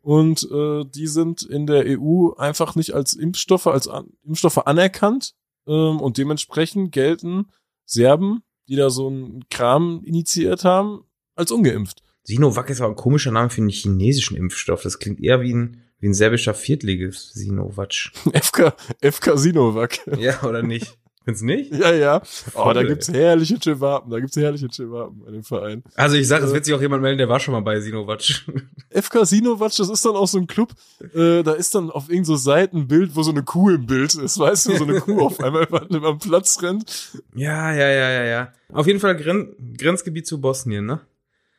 Und 0.00 0.48
äh, 0.50 0.84
die 0.84 1.06
sind 1.06 1.42
in 1.42 1.66
der 1.66 1.84
EU 1.86 2.30
einfach 2.36 2.74
nicht 2.74 2.94
als 2.94 3.14
Impfstoffe, 3.14 3.66
als 3.66 3.88
an 3.88 4.08
Impfstoffe 4.24 4.66
anerkannt. 4.66 5.34
Ähm, 5.66 6.00
und 6.00 6.18
dementsprechend 6.18 6.92
gelten 6.92 7.46
Serben, 7.84 8.42
die 8.68 8.76
da 8.76 8.90
so 8.90 9.08
einen 9.08 9.48
Kram 9.50 10.02
initiiert 10.04 10.64
haben, 10.64 11.04
als 11.36 11.52
ungeimpft. 11.52 12.02
Sinovac 12.24 12.68
ist 12.70 12.80
auch 12.80 12.88
ein 12.88 12.96
komischer 12.96 13.30
Name 13.30 13.50
für 13.50 13.60
einen 13.60 13.70
chinesischen 13.70 14.36
Impfstoff. 14.36 14.82
Das 14.82 14.98
klingt 14.98 15.20
eher 15.20 15.40
wie 15.40 15.54
ein, 15.54 15.82
wie 15.98 16.08
ein 16.08 16.14
serbischer 16.14 16.54
Viertliges 16.54 17.30
Sinovac. 17.32 18.10
FK, 18.32 18.74
FK 19.00 19.36
Sinovac. 19.38 20.00
Ja, 20.18 20.42
oder 20.42 20.62
nicht? 20.62 20.98
Findest 21.28 21.42
du 21.42 21.46
nicht? 21.46 21.74
Ja, 21.74 21.92
ja. 21.92 22.22
Oh, 22.54 22.62
Voll, 22.62 22.74
da 22.74 22.80
ey. 22.80 22.86
gibt's 22.86 23.12
herrliche 23.12 23.58
Chewapen. 23.58 24.10
Da 24.10 24.18
gibt's 24.18 24.34
herrliche 24.36 24.66
Chewapen 24.68 25.20
bei 25.26 25.30
dem 25.30 25.44
Verein. 25.44 25.82
Also 25.94 26.16
ich 26.16 26.26
sag, 26.26 26.42
es 26.42 26.50
Äh. 26.52 26.54
wird 26.54 26.64
sich 26.64 26.72
auch 26.72 26.80
jemand 26.80 27.02
melden, 27.02 27.18
der 27.18 27.28
war 27.28 27.38
schon 27.38 27.52
mal 27.52 27.60
bei 27.60 27.78
Sinovac. 27.80 28.22
FK 28.90 29.26
Sinovac, 29.26 29.76
das 29.76 29.90
ist 29.90 30.02
dann 30.06 30.16
auch 30.16 30.26
so 30.26 30.38
ein 30.38 30.46
Club, 30.46 30.72
äh, 31.14 31.42
da 31.42 31.52
ist 31.52 31.74
dann 31.74 31.90
auf 31.90 32.08
irgend 32.08 32.26
so 32.26 32.36
Seiten 32.36 32.78
ein 32.78 32.88
Bild, 32.88 33.14
wo 33.14 33.22
so 33.22 33.30
eine 33.30 33.42
Kuh 33.42 33.68
im 33.68 33.84
Bild 33.84 34.14
ist, 34.14 34.38
weißt 34.38 34.68
du, 34.68 34.76
so 34.76 34.84
eine 34.84 35.00
Kuh 35.02 35.20
auf 35.26 35.38
einmal 35.40 35.64
über 35.64 35.80
den 35.80 36.18
Platz 36.18 36.62
rennt. 36.62 37.12
Ja, 37.34 37.74
ja, 37.74 37.88
ja, 37.90 38.10
ja, 38.10 38.24
ja. 38.24 38.52
Auf 38.72 38.86
jeden 38.86 38.98
Fall 39.00 39.14
Gren 39.14 39.54
Grenzgebiet 39.76 40.26
zu 40.26 40.40
Bosnien, 40.40 40.86
ne? 40.86 41.00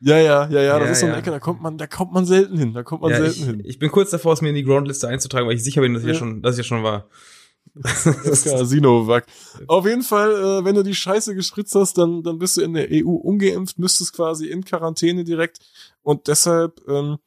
Ja, 0.02 0.18
ja, 0.18 0.48
ja, 0.50 0.62
ja, 0.62 0.80
das 0.80 0.88
Ja, 0.88 0.92
ist 0.94 1.00
so 1.02 1.06
eine 1.06 1.14
ja. 1.16 1.20
Ecke, 1.20 1.30
da 1.30 1.38
kommt 1.40 1.62
man, 1.62 1.78
da 1.78 1.86
kommt 1.86 2.12
man 2.12 2.26
selten 2.26 2.58
hin, 2.58 2.74
da 2.74 2.82
kommt 2.82 3.04
man 3.04 3.12
Ja, 3.12 3.18
selten 3.18 3.40
ich, 3.40 3.46
hin. 3.46 3.62
ich 3.66 3.78
bin 3.78 3.92
kurz 3.92 4.10
davor, 4.10 4.34
es 4.34 4.42
mir 4.42 4.50
in 4.50 4.56
die 4.56 4.64
Groundliste 4.64 5.08
einzutragen, 5.08 5.46
weil 5.48 5.56
ich 5.56 5.64
sicher 5.64 5.82
bin, 5.82 5.94
dass 5.94 6.02
ich 6.04 6.10
Ja. 6.10 6.16
schon, 6.16 6.42
dass 6.42 6.56
ich 6.56 6.60
ja 6.60 6.64
schon 6.64 6.82
war. 6.84 7.06
FK 7.84 8.66
Sinovac. 8.66 9.26
Auf 9.68 9.86
jeden 9.86 10.02
Fall, 10.04 10.32
äh, 10.32 10.66
wenn 10.66 10.76
du 10.76 10.84
die 10.84 10.96
Scheiße 10.96 11.36
gespritzt 11.36 11.76
hast, 11.76 11.98
dann, 11.98 12.24
dann 12.24 12.38
bist 12.40 12.58
du 12.58 12.62
in 12.62 12.74
der 12.74 12.88
EU 12.92 13.12
ungeimpft, 13.12 13.80
müsstest 13.80 14.14
quasi 14.14 14.48
in 14.48 14.66
Quarantäne 14.66 15.24
direkt. 15.24 15.60
Und 16.02 16.28
deshalb 16.28 16.82
ähm, 16.88 17.18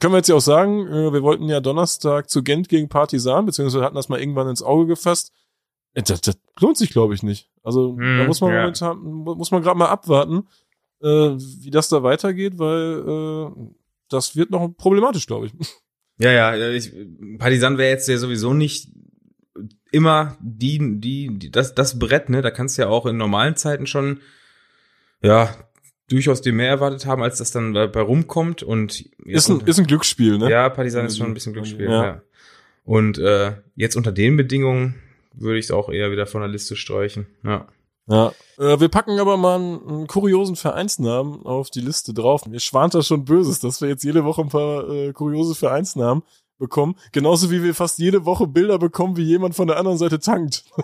können 0.00 0.12
wir 0.14 0.18
jetzt 0.18 0.28
ja 0.28 0.34
auch 0.34 0.40
sagen, 0.40 0.86
äh, 0.88 1.12
wir 1.12 1.22
wollten 1.22 1.44
ja 1.48 1.60
Donnerstag 1.60 2.28
zu 2.28 2.42
Gent 2.42 2.68
gegen 2.68 2.88
Partisan, 2.88 3.46
beziehungsweise 3.46 3.84
hatten 3.84 3.96
das 3.96 4.08
mal 4.08 4.20
irgendwann 4.20 4.48
ins 4.48 4.62
Auge 4.62 4.86
gefasst. 4.86 5.32
Äh, 5.94 6.02
Das, 6.02 6.20
das 6.20 6.36
lohnt 6.60 6.76
sich, 6.76 6.90
glaube 6.90 7.14
ich, 7.14 7.22
nicht. 7.22 7.50
Also 7.62 7.96
Hm, 7.96 8.18
da 8.18 8.24
muss 8.24 8.40
man 8.40 8.52
ja. 8.52 8.60
momentan, 8.62 8.98
mu- 9.02 9.34
muss 9.34 9.50
man 9.50 9.62
gerade 9.62 9.78
mal 9.78 9.88
abwarten, 9.88 10.48
äh, 11.02 11.06
wie 11.36 11.70
das 11.70 11.88
da 11.88 12.02
weitergeht, 12.02 12.58
weil 12.58 13.04
äh, 13.06 13.70
das 14.08 14.36
wird 14.36 14.50
noch 14.50 14.68
problematisch, 14.76 15.26
glaube 15.26 15.46
ich. 15.46 15.52
Ja, 16.18 16.30
ja, 16.30 16.54
ja, 16.54 16.68
ich, 16.70 16.92
Partisan 17.38 17.78
wäre 17.78 17.90
jetzt 17.90 18.06
ja 18.08 18.18
sowieso 18.18 18.52
nicht 18.52 18.88
immer 19.92 20.36
die, 20.40 20.78
die, 21.00 21.38
die, 21.38 21.50
das, 21.50 21.74
das 21.74 21.98
Brett, 21.98 22.28
ne? 22.28 22.42
Da 22.42 22.50
kannst 22.50 22.76
du 22.76 22.82
ja 22.82 22.88
auch 22.88 23.06
in 23.06 23.16
normalen 23.16 23.56
Zeiten 23.56 23.86
schon, 23.86 24.20
ja, 25.22 25.54
durchaus 26.10 26.42
dir 26.42 26.52
mehr 26.52 26.68
erwartet 26.68 27.06
haben, 27.06 27.22
als 27.22 27.38
das 27.38 27.52
dann 27.52 27.72
bei, 27.72 28.00
rumkommt 28.00 28.62
und 28.62 29.08
Ist 29.24 29.48
ein, 29.48 29.60
ist 29.60 29.78
ein 29.78 29.86
Glücksspiel, 29.86 30.38
ne? 30.38 30.50
ja, 30.50 30.68
Partisan 30.68 31.06
ist 31.06 31.16
schon 31.16 31.28
ein 31.28 31.34
bisschen 31.34 31.52
Glücksspiel, 31.52 31.86
Ja. 31.86 32.04
ja. 32.04 32.22
Und 32.84 33.18
äh, 33.18 33.52
jetzt 33.76 33.96
unter 33.96 34.10
den 34.10 34.36
Bedingungen 34.36 34.96
würde 35.34 35.58
ich 35.58 35.66
es 35.66 35.70
auch 35.70 35.88
eher 35.88 36.10
wieder 36.10 36.26
von 36.26 36.40
der 36.40 36.50
Liste 36.50 36.74
streichen. 36.74 37.26
Ja. 37.44 37.68
Ja. 38.08 38.32
Äh, 38.58 38.80
wir 38.80 38.88
packen 38.88 39.18
aber 39.20 39.36
mal 39.36 39.56
einen, 39.56 39.88
einen 39.88 40.06
kuriosen 40.08 40.56
Vereinsnamen 40.56 41.46
auf 41.46 41.70
die 41.70 41.80
Liste 41.80 42.12
drauf. 42.12 42.44
Mir 42.46 42.58
schwant 42.58 42.94
da 42.94 43.02
schon 43.02 43.24
Böses, 43.24 43.60
dass 43.60 43.80
wir 43.80 43.88
jetzt 43.88 44.02
jede 44.02 44.24
Woche 44.24 44.42
ein 44.42 44.48
paar 44.48 44.88
äh, 44.90 45.12
kuriose 45.12 45.54
Vereinsnamen 45.54 46.24
bekommen. 46.62 46.94
Genauso 47.10 47.50
wie 47.50 47.62
wir 47.62 47.74
fast 47.74 47.98
jede 47.98 48.24
Woche 48.24 48.46
Bilder 48.46 48.78
bekommen, 48.78 49.16
wie 49.16 49.24
jemand 49.24 49.56
von 49.56 49.66
der 49.66 49.76
anderen 49.76 49.98
Seite 49.98 50.18
tankt. 50.18 50.64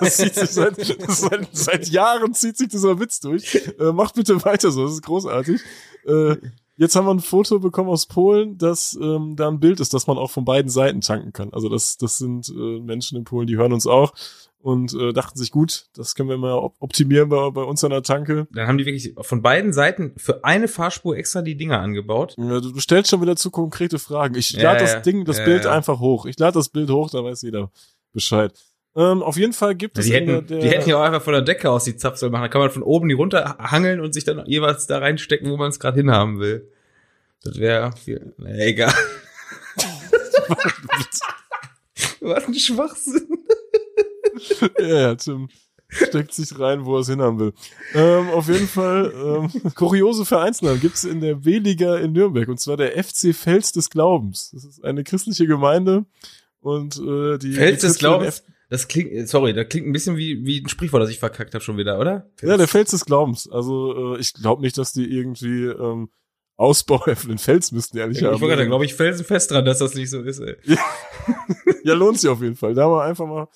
Das 0.00 0.16
zieht 0.16 0.34
sich 0.34 0.48
seit, 0.50 0.76
seit, 1.08 1.48
seit 1.52 1.88
Jahren 1.88 2.32
zieht 2.32 2.56
sich 2.56 2.68
dieser 2.68 2.98
Witz 2.98 3.20
durch. 3.20 3.68
Äh, 3.78 3.92
macht 3.92 4.14
bitte 4.14 4.42
weiter 4.42 4.70
so, 4.70 4.84
das 4.84 4.94
ist 4.94 5.02
großartig. 5.02 5.60
Äh, 6.06 6.36
jetzt 6.76 6.96
haben 6.96 7.06
wir 7.06 7.14
ein 7.14 7.20
Foto 7.20 7.58
bekommen 7.58 7.90
aus 7.90 8.06
Polen, 8.06 8.58
dass 8.58 8.98
ähm, 9.00 9.34
da 9.36 9.48
ein 9.48 9.60
Bild 9.60 9.80
ist, 9.80 9.94
dass 9.94 10.06
man 10.06 10.18
auch 10.18 10.30
von 10.30 10.44
beiden 10.44 10.70
Seiten 10.70 11.00
tanken 11.00 11.32
kann. 11.32 11.52
Also 11.52 11.68
das, 11.68 11.96
das 11.96 12.18
sind 12.18 12.48
äh, 12.48 12.80
Menschen 12.80 13.18
in 13.18 13.24
Polen, 13.24 13.46
die 13.46 13.56
hören 13.56 13.72
uns 13.72 13.86
auch. 13.86 14.12
und 14.58 14.94
äh, 14.94 15.12
dachten 15.12 15.38
sich, 15.38 15.52
gut, 15.52 15.86
das 15.94 16.14
können 16.14 16.28
wir 16.28 16.38
mal 16.38 16.54
op 16.54 16.74
optimieren 16.80 17.28
bei, 17.28 17.50
bei 17.50 17.62
uns 17.62 17.84
an 17.84 17.90
der 17.90 18.02
Tanke. 18.02 18.48
Dann 18.50 18.66
haben 18.66 18.78
die 18.78 18.86
wirklich 18.86 19.14
von 19.20 19.40
beiden 19.40 19.72
Seiten 19.72 20.12
für 20.16 20.44
eine 20.44 20.66
Fahrspur 20.66 21.16
extra 21.16 21.42
die 21.42 21.56
Dinger 21.56 21.80
angebaut. 21.80 22.34
Ja, 22.36 22.60
du, 22.60 22.80
stellst 22.80 23.10
schon 23.10 23.22
wieder 23.22 23.36
zu 23.36 23.50
konkrete 23.50 23.98
Fragen. 23.98 24.34
Ich 24.34 24.52
lade 24.52 24.84
ja. 24.84 24.92
das 24.92 25.02
Ding, 25.02 25.24
das 25.24 25.38
Ja, 25.38 25.44
Bild 25.44 25.66
einfach 25.66 26.00
hoch. 26.00 26.26
Ich 26.26 26.38
lade 26.38 26.54
das 26.54 26.68
Bild 26.68 26.90
hoch, 26.90 27.10
da 27.10 27.22
weiß 27.22 27.42
jeder 27.42 27.70
Bescheid. 28.12 28.52
Ähm, 28.96 29.22
auf 29.22 29.36
jeden 29.36 29.52
Fall 29.52 29.74
gibt 29.74 29.98
es 29.98 30.06
Die 30.06 30.14
hätten, 30.14 30.46
der, 30.46 30.58
die 30.58 30.68
hätten 30.68 30.88
ja 30.88 30.96
auch 30.96 31.02
einfach 31.02 31.22
von 31.22 31.34
der 31.34 31.42
Decke 31.42 31.70
aus 31.70 31.84
die 31.84 31.96
Zapfsäule 31.96 32.32
machen. 32.32 32.42
Da 32.42 32.48
kann 32.48 32.62
man 32.62 32.70
von 32.70 32.82
oben 32.82 33.08
die 33.08 33.14
runter 33.14 33.58
hangeln 33.58 34.00
und 34.00 34.14
sich 34.14 34.24
dann 34.24 34.44
jeweils 34.46 34.86
da 34.86 34.98
reinstecken, 34.98 35.50
wo 35.50 35.58
man 35.58 35.68
es 35.68 35.78
gerade 35.78 35.98
hinhaben 35.98 36.40
will. 36.40 36.70
Das 37.44 37.58
wäre 37.58 37.92
viel. 37.92 38.34
Na, 38.38 38.56
egal. 38.56 38.92
Was 42.20 42.46
ein 42.46 42.54
Schwachsinn. 42.54 43.28
ja, 44.78 45.14
Tim 45.14 45.48
steckt 45.88 46.32
sich 46.34 46.58
rein, 46.58 46.84
wo 46.84 46.96
er 46.96 47.00
es 47.00 47.08
hinhaben 47.08 47.38
will. 47.38 47.52
Ähm, 47.94 48.28
auf 48.30 48.48
jeden 48.48 48.66
Fall, 48.66 49.12
ähm, 49.14 49.74
kuriose 49.74 50.24
Vereinsnamen 50.24 50.80
gibt's 50.80 51.04
in 51.04 51.20
der 51.20 51.44
W-Liga 51.44 51.96
in 51.96 52.12
Nürnberg, 52.12 52.48
und 52.48 52.58
zwar 52.58 52.76
der 52.76 52.92
FC 53.02 53.34
Fels 53.34 53.72
des 53.72 53.90
Glaubens. 53.90 54.50
Das 54.52 54.64
ist 54.64 54.84
eine 54.84 55.04
christliche 55.04 55.46
Gemeinde 55.46 56.04
und 56.60 56.98
äh, 56.98 57.38
die 57.38 57.52
Fels 57.52 57.82
des 57.82 57.98
Glaubens. 57.98 58.42
Das 58.68 58.88
klingt, 58.88 59.28
sorry, 59.28 59.52
das 59.52 59.68
klingt 59.68 59.86
ein 59.86 59.92
bisschen 59.92 60.16
wie, 60.16 60.44
wie 60.44 60.60
ein 60.60 60.68
Sprichwort, 60.68 61.02
das 61.02 61.10
ich 61.10 61.20
verkackt 61.20 61.54
habe 61.54 61.62
schon 61.62 61.76
wieder, 61.76 62.00
oder? 62.00 62.28
Ja, 62.42 62.56
der 62.56 62.66
Fels 62.66 62.90
des 62.90 63.04
Glaubens. 63.04 63.48
Also 63.48 64.16
äh, 64.16 64.20
ich 64.20 64.34
glaube 64.34 64.62
nicht, 64.62 64.76
dass 64.76 64.92
die 64.92 65.08
irgendwie 65.08 65.66
ähm, 65.66 66.10
Ausbau 66.56 67.04
den 67.28 67.38
Fels 67.38 67.70
müssten 67.70 67.96
die 67.96 68.02
eigentlich 68.02 68.22
Ich 68.22 68.40
wollte 68.40 68.56
da 68.56 68.64
glaube 68.64 68.84
ich 68.84 68.94
felsenfest 68.94 69.50
dran, 69.50 69.64
dass 69.64 69.78
das 69.78 69.94
nicht 69.94 70.10
so 70.10 70.20
ist. 70.20 70.40
Ey. 70.40 70.56
Ja, 71.84 71.94
lohnt 71.94 72.18
sich 72.18 72.28
auf 72.28 72.42
jeden 72.42 72.56
Fall. 72.56 72.74
Da 72.74 72.88
mal 72.88 73.08
einfach 73.08 73.26
mal 73.26 73.46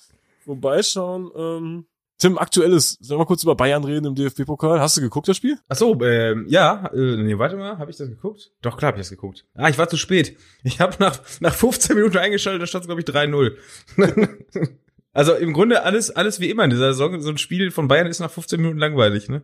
vorbeischauen. 0.45 1.31
Ähm, 1.35 1.85
Tim, 2.17 2.37
aktuelles, 2.37 2.97
sollen 3.01 3.19
wir 3.19 3.25
kurz 3.25 3.43
über 3.43 3.55
Bayern 3.55 3.83
reden 3.83 4.05
im 4.05 4.15
DFB-Pokal? 4.15 4.79
Hast 4.79 4.95
du 4.95 5.01
geguckt, 5.01 5.27
das 5.27 5.35
Spiel? 5.35 5.57
Ach 5.67 5.75
so, 5.75 5.99
ähm, 6.01 6.45
ja, 6.47 6.89
äh, 6.93 7.17
nee, 7.17 7.37
warte 7.37 7.57
mal, 7.57 7.77
habe 7.77 7.89
ich 7.89 7.97
das 7.97 8.09
geguckt? 8.09 8.51
Doch, 8.61 8.77
klar 8.77 8.91
habe 8.91 8.99
ich 8.99 9.01
das 9.01 9.09
geguckt. 9.09 9.45
Ah, 9.55 9.69
ich 9.69 9.77
war 9.77 9.89
zu 9.89 9.97
spät. 9.97 10.37
Ich 10.63 10.79
habe 10.79 10.95
nach, 10.99 11.19
nach 11.39 11.53
15 11.53 11.95
Minuten 11.95 12.17
eingeschaltet, 12.17 12.61
da 12.61 12.67
stand 12.67 12.85
glaube 12.85 13.01
ich 13.01 13.07
3-0. 13.07 13.57
also 15.13 15.33
im 15.33 15.53
Grunde 15.53 15.83
alles, 15.83 16.09
alles 16.11 16.39
wie 16.39 16.49
immer 16.49 16.63
in 16.63 16.69
dieser 16.69 16.93
Saison. 16.93 17.21
So 17.21 17.29
ein 17.29 17.37
Spiel 17.37 17.71
von 17.71 17.87
Bayern 17.87 18.07
ist 18.07 18.19
nach 18.19 18.31
15 18.31 18.59
Minuten 18.59 18.79
langweilig, 18.79 19.29
ne? 19.29 19.43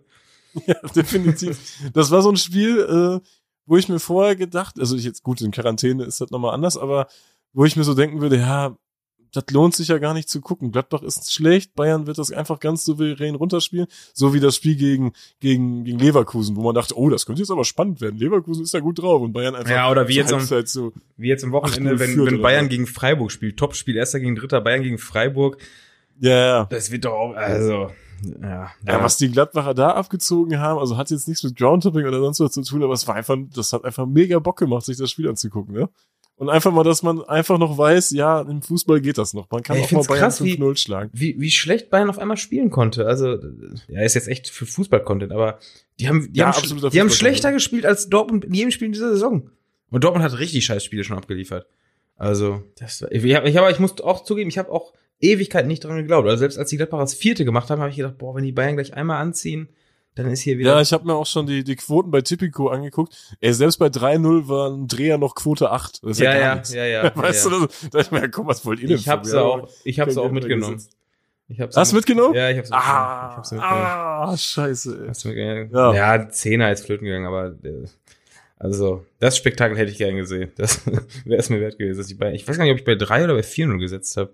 Ja, 0.66 0.76
definitiv. 0.96 1.60
Das 1.94 2.12
war 2.12 2.22
so 2.22 2.32
ein 2.32 2.38
Spiel, 2.38 2.80
äh, 2.80 3.28
wo 3.66 3.78
ich 3.78 3.90
mir 3.90 4.00
vorher 4.00 4.36
gedacht, 4.36 4.80
also 4.80 4.96
ich 4.96 5.04
jetzt 5.04 5.24
gut, 5.24 5.42
in 5.42 5.52
Quarantäne 5.52 6.06
ist 6.06 6.22
das 6.22 6.32
nochmal 6.32 6.54
anders, 6.54 6.78
aber 6.78 7.08
wo 7.54 7.66
ich 7.66 7.76
mir 7.76 7.84
so 7.84 7.94
denken 7.94 8.22
würde, 8.22 8.38
ja, 8.38 8.78
das 9.34 9.46
lohnt 9.52 9.76
sich 9.76 9.90
ja 9.90 9.98
gar 9.98 10.14
nicht 10.14 10.30
zu 10.30 10.42
gucken. 10.42 10.72
Gladbach 10.72 11.02
ist 11.04 11.34
schlecht, 11.34 11.76
Bayern 11.76 12.08
wird 12.08 12.18
das 12.18 12.32
einfach 12.32 12.60
ganz 12.60 12.86
souverän 12.86 13.36
runterspielen, 13.36 13.88
so 14.14 14.34
wie 14.34 14.40
das 14.40 14.56
Spiel 14.56 14.76
gegen, 14.76 15.14
gegen, 15.40 15.84
gegen 15.84 16.00
Leverkusen, 16.00 16.56
wo 16.56 16.62
man 16.64 16.74
dachte, 16.76 16.98
oh, 16.98 17.10
das 17.10 17.26
könnte 17.26 17.42
jetzt 17.42 17.52
aber 17.52 17.66
spannend 17.66 18.02
werden. 18.02 18.18
Leverkusen 18.18 18.64
ist 18.64 18.74
ja 18.74 18.80
gut 18.80 19.00
drauf 19.00 19.22
und 19.22 19.34
Bayern 19.34 19.56
einfach 19.56 19.70
Ja, 19.72 19.90
oder 19.92 20.08
wie 20.08 20.16
jetzt 20.16 20.34
am- 20.34 20.40
so. 20.42 20.94
Wie 21.18 21.28
jetzt 21.28 21.44
am 21.44 21.52
Wochenende, 21.52 21.94
8-0 21.96 22.00
wenn, 22.00 22.12
wenn 22.12 22.20
oder 22.20 22.38
Bayern 22.42 22.66
so. 22.66 22.70
gegen 22.70 22.88
Freiburg 22.88 23.32
spielt. 23.32 23.58
Topspiel, 23.58 23.96
erster 23.96 24.20
gegen 24.20 24.36
dritter, 24.36 24.62
Bayern 24.62 24.84
gegen 24.84 24.98
Freiburg. 24.98 25.58
Ja, 26.20 26.32
ja. 26.32 26.66
Das 26.66 26.90
wird 26.92 27.06
doch 27.06 27.14
auch, 27.14 27.34
also, 27.36 27.92
ja. 28.42 28.72
Ja, 28.86 29.04
was 29.04 29.18
die 29.18 29.30
Gladbacher 29.30 29.74
da 29.76 29.92
abgezogen 29.92 30.60
haben, 30.60 30.80
also 30.80 30.98
hat 30.98 31.12
jetzt 31.12 31.28
nichts 31.28 31.44
mit 31.44 31.56
Groundhopping 31.56 32.06
oder 32.08 32.20
sonst 32.20 32.40
was 32.40 32.52
zu 32.54 32.64
tun, 32.64 32.82
aber 32.84 32.94
es 32.94 33.08
war 33.08 33.16
einfach, 33.16 33.38
das 33.54 33.74
hat 33.74 33.84
einfach 33.86 34.06
mega 34.08 34.40
Bock 34.40 34.58
gemacht, 34.58 34.86
sich 34.86 34.98
das 34.98 35.12
Spiel 35.12 35.30
anzugucken, 35.30 35.76
ne? 35.76 35.90
Und 36.38 36.50
einfach 36.50 36.72
mal, 36.72 36.84
dass 36.84 37.02
man 37.02 37.24
einfach 37.24 37.58
noch 37.58 37.78
weiß, 37.80 38.12
ja, 38.12 38.42
im 38.42 38.62
Fußball 38.62 39.02
geht 39.02 39.18
das 39.18 39.34
noch. 39.34 39.50
Man 39.50 39.64
kann 39.64 39.78
Ja, 39.78 39.84
auch 39.84 39.92
mal 39.92 40.04
Bayern 40.04 40.20
krass, 40.22 40.44
wie- 40.44 40.56
5-0 40.56 40.78
schlagen. 40.78 41.10
wie, 41.12 41.36
wie 41.40 41.50
schlecht 41.50 41.90
Bayern 41.90 42.10
auf 42.12 42.20
einmal 42.20 42.38
spielen 42.38 42.70
konnte. 42.70 43.08
Also, 43.08 43.40
ja, 43.88 44.02
ist 44.04 44.14
jetzt 44.14 44.28
echt 44.28 44.48
für 44.50 44.68
Fußball-Content, 44.68 45.32
aber 45.32 45.58
die 46.00 46.08
haben, 46.08 46.32
die 46.32 46.40
Ja, 46.40 46.56
haben, 46.56 46.90
die 46.92 47.00
haben 47.00 47.10
schlechter 47.10 47.52
gespielt 47.52 47.88
als 47.88 48.08
Dortmund 48.10 48.46
in 48.46 48.54
jedem 48.54 48.70
Spiel 48.70 48.86
in 48.86 48.92
dieser 48.94 49.10
Saison. 49.10 49.50
Und 49.90 50.04
Dortmund 50.04 50.24
hat 50.24 50.38
richtig 50.38 50.64
scheiß 50.66 50.84
Spiele 50.84 51.04
schon 51.04 51.18
abgeliefert. 51.18 51.66
Also, 52.18 52.64
das, 52.78 53.04
ich, 53.10 53.24
ich, 53.24 53.36
aber 53.58 53.72
ich 53.72 53.80
muss 53.80 54.00
auch 54.02 54.24
zugeben, 54.24 54.50
ich 54.50 54.60
habe 54.60 54.72
auch 54.72 54.94
Ewigkeit 55.20 55.66
nicht 55.66 55.84
dran 55.84 55.98
geglaubt. 55.98 56.28
Also 56.28 56.38
selbst 56.40 56.60
als 56.60 56.70
die 56.70 56.78
Gladbacher 56.78 57.02
das 57.04 57.16
vierte 57.16 57.46
gemacht 57.46 57.70
haben, 57.72 57.80
habe 57.80 57.90
ich 57.90 57.98
gedacht, 57.98 58.20
boah, 58.20 58.36
wenn 58.36 58.44
die 58.44 58.52
Bayern 58.52 58.76
gleich 58.76 58.94
einmal 58.94 59.20
anziehen, 59.22 59.70
dann 60.18 60.32
ist 60.32 60.42
hier 60.42 60.58
wieder. 60.58 60.76
Ja, 60.76 60.82
ich 60.82 60.92
habe 60.94 61.06
mir 61.06 61.14
auch 61.14 61.26
schon 61.26 61.46
die, 61.46 61.64
die 61.64 61.76
Quoten 61.76 62.12
bei 62.12 62.22
Tipico 62.22 62.70
angeguckt. 62.70 63.36
Ey, 63.40 63.54
selbst 63.54 63.78
bei 63.78 63.88
3-0 63.88 64.48
war 64.48 64.72
ein 64.72 64.88
Dreher 64.88 65.18
noch 65.18 65.36
Quote 65.36 65.72
8. 65.72 66.04
Das 66.04 66.12
ist 66.12 66.20
ja, 66.20 66.34
ja, 66.34 66.62
ja, 66.70 66.86
ja, 66.86 67.04
ja, 67.04 67.12
Weißt 67.16 67.46
ja, 67.46 67.52
du, 67.52 67.68
das, 67.68 67.90
da 67.92 68.00
ich 68.00 68.12
mir, 68.12 68.22
ja, 68.22 68.28
komm, 68.28 68.48
was 68.48 68.66
wollt 68.66 68.80
ihr 68.80 68.88
denn 68.88 68.98
Ich 68.98 69.08
hab's 69.08 69.34
auch, 69.34 69.70
ich 69.84 70.00
hab's 70.00 70.18
auch 70.18 70.32
mitgenommen. 70.32 70.82
Ich 71.50 71.62
hab's 71.62 71.78
Hast 71.78 71.92
du 71.92 71.96
mitgenommen? 71.96 72.36
Ja, 72.36 72.50
ich 72.50 72.58
hab's 72.58 72.70
mitgenommen. 72.70 72.98
Ah, 72.98 73.30
ich 73.32 73.38
hab's 73.38 73.52
mitgenommen. 73.52 73.82
ah, 73.86 74.38
scheiße. 74.38 75.00
Ey. 75.02 75.08
Hast 75.08 75.24
du 75.24 75.28
mitgenommen? 75.30 75.70
Ja. 75.74 75.94
Ja. 75.94 76.30
Zehner 76.30 76.72
ist 76.72 76.86
flöten 76.86 77.06
gegangen, 77.06 77.26
aber 77.26 77.56
äh, 77.64 77.86
also 78.58 79.06
das 79.20 79.38
Spektakel 79.38 79.78
hätte 79.78 79.92
ich 79.92 79.98
gern 79.98 80.16
gesehen. 80.16 80.52
Das 80.58 80.86
wäre 81.26 81.40
es 81.40 81.50
mir 81.50 81.62
wert 81.62 81.78
gewesen. 81.78 82.00
Dass 82.00 82.10
ich, 82.10 82.18
bei, 82.18 82.34
ich 82.34 82.48
weiß 82.48 82.58
gar 82.58 82.64
nicht, 82.66 82.74
ob 82.74 82.80
ich 82.80 82.86
bei 82.86 82.96
drei 82.96 83.24
oder 83.24 83.36
bei 83.36 83.42
4-0 83.42 83.78
gesetzt 83.80 84.18
habe. 84.18 84.32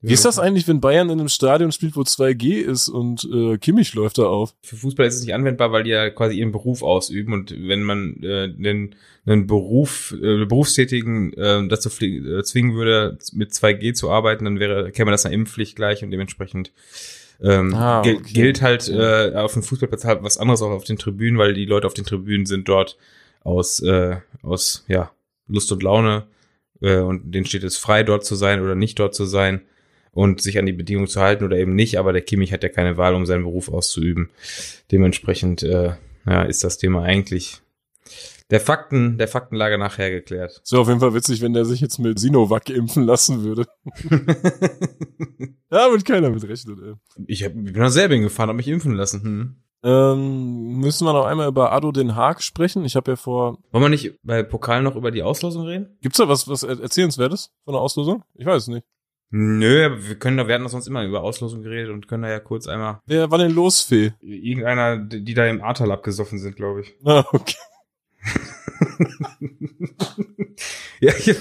Wie 0.00 0.12
ist 0.12 0.24
das 0.24 0.38
eigentlich, 0.38 0.68
wenn 0.68 0.80
Bayern 0.80 1.10
in 1.10 1.18
einem 1.18 1.28
Stadion 1.28 1.72
spielt, 1.72 1.96
wo 1.96 2.02
2G 2.02 2.60
ist 2.60 2.88
und 2.88 3.28
äh, 3.32 3.58
Kimmich 3.58 3.94
läuft 3.94 4.18
da 4.18 4.26
auf? 4.26 4.54
Für 4.62 4.76
Fußball 4.76 5.06
ist 5.06 5.16
es 5.16 5.22
nicht 5.22 5.34
anwendbar, 5.34 5.72
weil 5.72 5.82
die 5.82 5.90
ja 5.90 6.08
quasi 6.10 6.38
ihren 6.38 6.52
Beruf 6.52 6.82
ausüben 6.84 7.32
und 7.32 7.50
wenn 7.50 7.82
man 7.82 8.22
äh, 8.22 8.48
den 8.48 8.94
einen 9.26 9.48
Beruf, 9.48 10.14
äh, 10.22 10.44
Berufstätigen 10.44 11.32
äh, 11.32 11.66
dazu 11.66 11.88
äh, 12.00 12.42
zwingen 12.44 12.74
würde, 12.76 13.18
mit 13.32 13.50
2G 13.50 13.92
zu 13.94 14.10
arbeiten, 14.10 14.44
dann 14.44 14.60
wäre, 14.60 14.92
käme 14.92 15.10
das 15.10 15.26
einer 15.26 15.34
Impfpflicht 15.34 15.74
gleich 15.74 16.04
und 16.04 16.12
dementsprechend 16.12 16.70
ähm, 17.42 17.74
Ah, 17.74 18.00
okay. 18.00 18.20
gilt 18.24 18.62
halt 18.62 18.88
äh, 18.88 19.32
auf 19.34 19.52
dem 19.52 19.64
Fußballplatz 19.64 20.04
halt 20.04 20.22
was 20.22 20.38
anderes 20.38 20.62
auch 20.62 20.70
auf 20.70 20.84
den 20.84 20.98
Tribünen, 20.98 21.38
weil 21.38 21.54
die 21.54 21.66
Leute 21.66 21.88
auf 21.88 21.94
den 21.94 22.04
Tribünen 22.04 22.46
sind 22.46 22.68
dort 22.68 22.96
aus, 23.42 23.80
äh, 23.80 24.16
aus 24.42 24.84
ja, 24.86 25.10
Lust 25.48 25.72
und 25.72 25.82
Laune 25.82 26.26
äh, 26.80 26.98
und 26.98 27.34
denen 27.34 27.46
steht 27.46 27.64
es 27.64 27.76
frei, 27.76 28.04
dort 28.04 28.24
zu 28.24 28.36
sein 28.36 28.60
oder 28.60 28.76
nicht 28.76 28.98
dort 29.00 29.14
zu 29.14 29.24
sein 29.24 29.62
und 30.18 30.40
sich 30.40 30.58
an 30.58 30.66
die 30.66 30.72
Bedingungen 30.72 31.06
zu 31.06 31.20
halten 31.20 31.44
oder 31.44 31.56
eben 31.56 31.76
nicht, 31.76 31.96
aber 31.96 32.12
der 32.12 32.22
Kimmich 32.22 32.52
hat 32.52 32.64
ja 32.64 32.68
keine 32.68 32.96
Wahl, 32.96 33.14
um 33.14 33.24
seinen 33.24 33.44
Beruf 33.44 33.68
auszuüben. 33.68 34.30
Dementsprechend 34.90 35.62
äh, 35.62 35.92
ja, 36.26 36.42
ist 36.42 36.64
das 36.64 36.76
Thema 36.76 37.02
eigentlich 37.04 37.60
der 38.50 38.58
Fakten, 38.58 39.16
der 39.18 39.28
Faktenlage 39.28 39.78
nachher 39.78 40.10
geklärt. 40.10 40.60
So, 40.64 40.80
auf 40.80 40.88
jeden 40.88 40.98
Fall 40.98 41.14
witzig, 41.14 41.40
wenn 41.40 41.52
der 41.52 41.64
sich 41.64 41.80
jetzt 41.80 41.98
mit 41.98 42.18
Sinovac 42.18 42.68
impfen 42.68 43.04
lassen 43.04 43.42
würde. 43.44 43.66
Ja, 45.70 45.90
wird 45.92 46.06
keiner 46.06 46.30
mit 46.30 46.42
rechnen, 46.48 46.82
ey. 46.82 46.94
Ich, 47.26 47.44
hab, 47.44 47.52
ich 47.54 47.72
bin 47.74 47.82
nach 47.82 47.90
Serbien 47.90 48.22
gefahren, 48.22 48.48
hab 48.48 48.56
mich 48.56 48.68
impfen 48.68 48.94
lassen. 48.94 49.22
Hm. 49.22 49.56
Ähm, 49.82 50.78
müssen 50.78 51.06
wir 51.06 51.12
noch 51.12 51.26
einmal 51.26 51.46
über 51.46 51.72
Ado 51.72 51.92
Den 51.92 52.16
Haag 52.16 52.42
sprechen? 52.42 52.86
Ich 52.86 52.96
habe 52.96 53.10
ja 53.10 53.16
vor. 53.16 53.58
Wollen 53.70 53.84
wir 53.84 53.88
nicht 53.90 54.14
bei 54.22 54.42
Pokal 54.42 54.82
noch 54.82 54.96
über 54.96 55.10
die 55.10 55.22
Auslosung 55.22 55.66
reden? 55.66 55.98
Gibt's 56.00 56.16
da 56.16 56.26
was, 56.26 56.48
was 56.48 56.62
er- 56.62 56.80
Erzählenswertes 56.80 57.50
von 57.64 57.74
der 57.74 57.82
Auslosung? 57.82 58.24
Ich 58.34 58.46
weiß 58.46 58.62
es 58.62 58.68
nicht. 58.68 58.86
Nö, 59.30 59.98
wir 60.00 60.14
können 60.16 60.38
da, 60.38 60.48
wir 60.48 60.54
hatten 60.54 60.64
doch 60.64 60.70
sonst 60.70 60.86
immer 60.86 61.04
über 61.04 61.22
Auslosung 61.22 61.62
geredet 61.62 61.90
und 61.90 62.08
können 62.08 62.22
da 62.22 62.30
ja 62.30 62.40
kurz 62.40 62.66
einmal 62.66 63.00
Wer 63.06 63.30
war 63.30 63.38
denn 63.38 63.50
los, 63.52 63.82
Fee? 63.82 64.12
irgendeiner, 64.22 64.96
die 64.96 65.22
die 65.22 65.34
da 65.34 65.46
im 65.46 65.62
Ahrtal 65.62 65.92
abgesoffen 65.92 66.38
sind, 66.38 66.56
glaube 66.56 66.80
ich. 66.82 66.94
Ah, 67.04 67.24
okay. 67.32 67.56
Ja, 71.00 71.12
ich, 71.16 71.34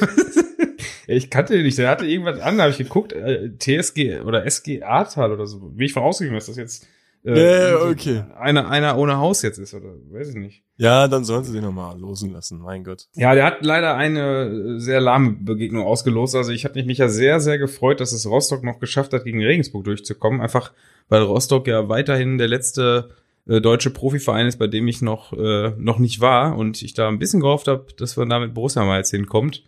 ich 1.08 1.30
kannte 1.30 1.54
den 1.54 1.64
nicht. 1.64 1.78
Der 1.78 1.90
hatte 1.90 2.06
irgendwas 2.06 2.40
an, 2.40 2.58
da 2.58 2.64
habe 2.64 2.72
ich 2.72 2.78
geguckt, 2.78 3.14
äh, 3.14 3.52
TSG 3.58 4.20
oder 4.22 4.46
SG 4.46 4.84
Ahrtal 4.84 5.32
oder 5.32 5.48
so. 5.48 5.60
Bin 5.60 5.86
ich 5.86 5.94
von 5.94 6.04
ausgegangen, 6.04 6.36
dass 6.38 6.46
das 6.48 6.58
jetzt 6.58 6.88
äh, 7.24 7.72
so 7.72 7.86
okay. 7.88 8.24
einer, 8.40 8.70
einer 8.70 8.98
ohne 8.98 9.18
Haus 9.18 9.42
jetzt 9.42 9.58
ist 9.58 9.74
oder 9.74 9.90
weiß 10.12 10.30
ich 10.30 10.36
nicht. 10.36 10.64
Ja, 10.78 11.08
dann 11.08 11.26
sollen 11.26 11.44
sie 11.44 11.54
den 11.54 11.64
nochmal 11.64 12.00
losen 12.00 12.32
lassen, 12.32 12.60
mein 12.60 12.84
Gott. 12.84 13.08
Ja, 13.16 13.34
der 13.34 13.46
hat 13.46 13.66
leider 13.66 13.96
eine 13.96 14.76
äh, 14.76 14.80
sehr 14.80 15.02
lahme 15.02 15.32
Begegnung 15.40 15.86
ausgelost. 15.86 16.36
Also 16.36 16.52
ich 16.52 16.66
hatte 16.66 16.84
mich 16.84 17.00
ja 17.00 17.10
sehr, 17.10 17.40
sehr 17.40 17.58
gefreut, 17.58 18.00
dass 18.00 18.12
es 18.12 18.28
Rostock 18.28 18.64
noch 18.64 18.80
geschafft 18.80 19.14
hat, 19.14 19.24
gegen 19.24 19.44
Regensburg 19.44 19.84
durchzukommen. 19.86 20.40
Einfach, 20.40 20.72
weil 21.10 21.24
Rostock 21.24 21.68
ja 21.68 21.90
weiterhin 21.90 22.38
der 22.38 22.48
letzte 22.48 23.10
äh, 23.48 23.60
deutsche 23.60 23.90
Profiverein 23.90 24.46
ist, 24.46 24.60
bei 24.60 24.68
dem 24.68 24.88
ich 24.88 25.02
noch, 25.02 25.34
äh, 25.34 25.72
noch 25.78 25.98
nicht 25.98 26.22
war. 26.22 26.56
Und 26.56 26.82
ich 26.84 26.94
da 26.94 27.08
ein 27.08 27.20
bisschen 27.20 27.42
gehofft 27.42 27.68
habe, 27.68 27.88
dass 27.98 28.16
man 28.16 28.30
da 28.30 28.40
mit 28.40 28.54
Borussia 28.54 28.86
mal 28.86 29.00
jetzt 29.00 29.12
hinkommt. 29.12 29.64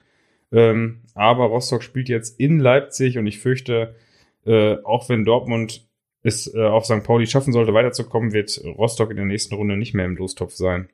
Ähm, 0.52 1.02
aber 1.16 1.46
Rostock 1.46 1.84
spielt 1.84 2.10
jetzt 2.10 2.40
in 2.40 2.60
Leipzig 2.60 3.18
und 3.18 3.26
ich 3.26 3.40
fürchte, 3.40 3.96
äh, 4.46 4.78
auch 4.84 5.10
wenn 5.10 5.26
Dortmund 5.26 5.89
es 6.24 6.54
äh, 6.54 6.62
auf 6.62 6.86
St. 6.86 7.04
Pauli 7.04 7.28
schaffen 7.28 7.54
sollte, 7.54 7.74
weiterzukommen, 7.74 8.34
wird 8.34 8.60
Rostock 8.78 9.10
in 9.12 9.18
der 9.18 9.26
nächsten 9.26 9.56
Runde 9.56 9.78
nicht 9.78 9.94
mehr 9.94 10.06
im 10.06 10.16
Lostopf 10.18 10.54
sein. 10.56 10.90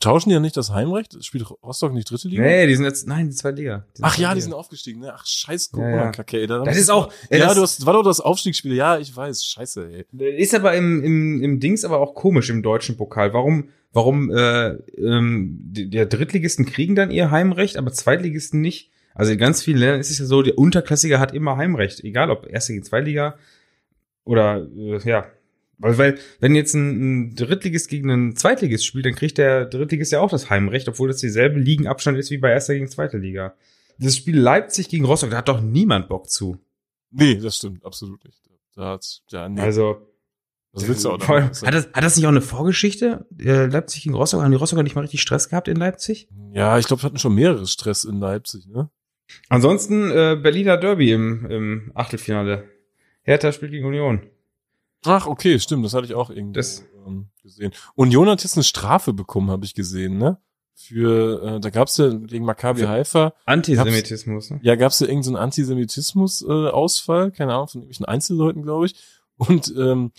Tauschen 0.00 0.30
die 0.30 0.34
ja 0.34 0.40
nicht 0.40 0.56
das 0.56 0.72
Heimrecht? 0.72 1.22
Spielt 1.22 1.44
Rostock 1.62 1.92
nicht 1.92 2.10
dritte 2.10 2.26
Liga? 2.28 2.42
Nee, 2.42 2.66
die 2.66 2.74
sind 2.74 2.86
jetzt, 2.86 3.06
nein, 3.06 3.28
die 3.28 3.34
zweite 3.36 3.56
Liga. 3.58 3.84
Die 3.98 4.02
Ach 4.02 4.16
ja, 4.16 4.28
die 4.30 4.36
Liga. 4.36 4.44
sind 4.44 4.52
aufgestiegen, 4.54 5.00
ne? 5.00 5.12
Ach, 5.14 5.26
scheiß 5.26 5.72
Ja, 5.74 5.82
ja. 5.82 5.90
Corona-Kacke, 5.90 6.38
ey. 6.40 6.46
Da- 6.46 6.64
Das 6.64 6.78
ist 6.78 6.88
auch, 6.90 7.12
äh, 7.28 7.38
Ja, 7.38 7.46
das 7.48 7.56
du 7.56 7.62
hast, 7.62 7.86
war 7.86 7.92
doch 7.92 8.02
das 8.02 8.20
Aufstiegsspiel. 8.20 8.72
Ja, 8.72 8.98
ich 8.98 9.14
weiß. 9.14 9.44
Scheiße, 9.44 9.90
ey. 9.92 10.06
ist 10.38 10.54
aber 10.54 10.74
im, 10.74 11.04
im, 11.04 11.42
im 11.42 11.60
Dings 11.60 11.84
aber 11.84 11.98
auch 12.00 12.14
komisch 12.14 12.48
im 12.48 12.62
deutschen 12.62 12.96
Pokal. 12.96 13.34
Warum, 13.34 13.68
warum 13.92 14.30
äh, 14.30 14.70
ähm, 14.96 15.58
die, 15.60 15.90
der 15.90 16.06
Drittligisten 16.06 16.64
kriegen 16.64 16.94
dann 16.94 17.10
ihr 17.10 17.30
Heimrecht, 17.30 17.76
aber 17.76 17.92
Zweitligisten 17.92 18.62
nicht? 18.62 18.90
Also 19.14 19.32
in 19.32 19.38
ganz 19.38 19.62
vielen 19.62 19.78
Ländern 19.78 20.00
ist 20.00 20.10
es 20.10 20.18
ja 20.18 20.24
so, 20.24 20.40
der 20.40 20.56
Unterklassiker 20.56 21.18
hat 21.20 21.34
immer 21.34 21.58
Heimrecht, 21.58 22.02
egal 22.04 22.30
ob 22.30 22.46
erste 22.46 22.72
gegen 22.72 22.84
Zweitliga. 22.84 23.34
Oder 24.28 24.68
äh, 24.76 24.98
ja, 25.08 25.26
weil, 25.78 25.96
weil 25.96 26.18
wenn 26.40 26.54
jetzt 26.54 26.74
ein, 26.74 27.30
ein 27.30 27.34
Drittligist 27.34 27.88
gegen 27.88 28.10
einen 28.10 28.36
Zweitligist 28.36 28.84
spielt, 28.84 29.06
dann 29.06 29.14
kriegt 29.14 29.38
der 29.38 29.64
Drittligist 29.64 30.12
ja 30.12 30.20
auch 30.20 30.30
das 30.30 30.50
Heimrecht, 30.50 30.88
obwohl 30.88 31.08
das 31.08 31.18
dieselbe 31.18 31.58
Ligenabstand 31.58 32.18
ist 32.18 32.30
wie 32.30 32.38
bei 32.38 32.50
erster 32.50 32.74
gegen 32.74 32.88
zweiter 32.88 33.18
Liga. 33.18 33.54
Das 33.98 34.16
Spiel 34.16 34.38
Leipzig 34.38 34.88
gegen 34.88 35.04
Rostock, 35.04 35.30
da 35.30 35.38
hat 35.38 35.48
doch 35.48 35.60
niemand 35.60 36.08
Bock 36.08 36.28
zu. 36.28 36.58
Nee, 37.10 37.36
das 37.36 37.56
stimmt, 37.56 37.84
absolut 37.84 38.24
nicht. 38.24 38.38
Da 38.74 38.92
hat's, 38.92 39.22
ja, 39.30 39.48
nee. 39.48 39.60
Also, 39.60 40.06
was 40.72 40.86
willst 40.86 41.04
du 41.04 41.10
auch 41.10 41.18
damit 41.18 41.62
hat, 41.62 41.74
das, 41.74 41.88
hat 41.92 42.04
das 42.04 42.16
nicht 42.16 42.26
auch 42.26 42.30
eine 42.30 42.42
Vorgeschichte? 42.42 43.26
Äh, 43.38 43.66
Leipzig 43.66 44.02
gegen 44.02 44.14
Rostock? 44.14 44.42
Haben 44.42 44.50
die 44.50 44.56
Rostocker 44.56 44.82
nicht 44.82 44.94
mal 44.94 45.00
richtig 45.00 45.22
Stress 45.22 45.48
gehabt 45.48 45.66
in 45.66 45.76
Leipzig? 45.76 46.28
Ja, 46.52 46.78
ich 46.78 46.86
glaube, 46.86 47.02
wir 47.02 47.06
hatten 47.06 47.18
schon 47.18 47.34
mehrere 47.34 47.66
Stress 47.66 48.04
in 48.04 48.20
Leipzig, 48.20 48.66
ne? 48.66 48.90
Ansonsten 49.48 50.10
äh, 50.10 50.38
Berliner 50.40 50.76
Derby 50.76 51.12
im, 51.12 51.46
im 51.46 51.92
Achtelfinale. 51.94 52.68
Hertha 53.28 53.52
spielt 53.52 53.72
gegen 53.72 53.86
Union. 53.86 54.22
Ach, 55.04 55.26
okay, 55.26 55.58
stimmt, 55.60 55.84
das 55.84 55.94
hatte 55.94 56.06
ich 56.06 56.14
auch 56.14 56.30
irgendwie 56.30 56.58
ähm, 57.06 57.26
gesehen. 57.42 57.72
Union 57.94 58.28
hat 58.28 58.42
jetzt 58.42 58.56
eine 58.56 58.64
Strafe 58.64 59.12
bekommen, 59.12 59.50
habe 59.50 59.64
ich 59.64 59.74
gesehen, 59.74 60.18
ne? 60.18 60.38
Für, 60.74 61.42
äh, 61.56 61.60
da 61.60 61.70
gab's 61.70 61.96
ja 61.98 62.08
gegen 62.08 62.44
Maccabi 62.44 62.80
Für- 62.80 62.88
Haifa, 62.88 63.34
Antisemitismus, 63.44 64.50
ne? 64.50 64.60
ja, 64.62 64.76
gab's 64.76 65.00
ja 65.00 65.06
irgendeinen 65.08 65.34
so 65.34 65.40
Antisemitismus-Ausfall, 65.40 67.30
keine 67.32 67.54
Ahnung, 67.54 67.68
von 67.68 67.80
irgendwelchen 67.82 68.06
Einzelleuten, 68.06 68.62
glaube 68.62 68.86
ich. 68.86 68.94
Und 69.36 69.72
ähm, 69.76 70.12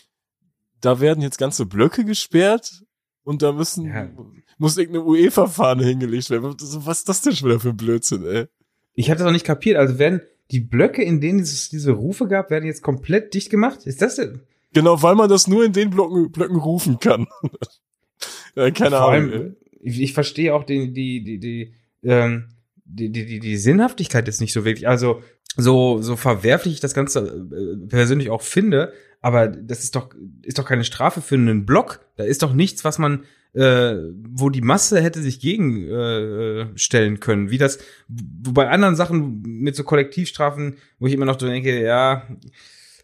da 0.81 0.99
werden 0.99 1.21
jetzt 1.21 1.37
ganze 1.37 1.65
Blöcke 1.65 2.05
gesperrt 2.05 2.83
und 3.23 3.41
da 3.41 3.51
müssen, 3.51 3.85
Ja. 3.85 4.09
muss 4.57 4.77
irgendeine 4.77 5.05
UEFA-Fahne 5.05 5.83
hingelegt 5.85 6.29
werden. 6.29 6.55
Was 6.59 6.99
ist 6.99 7.09
das 7.09 7.21
denn 7.21 7.35
schon 7.35 7.49
wieder 7.49 7.59
für 7.59 7.69
ein 7.69 7.77
Blödsinn, 7.77 8.25
ey? 8.25 8.47
Ich 8.93 9.09
hatte 9.09 9.19
das 9.19 9.25
noch 9.25 9.33
nicht 9.33 9.45
kapiert. 9.45 9.77
Also 9.77 9.97
werden 9.99 10.21
die 10.51 10.59
Blöcke, 10.59 11.03
in 11.03 11.21
denen 11.21 11.39
es 11.39 11.69
diese 11.69 11.91
Rufe 11.91 12.27
gab, 12.27 12.49
werden 12.49 12.65
jetzt 12.65 12.81
komplett 12.81 13.33
dicht 13.33 13.49
gemacht? 13.49 13.85
Ist 13.85 14.01
das 14.01 14.15
denn? 14.15 14.41
Genau, 14.73 15.01
weil 15.01 15.15
man 15.15 15.29
das 15.29 15.47
nur 15.47 15.65
in 15.65 15.73
den 15.73 15.89
Blöcken, 15.89 16.31
Blöcken 16.31 16.57
rufen 16.57 16.99
kann. 16.99 17.27
ja, 18.55 18.71
keine 18.71 18.97
Vor 18.97 19.11
Ahnung. 19.11 19.31
allem, 19.31 19.55
ich, 19.81 20.01
ich 20.01 20.13
verstehe 20.13 20.53
auch 20.53 20.63
die, 20.63 20.91
die, 20.91 21.23
die, 21.23 21.39
die, 21.39 21.73
ähm, 22.03 22.49
die, 22.85 23.11
die, 23.11 23.25
die, 23.25 23.39
die 23.39 23.57
Sinnhaftigkeit 23.57 24.27
ist 24.27 24.41
nicht 24.41 24.53
so 24.53 24.65
wirklich. 24.65 24.87
Also, 24.87 25.21
so, 25.57 26.01
so 26.01 26.15
verwerflich 26.15 26.75
ich 26.75 26.79
das 26.79 26.93
Ganze 26.93 27.47
äh, 27.51 27.87
persönlich 27.87 28.29
auch 28.29 28.41
finde, 28.41 28.93
aber 29.21 29.47
das 29.47 29.83
ist 29.83 29.95
doch, 29.95 30.09
ist 30.43 30.59
doch 30.59 30.65
keine 30.65 30.83
Strafe 30.83 31.21
für 31.21 31.35
einen 31.35 31.65
Block. 31.65 32.05
Da 32.15 32.23
ist 32.23 32.43
doch 32.43 32.53
nichts, 32.53 32.83
was 32.83 32.99
man, 32.99 33.25
äh, 33.53 33.95
wo 34.33 34.49
die 34.49 34.61
Masse 34.61 35.01
hätte 35.01 35.21
sich 35.21 35.39
gegen 35.39 35.87
äh, 35.87 36.67
stellen 36.75 37.19
können. 37.19 37.49
Wie 37.49 37.57
das, 37.57 37.79
wo 38.07 38.51
bei 38.51 38.69
anderen 38.69 38.95
Sachen 38.95 39.41
mit 39.41 39.75
so 39.75 39.83
Kollektivstrafen, 39.83 40.75
wo 40.99 41.07
ich 41.07 41.13
immer 41.13 41.25
noch 41.25 41.35
denke, 41.35 41.81
ja, 41.81 42.27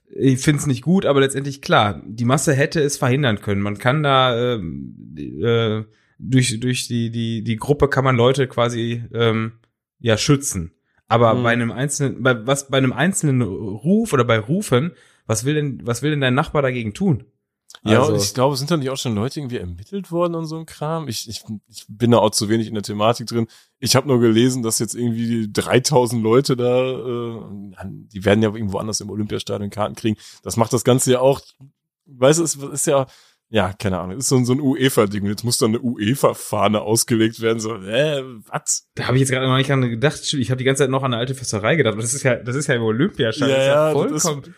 ich 0.10 0.40
finde 0.40 0.60
es 0.60 0.68
nicht 0.68 0.84
gut, 0.84 1.06
aber 1.06 1.20
letztendlich 1.20 1.62
klar, 1.62 2.02
die 2.06 2.26
Masse 2.26 2.54
hätte 2.54 2.80
es 2.80 2.96
verhindern 2.98 3.42
können. 3.42 3.62
Man 3.62 3.80
kann 3.80 4.04
da 4.04 4.56
ähm, 4.56 4.96
äh, 5.18 5.84
durch 6.20 6.60
durch 6.60 6.88
die 6.88 7.10
die 7.10 7.44
die 7.44 7.56
Gruppe 7.58 7.90
kann 7.90 8.04
man 8.06 8.16
Leute 8.16 8.48
quasi 8.48 9.04
ähm, 9.14 9.54
ja 10.00 10.18
schützen. 10.18 10.72
Aber 11.08 11.34
Mhm. 11.34 11.44
bei 11.44 11.52
einem 11.54 11.72
einzelnen, 11.72 12.24
bei 12.24 12.46
was 12.48 12.70
bei 12.70 12.78
einem 12.78 12.94
einzelnen 12.94 13.42
Ruf 13.42 14.14
oder 14.14 14.24
bei 14.24 14.40
Rufen, 14.40 14.92
was 15.26 15.44
will 15.44 15.56
denn 15.56 15.82
was 15.84 16.04
will 16.04 16.12
denn 16.12 16.22
dein 16.22 16.36
Nachbar 16.36 16.62
dagegen 16.62 16.94
tun? 16.94 17.26
Ja, 17.88 18.00
Also- 18.02 18.14
und 18.14 18.22
ich 18.24 18.34
glaube, 18.34 18.56
sind 18.58 18.72
da 18.72 18.78
nicht 18.78 18.90
auch 18.90 18.98
schon 18.98 19.14
Leute 19.16 19.40
irgendwie 19.40 19.58
ermittelt 19.58 20.12
worden 20.12 20.34
und 20.36 20.46
so 20.46 20.58
ein 20.58 20.66
Kram? 20.66 21.08
Ich, 21.08 21.30
ich, 21.30 21.44
ich 21.70 21.86
bin 21.88 22.12
da 22.12 22.18
auch 22.18 22.32
zu 22.32 22.50
wenig 22.50 22.68
in 22.68 22.74
der 22.74 22.82
Thematik 22.84 23.28
drin. 23.28 23.48
Ich 23.80 23.96
habe 23.96 24.08
nur 24.08 24.20
gelesen, 24.20 24.64
dass 24.64 24.80
jetzt 24.80 24.96
irgendwie 24.96 25.48
3000 25.52 26.24
Leute 26.24 26.56
da, 26.58 26.92
äh, 26.92 27.42
die 27.86 28.26
werden 28.26 28.42
ja 28.42 28.50
irgendwo 28.54 28.80
anders 28.80 29.02
im 29.02 29.10
Olympiastadion 29.12 29.70
Karten 29.70 29.96
kriegen. 29.96 30.18
Das 30.44 30.58
macht 30.58 30.74
das 30.74 30.84
Ganze 30.84 31.12
ja 31.12 31.20
auch, 31.20 31.42
weißt 32.08 32.40
du, 32.40 32.44
es 32.44 32.56
ist 32.56 32.88
ja, 32.88 33.06
ja, 33.50 33.72
keine 33.74 34.00
Ahnung, 34.00 34.18
ist 34.18 34.30
so, 34.30 34.36
ein- 34.38 34.46
so 34.46 34.54
ein 34.54 34.60
UEFA-Ding. 34.62 35.24
Jetzt 35.28 35.44
muss 35.44 35.60
da 35.60 35.68
eine 35.68 35.80
UEFA-Fahne 35.80 36.82
ausgelegt 36.82 37.40
werden. 37.42 37.60
So, 37.60 37.76
äh, 37.76 38.24
was? 38.48 38.88
Da 38.96 39.06
habe 39.06 39.18
ich 39.18 39.22
jetzt 39.22 39.30
gerade 39.32 39.48
noch 39.48 39.56
nicht 39.58 39.70
dran 39.70 39.82
gedacht. 39.88 40.34
Ich 40.34 40.50
habe 40.50 40.58
die 40.58 40.64
ganze 40.64 40.80
Zeit 40.84 40.90
noch 40.90 41.04
an 41.04 41.14
eine 41.14 41.18
alte 41.20 41.36
Fässerei 41.36 41.76
gedacht. 41.76 41.94
aber 41.94 42.02
Das 42.02 42.16
ist 42.16 42.24
ja 42.24 42.36
das 42.38 42.56
ist 42.56 42.66
ja 42.66 42.74
im 42.76 42.82
Olympiastadion. 42.82 43.56
das 43.56 43.64
ist 43.64 43.68
ja 43.68 43.92
vollkommen 43.92 44.56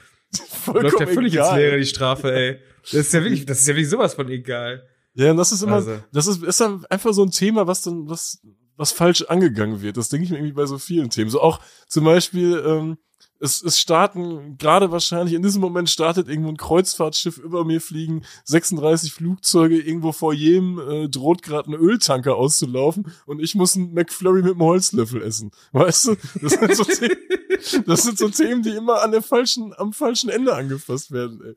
vollkommen 0.64 0.84
läuft 0.84 1.00
ja 1.02 1.08
völlig 1.08 1.34
ins 1.34 1.46
egal. 1.46 1.60
Leere 1.60 1.78
die 1.78 1.86
Strafe, 1.86 2.34
ey. 2.34 2.60
Das 2.92 3.08
ist 3.08 3.14
ja 3.14 3.22
wirklich 3.22 3.46
das 3.46 3.60
ist 3.62 3.68
ja 3.68 3.76
wirklich 3.76 3.90
sowas 3.90 4.14
von 4.14 4.30
egal. 4.30 4.88
Ja, 5.14 5.32
und 5.32 5.38
das 5.38 5.52
ist 5.52 5.64
immer, 5.64 5.78
Also. 5.78 6.00
das 6.14 6.28
ist, 6.28 6.44
ist 6.44 6.62
dann 6.62 6.86
einfach 6.86 7.12
so 7.14 7.24
ein 7.24 7.32
Thema, 7.32 7.66
was 7.66 7.82
dann, 7.82 8.08
was, 8.08 8.40
was 8.76 8.92
falsch 8.92 9.24
angegangen 9.24 9.82
wird. 9.82 9.98
Das 9.98 10.10
denke 10.10 10.26
ich 10.26 10.30
mir 10.30 10.38
irgendwie 10.38 10.54
bei 10.54 10.68
so 10.68 10.78
vielen 10.78 11.10
Themen. 11.10 11.32
So 11.32 11.42
auch 11.42 11.60
zum 11.88 12.06
Beispiel, 12.06 12.64
ähm, 12.64 12.98
es, 13.40 13.64
es 13.64 13.80
starten, 13.80 14.58
gerade 14.58 14.92
wahrscheinlich 14.92 15.34
in 15.34 15.42
diesem 15.42 15.62
Moment 15.62 15.90
startet 15.90 16.28
irgendwo 16.28 16.50
ein 16.50 16.58
Kreuzfahrtschiff 16.58 17.38
über 17.38 17.66
mir 17.66 17.82
fliegen, 17.82 18.24
36 18.46 19.14
Flugzeuge, 19.14 19.80
irgendwo 19.80 20.12
vor 20.12 20.34
jedem 20.34 20.80
äh, 20.80 21.10
droht 21.10 21.42
gerade 21.44 21.72
ein 21.72 21.76
Öltanker 21.76 22.36
auszulaufen 22.36 23.12
und 23.26 23.40
ich 23.40 23.56
muss 23.56 23.76
einen 23.76 23.94
McFlurry 23.94 24.42
mit 24.42 24.52
einem 24.54 24.62
Holzlöffel 24.64 25.22
essen. 25.22 25.52
Weißt 25.72 26.08
du? 26.08 26.16
Das 26.42 26.54
sind 26.54 26.76
so 26.76 26.84
Themen, 26.84 27.18
das 27.86 28.04
sind 28.04 28.18
so 28.18 28.30
Themen, 28.30 28.64
die 28.64 28.72
immer 28.72 29.02
an 29.02 29.12
der 29.12 29.22
falschen, 29.22 29.74
am 29.78 29.94
falschen 29.94 30.30
Ende 30.30 30.56
angefasst 30.56 31.12
werden, 31.12 31.42
ey. 31.44 31.56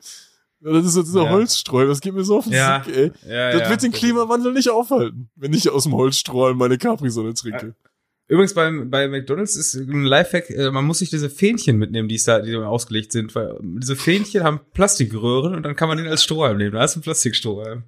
Das 0.63 0.85
ist 0.85 0.93
so 0.93 1.01
dieser 1.03 1.23
Ja. 1.23 1.29
Holzstreu, 1.31 1.87
das 1.87 2.01
geht 2.01 2.13
mir 2.13 2.23
so 2.23 2.37
auf 2.37 2.43
den 2.45 2.53
Ja. 2.53 2.83
Sick, 2.85 2.95
ey. 2.95 3.11
Ja, 3.27 3.51
Das 3.51 3.61
ja. 3.61 3.69
wird 3.69 3.83
den 3.83 3.91
Klimawandel 3.91 4.53
nicht 4.53 4.69
aufhalten, 4.69 5.29
wenn 5.35 5.53
ich 5.53 5.69
aus 5.69 5.83
dem 5.83 5.93
Holzstrohhalm 5.93 6.57
meine 6.57 6.77
Capri-Sonne 6.77 7.33
trinke. 7.33 7.75
Übrigens 8.27 8.53
beim, 8.53 8.89
bei 8.89 9.07
McDonalds 9.09 9.57
ist 9.57 9.73
ein 9.75 10.03
Lifehack, 10.05 10.49
äh, 10.51 10.71
man 10.71 10.85
muss 10.85 10.99
sich 10.99 11.09
diese 11.09 11.29
Fähnchen 11.29 11.77
mitnehmen, 11.77 12.07
die 12.07 12.21
da, 12.23 12.39
die 12.39 12.51
da 12.53 12.65
ausgelegt 12.65 13.11
sind, 13.11 13.35
weil 13.35 13.57
diese 13.61 13.95
Fähnchen 13.97 14.43
haben 14.43 14.61
Plastikröhren 14.73 15.53
und 15.55 15.63
dann 15.63 15.75
kann 15.75 15.89
man 15.89 15.97
den 15.97 16.07
als 16.07 16.23
Strohhalm 16.23 16.57
nehmen. 16.57 16.71
Da 16.71 16.83
ist 16.85 16.95
ein 16.95 17.01
Plastikstrohhalm. 17.01 17.83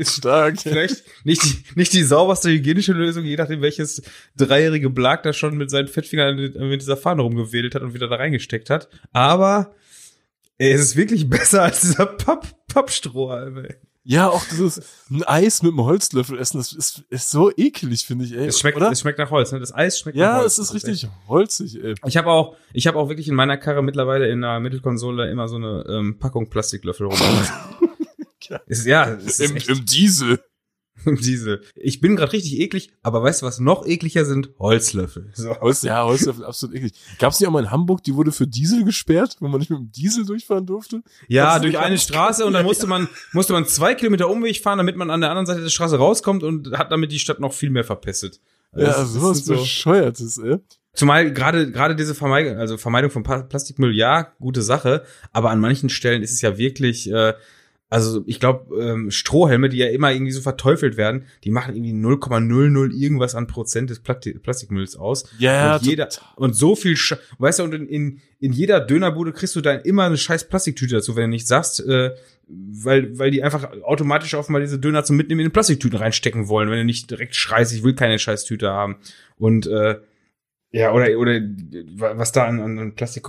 Ist 0.00 0.16
stark. 0.16 0.58
Vielleicht 0.60 1.04
nicht 1.24 1.44
die, 1.44 1.62
nicht 1.76 1.92
die 1.92 2.02
sauberste 2.02 2.50
hygienische 2.50 2.92
Lösung, 2.92 3.24
je 3.24 3.36
nachdem 3.36 3.62
welches 3.62 4.02
dreijährige 4.36 4.90
Blag 4.90 5.22
da 5.22 5.32
schon 5.32 5.56
mit 5.56 5.70
seinen 5.70 5.86
Fettfingern 5.86 6.34
mit 6.36 6.80
dieser 6.80 6.96
Fahne 6.96 7.22
rumgewedelt 7.22 7.76
hat 7.76 7.82
und 7.82 7.94
wieder 7.94 8.08
da 8.08 8.16
reingesteckt 8.16 8.68
hat. 8.70 8.88
Aber 9.12 9.76
ey, 10.62 10.72
es 10.72 10.80
ist 10.80 10.96
wirklich 10.96 11.28
besser 11.28 11.62
als 11.62 11.80
dieser 11.80 12.06
Papp, 12.06 12.46
Pappstrohhalm, 12.68 13.64
ey. 13.64 13.74
Ja, 14.04 14.28
auch 14.28 14.44
dieses 14.50 14.80
ein 15.10 15.22
Eis 15.22 15.62
mit 15.62 15.70
einem 15.72 15.84
Holzlöffel 15.84 16.36
essen, 16.36 16.58
das 16.58 16.72
ist, 16.72 17.04
ist 17.08 17.30
so 17.30 17.52
ekelig, 17.56 18.04
finde 18.04 18.24
ich, 18.24 18.32
ey. 18.32 18.46
Es 18.46 18.58
schmeckt, 18.58 18.76
oder? 18.76 18.90
es 18.90 19.00
schmeckt 19.00 19.18
nach 19.18 19.30
Holz, 19.30 19.52
ne? 19.52 19.60
Das 19.60 19.72
Eis 19.72 19.98
schmeckt 19.98 20.16
nach 20.16 20.22
ja, 20.22 20.38
Holz. 20.38 20.58
es 20.58 20.70
ist 20.70 20.74
richtig 20.74 21.08
holzig, 21.28 21.82
ey. 21.82 21.94
Ich 22.06 22.16
habe 22.16 22.30
auch, 22.30 22.56
ich 22.72 22.86
habe 22.86 22.98
auch 22.98 23.08
wirklich 23.08 23.28
in 23.28 23.34
meiner 23.34 23.56
Karre 23.56 23.82
mittlerweile 23.82 24.28
in 24.28 24.40
der 24.40 24.58
Mittelkonsole 24.58 25.30
immer 25.30 25.46
so 25.46 25.56
eine 25.56 25.84
ähm, 25.88 26.18
Packung 26.18 26.48
Plastiklöffel 26.48 27.06
rum. 27.06 27.18
Ja. 28.48 28.60
ist, 28.66 28.84
ja, 28.84 29.08
es 29.08 29.38
ist 29.38 29.50
Im, 29.50 29.56
echt 29.56 29.68
Im 29.68 29.86
Diesel. 29.86 30.38
Diesel. 31.06 31.62
Ich 31.74 32.00
bin 32.00 32.16
gerade 32.16 32.32
richtig 32.32 32.60
eklig, 32.60 32.92
aber 33.02 33.22
weißt 33.22 33.42
du, 33.42 33.46
was 33.46 33.58
noch 33.60 33.86
ekliger 33.86 34.24
sind? 34.24 34.50
Holzlöffel. 34.58 35.30
So. 35.34 35.58
Holz, 35.60 35.82
ja, 35.82 36.04
Holzlöffel, 36.04 36.44
absolut 36.44 36.76
eklig. 36.76 36.92
Gab's 37.18 37.40
nicht 37.40 37.48
auch 37.48 37.52
mal 37.52 37.64
in 37.64 37.70
Hamburg, 37.70 38.02
die 38.04 38.14
wurde 38.14 38.30
für 38.32 38.46
Diesel 38.46 38.84
gesperrt, 38.84 39.36
wo 39.40 39.48
man 39.48 39.58
nicht 39.58 39.70
mit 39.70 39.78
dem 39.80 39.90
Diesel 39.90 40.24
durchfahren 40.24 40.66
durfte? 40.66 41.02
Ja, 41.28 41.58
durch 41.58 41.78
eine 41.78 41.98
Straße 41.98 42.44
und 42.44 42.52
dann 42.52 42.64
musste 42.66 42.86
man 42.86 43.08
musste 43.32 43.52
man 43.52 43.66
zwei 43.66 43.94
Kilometer 43.94 44.28
Umweg 44.28 44.58
fahren, 44.60 44.78
damit 44.78 44.96
man 44.96 45.10
an 45.10 45.20
der 45.20 45.30
anderen 45.30 45.46
Seite 45.46 45.62
der 45.62 45.70
Straße 45.70 45.96
rauskommt 45.96 46.42
und 46.42 46.76
hat 46.78 46.92
damit 46.92 47.10
die 47.10 47.18
Stadt 47.18 47.40
noch 47.40 47.52
viel 47.52 47.70
mehr 47.70 47.84
verpestet. 47.84 48.40
Ja, 48.74 49.04
sowas 49.04 49.44
so- 49.44 49.54
Bescheuertes, 49.54 50.38
ey. 50.38 50.58
Zumal 50.94 51.32
gerade 51.32 51.70
gerade 51.72 51.96
diese 51.96 52.14
Vermeidung, 52.14 52.58
also 52.58 52.76
Vermeidung 52.76 53.10
von 53.10 53.22
Plastikmüll, 53.22 53.94
ja, 53.96 54.32
gute 54.40 54.60
Sache, 54.60 55.04
aber 55.32 55.48
an 55.50 55.58
manchen 55.58 55.88
Stellen 55.88 56.22
ist 56.22 56.32
es 56.32 56.42
ja 56.42 56.58
wirklich, 56.58 57.10
äh, 57.10 57.32
also 57.92 58.22
ich 58.24 58.40
glaube, 58.40 58.74
ähm, 58.82 59.10
Strohhelme, 59.10 59.68
die 59.68 59.76
ja 59.76 59.88
immer 59.88 60.10
irgendwie 60.12 60.32
so 60.32 60.40
verteufelt 60.40 60.96
werden, 60.96 61.26
die 61.44 61.50
machen 61.50 61.76
irgendwie 61.76 61.92
0,00 61.92 62.90
irgendwas 62.90 63.34
an 63.34 63.46
Prozent 63.46 63.90
des 63.90 64.02
Plati- 64.02 64.38
Plastikmülls 64.38 64.96
aus. 64.96 65.24
Ja, 65.38 65.76
und 65.76 65.82
jeder 65.82 66.08
und 66.36 66.56
so 66.56 66.74
viel, 66.74 66.96
Sch 66.96 67.16
weißt 67.36 67.58
du, 67.58 67.64
und 67.64 67.74
in, 67.74 67.86
in, 67.86 68.20
in 68.40 68.52
jeder 68.52 68.80
Dönerbude 68.80 69.32
kriegst 69.32 69.54
du 69.56 69.60
dann 69.60 69.82
immer 69.82 70.04
eine 70.04 70.16
scheiß 70.16 70.48
Plastiktüte 70.48 70.94
dazu, 70.94 71.16
wenn 71.16 71.24
du 71.24 71.28
nicht 71.28 71.46
sagst, 71.46 71.86
äh, 71.86 72.12
weil, 72.48 73.18
weil 73.18 73.30
die 73.30 73.42
einfach 73.42 73.70
automatisch 73.82 74.34
auf 74.36 74.48
mal 74.48 74.62
diese 74.62 74.78
Döner 74.78 75.04
zum 75.04 75.18
Mitnehmen 75.18 75.42
in 75.42 75.48
die 75.48 75.52
Plastiktüten 75.52 75.98
reinstecken 75.98 76.48
wollen, 76.48 76.70
wenn 76.70 76.78
du 76.78 76.84
nicht 76.86 77.10
direkt 77.10 77.36
schreist, 77.36 77.74
ich 77.74 77.84
will 77.84 77.94
keine 77.94 78.18
scheiß 78.18 78.44
Tüte 78.44 78.70
haben. 78.70 78.96
Und 79.36 79.66
äh, 79.66 79.96
ja, 80.70 80.92
oder, 80.92 81.18
oder 81.18 81.42
was 81.96 82.32
da 82.32 82.46
an, 82.46 82.78
an 82.78 82.94
Plastik 82.94 83.28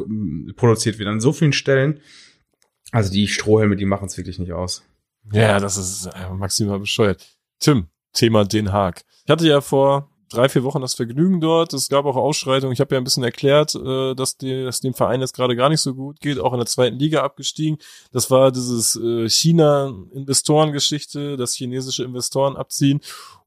produziert 0.56 1.00
wird, 1.00 1.10
an 1.10 1.20
so 1.20 1.34
vielen 1.34 1.52
Stellen. 1.52 2.00
Also 2.94 3.12
die 3.12 3.28
Strohhelme, 3.28 3.76
die 3.76 3.86
machen 3.86 4.06
es 4.06 4.18
wirklich 4.18 4.38
nicht 4.38 4.54
aus. 4.54 4.84
Ja, 5.32 5.60
das 5.60 5.78
ist 5.78 6.06
äh, 6.06 6.30
maximal 6.32 6.80
bescheuert. 6.80 7.26
Tim, 7.60 7.88
Thema 8.14 8.46
Den 8.46 8.72
Haag. 8.72 9.02
Ich 9.26 9.32
hatte 9.32 9.48
ja 9.48 9.62
vor 9.62 10.12
drei, 10.30 10.48
vier 10.48 10.64
Wochen 10.64 10.82
das 10.82 10.94
Vergnügen 10.94 11.42
dort. 11.42 11.74
Es 11.74 11.90
gab 11.90 12.06
auch 12.06 12.16
Ausschreitungen. 12.16 12.72
Ich 12.72 12.80
habe 12.80 12.94
ja 12.94 13.02
ein 13.02 13.04
bisschen 13.04 13.24
erklärt, 13.24 13.74
äh, 13.74 14.14
dass, 14.14 14.38
die, 14.38 14.64
dass 14.64 14.82
dem 14.82 14.94
Verein 14.94 15.22
jetzt 15.22 15.36
gerade 15.36 15.56
gar 15.56 15.70
nicht 15.70 15.82
so 15.82 15.96
gut 15.96 16.20
geht, 16.20 16.38
auch 16.38 16.54
in 16.54 16.60
der 16.60 16.68
zweiten 16.68 17.00
Liga 17.00 17.24
abgestiegen. 17.24 17.80
Das 18.12 18.30
war 18.30 18.52
dieses 18.52 18.96
äh, 18.96 19.28
China-Investorengeschichte, 19.28 21.36
dass 21.36 21.56
chinesische 21.56 22.04
Investoren 22.04 22.56
abziehen. 22.56 23.02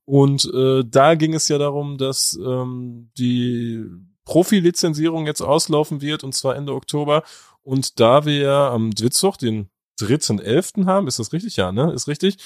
Und 0.05 0.53
äh, 0.53 0.83
da 0.85 1.15
ging 1.15 1.35
es 1.35 1.47
ja 1.47 1.59
darum, 1.59 1.99
dass 1.99 2.37
ähm, 2.45 3.11
die 3.17 3.85
Profi-Lizenzierung 4.25 5.27
jetzt 5.27 5.41
auslaufen 5.41 6.01
wird, 6.01 6.25
und 6.25 6.35
zwar 6.35 6.57
Ende 6.57 6.75
Oktober. 6.75 7.23
Und 7.67 7.99
da 7.99 8.25
wir 8.25 8.53
am 8.53 8.93
Dwitzwoch 8.93 9.37
den 9.37 9.69
3.11. 10.01 10.87
haben, 10.87 11.09
ist 11.09 11.19
das 11.19 11.33
richtig? 11.33 11.57
Ja, 11.57 11.73
ne? 11.73 11.93
Ist 11.93 12.07
richtig. 12.07 12.37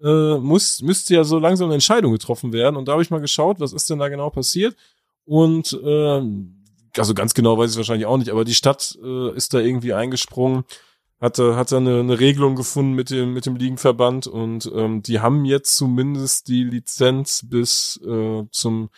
Äh, 0.00 0.38
muss, 0.38 0.82
müsste 0.82 1.14
ja 1.14 1.24
so 1.24 1.40
langsam 1.40 1.66
eine 1.66 1.74
Entscheidung 1.74 2.12
getroffen 2.12 2.52
werden. 2.52 2.76
Und 2.76 2.86
da 2.86 2.92
habe 2.92 3.02
ich 3.02 3.10
mal 3.10 3.20
geschaut, 3.20 3.58
was 3.58 3.72
ist 3.72 3.90
denn 3.90 3.98
da 3.98 4.08
genau 4.08 4.30
passiert. 4.30 4.76
Und 5.24 5.72
äh, 5.82 6.22
also 6.96 7.12
ganz 7.12 7.34
genau 7.34 7.58
weiß 7.58 7.72
ich 7.72 7.76
wahrscheinlich 7.76 8.06
auch 8.06 8.18
nicht, 8.18 8.30
aber 8.30 8.44
die 8.44 8.54
Stadt 8.54 8.96
äh, 9.02 9.34
ist 9.34 9.52
da 9.52 9.58
irgendwie 9.58 9.94
eingesprungen, 9.94 10.62
hatte, 11.20 11.56
hat 11.56 11.72
da 11.72 11.78
eine, 11.78 11.98
eine 11.98 12.20
Regelung 12.20 12.54
gefunden 12.54 12.92
mit 12.92 13.10
dem, 13.10 13.34
mit 13.34 13.46
dem 13.46 13.56
Ligenverband 13.56 14.28
und 14.28 14.70
ähm, 14.72 15.02
die 15.02 15.18
haben 15.18 15.44
jetzt 15.44 15.76
zumindest 15.76 16.46
die 16.46 16.62
Lizenz 16.62 17.44
bis 17.44 18.00
äh, 18.06 18.44
zum 18.52 18.90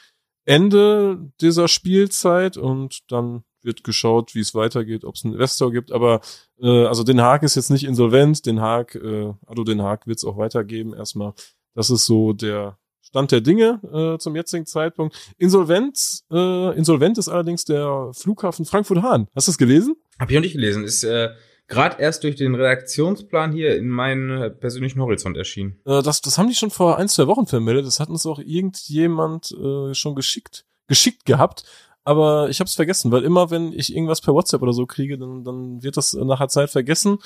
Ende 0.44 1.32
dieser 1.40 1.68
Spielzeit 1.68 2.58
und 2.58 3.10
dann 3.10 3.44
wird 3.62 3.84
geschaut, 3.84 4.34
wie 4.34 4.40
es 4.40 4.54
weitergeht, 4.54 5.04
ob 5.04 5.14
es 5.14 5.24
einen 5.24 5.34
Investor 5.34 5.72
gibt. 5.72 5.92
Aber 5.92 6.20
äh, 6.60 6.86
also 6.86 7.02
Den 7.04 7.20
Haag 7.20 7.42
ist 7.42 7.56
jetzt 7.56 7.70
nicht 7.70 7.84
insolvent, 7.84 8.46
Den 8.46 8.60
Haag, 8.60 8.94
äh, 8.94 9.32
also 9.46 9.64
Den 9.64 9.82
Haag 9.82 10.06
wird 10.06 10.18
es 10.18 10.24
auch 10.24 10.36
weitergeben 10.36 10.94
erstmal. 10.94 11.32
Das 11.74 11.90
ist 11.90 12.06
so 12.06 12.32
der 12.32 12.78
Stand 13.02 13.32
der 13.32 13.40
Dinge 13.40 13.80
äh, 13.92 14.18
zum 14.18 14.36
jetzigen 14.36 14.66
Zeitpunkt. 14.66 15.16
Insolvent, 15.36 16.22
äh, 16.30 16.76
insolvent 16.76 17.18
ist 17.18 17.28
allerdings 17.28 17.64
der 17.64 18.10
Flughafen 18.12 18.64
Frankfurt-Hahn. 18.64 19.26
Hast 19.34 19.48
du 19.48 19.52
es 19.52 19.58
gelesen? 19.58 19.96
Hab 20.18 20.30
ich 20.30 20.34
noch 20.36 20.42
nicht 20.42 20.52
gelesen. 20.52 20.84
Ist 20.84 21.02
äh, 21.02 21.30
gerade 21.66 22.00
erst 22.00 22.24
durch 22.24 22.36
den 22.36 22.54
Redaktionsplan 22.54 23.52
hier 23.52 23.76
in 23.76 23.88
meinen 23.88 24.42
äh, 24.42 24.50
persönlichen 24.50 25.00
Horizont 25.00 25.36
erschienen. 25.36 25.80
Äh, 25.86 26.02
das, 26.02 26.20
das 26.20 26.36
haben 26.36 26.48
die 26.48 26.54
schon 26.54 26.70
vor 26.70 26.98
ein, 26.98 27.08
zwei 27.08 27.26
Wochen 27.26 27.46
vermeldet. 27.46 27.86
Das 27.86 28.00
hat 28.00 28.10
uns 28.10 28.26
auch 28.26 28.38
irgendjemand 28.38 29.52
äh, 29.52 29.94
schon 29.94 30.14
geschickt, 30.14 30.66
geschickt 30.86 31.24
gehabt. 31.24 31.64
Aber 32.10 32.50
ich 32.50 32.58
habe 32.58 32.66
es 32.66 32.74
vergessen, 32.74 33.12
weil 33.12 33.22
immer, 33.22 33.52
wenn 33.52 33.72
ich 33.72 33.94
irgendwas 33.94 34.20
per 34.20 34.34
WhatsApp 34.34 34.62
oder 34.62 34.72
so 34.72 34.84
kriege, 34.84 35.16
dann, 35.16 35.44
dann 35.44 35.80
wird 35.80 35.96
das 35.96 36.12
nach 36.12 36.40
der 36.40 36.48
Zeit 36.48 36.68
vergessen 36.68 37.18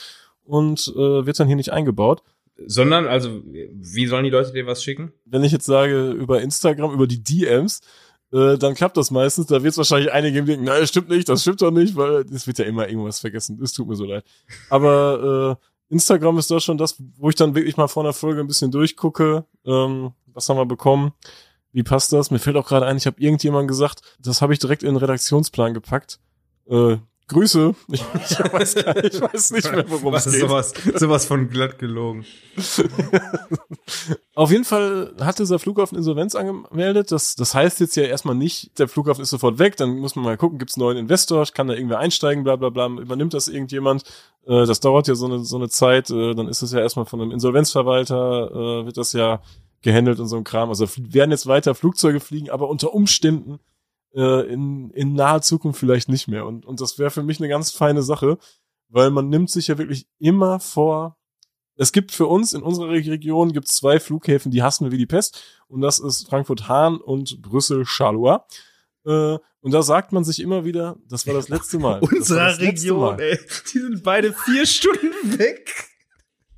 und 0.45 0.93
äh, 0.95 1.24
wird 1.24 1.41
dann 1.41 1.47
hier 1.47 1.57
nicht 1.57 1.72
eingebaut. 1.72 2.22
Sondern, 2.66 3.07
also, 3.07 3.30
wie 3.47 4.07
sollen 4.07 4.24
die 4.24 4.30
Leute 4.30 4.53
dir 4.53 4.66
was 4.66 4.85
schicken? 4.85 5.14
Wenn 5.24 5.43
ich 5.43 5.53
jetzt 5.53 5.64
sage, 5.64 6.11
über 6.11 6.43
Instagram, 6.43 6.93
über 6.93 7.07
die 7.07 7.24
DMs, 7.24 7.80
äh, 8.30 8.59
dann 8.59 8.74
klappt 8.74 8.99
das 8.99 9.11
meistens. 9.11 9.47
Da 9.47 9.62
wird 9.62 9.72
es 9.72 9.78
wahrscheinlich 9.78 10.12
einige 10.12 10.35
geben, 10.35 10.49
denken, 10.49 10.64
nein, 10.66 10.82
das 10.82 10.91
stimmt 10.91 11.09
nicht, 11.09 11.30
das 11.30 11.41
stimmt 11.41 11.62
doch 11.62 11.70
nicht, 11.70 11.97
weil 11.97 12.26
es 12.30 12.47
wird 12.47 12.59
ja 12.59 12.66
immer 12.66 12.87
irgendwas 12.87 13.20
vergessen. 13.20 13.59
Es 13.62 13.72
tut 13.72 13.89
mir 13.89 13.97
so 13.97 14.05
leid. 14.05 14.22
Aber 14.68 15.59
äh, 15.59 15.95
Instagram 15.95 16.37
ist 16.37 16.51
da 16.51 16.61
schon 16.61 16.76
das, 16.76 17.03
wo 17.16 17.30
ich 17.30 17.37
dann 17.37 17.55
wirklich 17.55 17.78
mal 17.78 17.89
vor 17.89 18.03
einer 18.03 18.12
Folge 18.12 18.43
ein 18.43 18.47
bisschen 18.47 18.70
durchgucke. 18.70 19.47
Ähm, 19.64 20.12
was 20.26 20.47
haben 20.47 20.59
wir 20.59 20.66
bekommen? 20.66 21.14
Wie 21.74 21.82
passt 21.82 22.12
das? 22.12 22.30
Mir 22.30 22.38
fällt 22.38 22.56
auch 22.56 22.68
gerade 22.68 22.86
ein, 22.86 22.96
ich 22.96 23.06
habe 23.06 23.20
irgendjemand 23.20 23.66
gesagt, 23.66 24.00
das 24.20 24.40
habe 24.40 24.52
ich 24.52 24.60
direkt 24.60 24.84
in 24.84 24.90
den 24.90 24.96
Redaktionsplan 24.96 25.74
gepackt. 25.74 26.20
Äh, 26.70 26.98
Grüße. 27.26 27.74
Ich, 27.88 28.00
ich, 28.00 28.38
weiß 28.52 28.74
gar 28.76 28.94
nicht, 28.94 29.14
ich 29.14 29.20
weiß 29.20 29.50
nicht 29.50 29.72
mehr, 29.72 29.84
worum 29.88 30.12
Was 30.12 30.26
es 30.26 30.34
ist 30.34 30.40
geht. 30.40 30.48
sowas, 30.48 30.72
sowas 30.94 31.26
von 31.26 31.48
glatt 31.48 31.80
gelogen. 31.80 32.24
Auf 34.36 34.52
jeden 34.52 34.64
Fall 34.64 35.14
hat 35.18 35.40
dieser 35.40 35.58
Flughafen 35.58 35.98
Insolvenz 35.98 36.36
angemeldet. 36.36 37.10
Das, 37.10 37.34
das 37.34 37.54
heißt 37.54 37.80
jetzt 37.80 37.96
ja 37.96 38.04
erstmal 38.04 38.36
nicht, 38.36 38.78
der 38.78 38.86
Flughafen 38.86 39.22
ist 39.22 39.30
sofort 39.30 39.58
weg. 39.58 39.76
Dann 39.76 39.98
muss 39.98 40.14
man 40.14 40.24
mal 40.24 40.36
gucken, 40.36 40.58
gibt 40.58 40.70
es 40.70 40.76
einen 40.76 40.84
neuen 40.84 40.98
Investor, 40.98 41.44
kann 41.46 41.66
da 41.66 41.74
irgendwer 41.74 41.98
einsteigen, 41.98 42.44
bla 42.44 42.54
bla 42.54 42.68
bla. 42.68 42.86
Übernimmt 42.86 43.34
das 43.34 43.48
irgendjemand? 43.48 44.04
Äh, 44.46 44.66
das 44.66 44.78
dauert 44.78 45.08
ja 45.08 45.16
so 45.16 45.26
eine, 45.26 45.44
so 45.44 45.56
eine 45.56 45.70
Zeit. 45.70 46.10
Äh, 46.10 46.34
dann 46.34 46.46
ist 46.46 46.62
es 46.62 46.70
ja 46.70 46.78
erstmal 46.78 47.06
von 47.06 47.20
einem 47.20 47.32
Insolvenzverwalter, 47.32 48.50
äh, 48.52 48.86
wird 48.86 48.96
das 48.96 49.12
ja 49.12 49.40
gehandelt 49.85 50.18
und 50.18 50.26
so 50.26 50.37
ein 50.37 50.45
Kram. 50.45 50.70
Also 50.70 50.89
werden 50.99 51.30
jetzt 51.30 51.47
weiter 51.47 51.74
Flugzeuge 51.74 52.18
fliegen, 52.18 52.51
aber 52.51 52.68
unter 52.68 52.93
Umständen 52.93 53.61
äh, 54.14 54.53
in, 54.53 54.91
in 54.91 55.14
naher 55.14 55.43
Zukunft 55.43 55.78
vielleicht 55.78 56.09
nicht 56.09 56.26
mehr. 56.26 56.47
Und, 56.47 56.66
und 56.66 56.80
das 56.80 56.99
wäre 56.99 57.11
für 57.11 57.22
mich 57.22 57.39
eine 57.39 57.49
ganz 57.49 57.70
feine 57.70 58.03
Sache, 58.03 58.39
weil 58.89 59.11
man 59.11 59.28
nimmt 59.28 59.51
sich 59.51 59.68
ja 59.68 59.78
wirklich 59.78 60.09
immer 60.18 60.59
vor. 60.59 61.16
Es 61.76 61.93
gibt 61.93 62.12
für 62.12 62.26
uns 62.26 62.53
in 62.53 62.62
unserer 62.62 62.91
Region 62.91 63.53
gibt 63.53 63.68
zwei 63.68 63.99
Flughäfen, 64.01 64.51
die 64.51 64.62
hassen 64.62 64.85
wir 64.85 64.93
wie 64.93 64.99
die 64.99 65.07
Pest. 65.07 65.43
Und 65.68 65.80
das 65.80 65.99
ist 65.99 66.28
Frankfurt-Hahn 66.28 66.99
und 66.99 67.43
Brüssel-Charleroi. 67.43 68.39
Äh, 69.07 69.39
und 69.61 69.72
da 69.72 69.82
sagt 69.82 70.12
man 70.12 70.24
sich 70.24 70.41
immer 70.41 70.64
wieder, 70.64 70.97
das 71.09 71.26
war 71.26 71.35
das 71.35 71.49
letzte 71.49 71.78
Mal. 71.78 72.01
Unserer 72.01 72.59
Region, 72.59 73.18
ey. 73.18 73.39
Die 73.72 73.78
sind 73.78 74.03
beide 74.03 74.32
vier 74.32 74.66
Stunden 74.66 75.39
weg. 75.39 75.93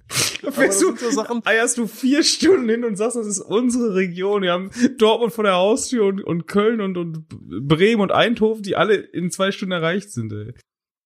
Fährst 0.08 0.82
du, 0.82 0.86
sind 0.86 1.00
so 1.00 1.10
Sachen, 1.10 1.42
eierst 1.44 1.78
du 1.78 1.86
vier 1.86 2.22
Stunden 2.22 2.68
hin 2.68 2.84
und 2.84 2.96
sagst, 2.96 3.16
das 3.16 3.26
ist 3.26 3.40
unsere 3.40 3.94
Region. 3.94 4.42
Wir 4.42 4.52
haben 4.52 4.70
Dortmund 4.98 5.32
vor 5.32 5.44
der 5.44 5.54
Haustür 5.54 6.06
und, 6.06 6.22
und 6.22 6.46
Köln 6.46 6.80
und, 6.80 6.96
und 6.96 7.28
Bremen 7.28 8.00
und 8.00 8.12
Eindhoven, 8.12 8.62
die 8.62 8.76
alle 8.76 8.94
in 8.94 9.30
zwei 9.30 9.50
Stunden 9.50 9.72
erreicht 9.72 10.12
sind, 10.12 10.32
ey. 10.32 10.54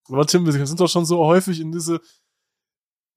Aber 0.09 0.25
Tim, 0.25 0.45
wir 0.45 0.65
sind 0.65 0.79
doch 0.79 0.89
schon 0.89 1.05
so 1.05 1.19
häufig 1.19 1.59
in 1.61 1.71
diese 1.71 2.01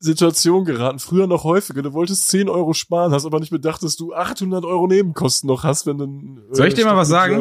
Situation 0.05 0.65
geraten. 0.65 0.99
Früher 0.99 1.27
noch 1.27 1.45
häufiger. 1.45 1.83
Du 1.83 1.93
wolltest 1.95 2.29
10 2.29 2.49
Euro 2.49 2.75
sparen, 2.75 3.13
hast 3.13 3.25
aber 3.25 3.41
nicht 3.41 3.51
bedacht, 3.51 3.83
dass 3.83 3.97
du 3.97 4.13
800 4.13 4.65
Euro 4.65 4.87
Nebenkosten 4.87 5.49
noch 5.49 5.65
hast, 5.65 5.87
wenn 5.87 5.99
du 5.99 6.05
äh, 6.05 6.55
Soll 6.55 6.69
ich 6.69 6.75
dir 6.75 6.85
mal 6.85 6.97
was 6.97 7.09
sagen? 7.09 7.35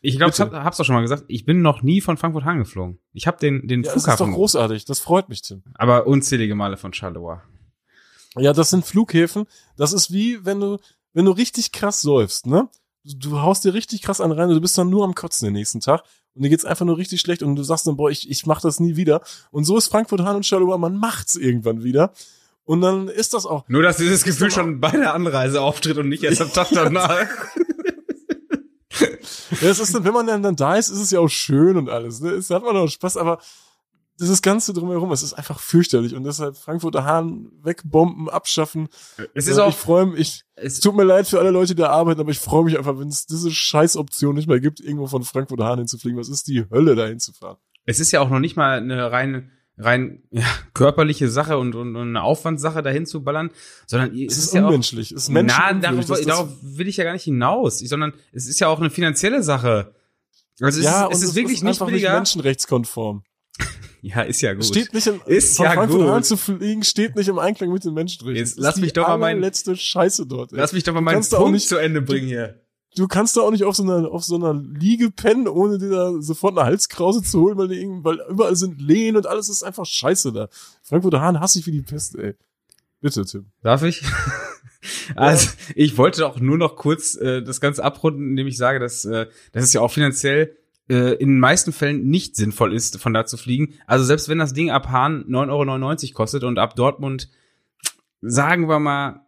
Ich 0.00 0.16
glaube, 0.16 0.32
ich 0.32 0.40
hab, 0.40 0.52
hab's 0.52 0.76
doch 0.76 0.84
schon 0.84 0.96
mal 0.96 1.02
gesagt. 1.02 1.24
Ich 1.28 1.44
bin 1.44 1.62
noch 1.62 1.82
nie 1.82 2.00
von 2.00 2.16
Frankfurt 2.16 2.44
Hahn 2.44 2.58
geflogen. 2.58 2.98
Ich 3.12 3.26
habe 3.26 3.38
den, 3.38 3.68
den 3.68 3.82
Ja, 3.82 3.92
das 3.92 3.96
ist 3.96 4.06
doch 4.06 4.16
Flughafen, 4.16 4.34
großartig. 4.34 4.84
Das 4.84 4.98
freut 4.98 5.28
mich, 5.28 5.42
Tim. 5.42 5.62
aber 5.74 6.06
unzählige 6.06 6.54
Male 6.54 6.76
von 6.76 6.92
Charleroi. 6.92 7.38
Ja, 8.36 8.52
das 8.52 8.70
sind 8.70 8.84
Flughäfen. 8.84 9.46
Das 9.76 9.92
ist 9.92 10.12
wie, 10.12 10.44
wenn 10.44 10.60
du, 10.60 10.78
wenn 11.12 11.24
du 11.24 11.30
richtig 11.30 11.72
krass 11.72 12.02
säufst, 12.02 12.46
ne? 12.46 12.68
Du, 13.04 13.30
du 13.30 13.40
haust 13.40 13.64
dir 13.64 13.72
richtig 13.72 14.02
krass 14.02 14.20
an 14.20 14.32
rein 14.32 14.48
und 14.48 14.54
du 14.56 14.60
bist 14.60 14.76
dann 14.76 14.90
nur 14.90 15.04
am 15.04 15.14
Kotzen 15.14 15.46
den 15.46 15.54
nächsten 15.54 15.80
Tag. 15.80 16.02
Und 16.38 16.44
dir 16.44 16.50
geht's 16.50 16.64
einfach 16.64 16.86
nur 16.86 16.96
richtig 16.96 17.20
schlecht 17.20 17.42
und 17.42 17.56
du 17.56 17.64
sagst 17.64 17.88
dann, 17.88 17.96
boah, 17.96 18.10
ich, 18.10 18.30
ich 18.30 18.46
mach 18.46 18.60
das 18.60 18.78
nie 18.78 18.94
wieder. 18.94 19.22
Und 19.50 19.64
so 19.64 19.76
ist 19.76 19.88
Frankfurt 19.88 20.20
Hahn 20.20 20.36
und 20.36 20.46
Charleroi, 20.46 20.78
man 20.78 20.96
macht's 20.96 21.34
irgendwann 21.34 21.82
wieder. 21.82 22.12
Und 22.64 22.80
dann 22.80 23.08
ist 23.08 23.34
das 23.34 23.44
auch, 23.44 23.66
Nur, 23.66 23.82
dass 23.82 23.96
dieses 23.96 24.22
Gefühl 24.22 24.52
schon 24.52 24.78
bei 24.78 24.92
der 24.92 25.14
Anreise 25.14 25.60
auftritt 25.60 25.98
und 25.98 26.08
nicht 26.08 26.22
erst 26.22 26.40
am 26.40 26.52
Tag 26.52 26.68
danach. 26.72 27.26
Ja, 29.60 29.68
es 29.68 29.78
ist, 29.78 30.04
wenn 30.04 30.12
man 30.12 30.26
dann, 30.26 30.42
dann 30.42 30.56
da 30.56 30.74
ist, 30.74 30.88
ist 30.88 30.98
es 30.98 31.10
ja 31.12 31.20
auch 31.20 31.28
schön 31.28 31.76
und 31.76 31.88
alles. 31.88 32.20
Ne? 32.20 32.30
Es 32.30 32.50
hat 32.50 32.64
man 32.64 32.76
auch 32.76 32.88
Spaß, 32.88 33.16
aber 33.16 33.38
dieses 34.18 34.42
Ganze 34.42 34.72
drumherum, 34.72 35.12
es 35.12 35.22
ist 35.22 35.34
einfach 35.34 35.60
fürchterlich. 35.60 36.14
Und 36.14 36.24
deshalb 36.24 36.56
Frankfurter 36.56 37.04
Hahn 37.04 37.50
wegbomben, 37.62 38.28
abschaffen. 38.28 38.88
es 39.34 39.46
ist 39.46 39.58
auch, 39.58 39.70
ich 39.70 39.76
freue 39.76 40.06
mich. 40.06 40.44
Es 40.54 40.80
tut 40.80 40.96
mir 40.96 41.04
leid 41.04 41.28
für 41.28 41.38
alle 41.38 41.50
Leute, 41.50 41.74
die 41.74 41.82
da 41.82 41.90
arbeiten, 41.90 42.20
aber 42.20 42.30
ich 42.30 42.40
freue 42.40 42.64
mich 42.64 42.76
einfach, 42.76 42.98
wenn 42.98 43.08
es 43.08 43.26
diese 43.26 43.50
Scheißoption 43.50 44.34
nicht 44.34 44.48
mehr 44.48 44.60
gibt, 44.60 44.80
irgendwo 44.80 45.06
von 45.06 45.22
Frankfurter 45.22 45.66
Hahn 45.66 45.78
hinzufliegen. 45.78 46.18
Was 46.18 46.28
ist 46.28 46.48
die 46.48 46.64
Hölle, 46.70 46.96
da 46.96 47.06
hinzufahren? 47.06 47.58
es 47.88 48.00
ist 48.00 48.10
ja 48.12 48.20
auch 48.20 48.28
noch 48.28 48.38
nicht 48.38 48.54
mal 48.54 48.76
eine 48.76 49.10
rein, 49.10 49.50
rein 49.78 50.22
ja, 50.30 50.44
körperliche 50.74 51.30
Sache 51.30 51.56
und, 51.56 51.74
und, 51.74 51.96
und 51.96 52.08
eine 52.08 52.22
Aufwandssache 52.22 52.82
dahin 52.82 53.06
zu 53.06 53.24
ballern, 53.24 53.50
sondern 53.86 54.14
es, 54.14 54.32
Es 54.32 54.38
ist, 54.38 54.44
ist 54.44 54.54
ja 54.54 54.62
auch, 54.62 54.66
unmenschlich. 54.66 55.10
Es 55.10 55.22
ist 55.22 55.28
na, 55.30 55.42
menschenunwürdig. 55.42 56.06
darauf, 56.06 56.26
darauf 56.26 56.48
will 56.60 56.86
ich 56.86 56.98
ja 56.98 57.04
gar 57.04 57.14
nicht 57.14 57.24
hinaus, 57.24 57.78
sondern 57.78 58.12
es 58.32 58.46
ist 58.46 58.60
ja 58.60 58.68
auch 58.68 58.78
eine 58.78 58.90
finanzielle 58.90 59.42
Sache. 59.42 59.94
Also 60.60 60.80
es 60.80 60.84
ja, 60.84 61.06
ist, 61.06 61.16
es 61.16 61.30
ist 61.30 61.34
wirklich 61.34 61.62
nicht 61.62 61.70
einfach 61.70 61.86
billiger. 61.86 62.10
nicht 62.10 62.16
menschenrechtskonform. 62.18 63.22
ja, 64.02 64.22
ist 64.22 64.40
ja 64.40 64.54
gut. 64.54 64.64
Steht 64.64 64.92
nicht 64.94 65.06
im, 65.06 65.20
Ist 65.26 65.56
von 65.56 65.66
ja 65.66 65.72
Frankfurt 65.72 66.00
gut. 66.14 66.24
Zu 66.24 66.36
fliegen, 66.36 66.82
steht 66.84 67.16
nicht 67.16 67.28
im 67.28 67.38
Einklang 67.38 67.72
mit 67.72 67.84
den 67.84 67.94
Menschenrechten. 67.94 68.36
Jetzt 68.36 68.52
Das 68.52 68.58
ist 68.58 68.64
lass 68.64 68.76
mich 68.76 68.92
doch 68.92 69.08
mal 69.08 69.18
meinen- 69.18 69.40
letzte 69.40 69.76
Scheiße 69.76 70.26
dort. 70.26 70.52
Ey. 70.52 70.58
Lass 70.58 70.72
mich 70.72 70.84
doch 70.84 70.94
mal 70.94 71.00
meinen 71.00 71.24
Punkt 71.24 71.52
nicht- 71.52 71.68
zu 71.68 71.76
Ende 71.76 72.00
bringen 72.02 72.26
hier. 72.28 72.60
du 72.96 73.06
kannst 73.06 73.36
da 73.36 73.42
auch 73.42 73.50
nicht 73.52 73.64
auf 73.64 73.76
so 73.76 73.82
einer, 73.84 74.10
auf 74.10 74.24
so 74.24 74.34
einer 74.36 74.54
Liege 74.54 75.10
pennen, 75.10 75.46
ohne 75.46 75.78
dir 75.78 75.90
da 75.90 76.12
sofort 76.20 76.56
eine 76.58 76.66
Halskrause 76.66 77.22
zu 77.22 77.40
holen, 77.42 77.56
weil, 77.58 77.68
die, 77.68 77.76
irgend- 77.80 78.02
weil 78.04 78.18
überall 78.28 78.56
sind 78.56 78.80
Lehen 78.80 79.16
und 79.16 79.26
alles 79.26 79.48
ist 79.48 79.62
einfach 79.62 79.86
scheiße 79.86 80.32
da. 80.32 80.48
Frankfurter 80.82 81.20
Hahn 81.20 81.38
hasse 81.38 81.58
ich 81.60 81.66
wie 81.66 81.72
die 81.72 81.82
Pest, 81.82 82.16
ey. 82.16 82.34
Bitte, 83.00 83.24
Tim. 83.24 83.46
Darf 83.62 83.84
ich? 83.84 84.02
also, 85.16 85.50
ich 85.74 85.96
wollte 85.98 86.26
auch 86.26 86.40
nur 86.40 86.58
noch 86.58 86.74
kurz 86.76 87.14
äh, 87.16 87.42
das 87.42 87.60
Ganze 87.60 87.84
abrunden, 87.84 88.30
indem 88.30 88.46
ich 88.46 88.56
sage, 88.56 88.78
dass, 88.80 89.04
äh, 89.04 89.26
dass 89.52 89.64
es 89.64 89.72
ja 89.72 89.80
auch 89.80 89.92
finanziell 89.92 90.56
äh, 90.88 91.14
in 91.14 91.28
den 91.28 91.40
meisten 91.40 91.72
Fällen 91.72 92.08
nicht 92.08 92.36
sinnvoll 92.36 92.72
ist, 92.72 93.00
von 93.00 93.14
da 93.14 93.26
zu 93.26 93.36
fliegen. 93.36 93.74
Also 93.86 94.04
selbst 94.04 94.28
wenn 94.28 94.38
das 94.38 94.54
Ding 94.54 94.70
ab 94.70 94.88
Hahn 94.88 95.24
9,99 95.28 96.04
Euro 96.04 96.14
kostet 96.14 96.44
und 96.44 96.58
ab 96.58 96.76
Dortmund, 96.76 97.28
sagen 98.20 98.68
wir 98.68 98.78
mal, 98.78 99.26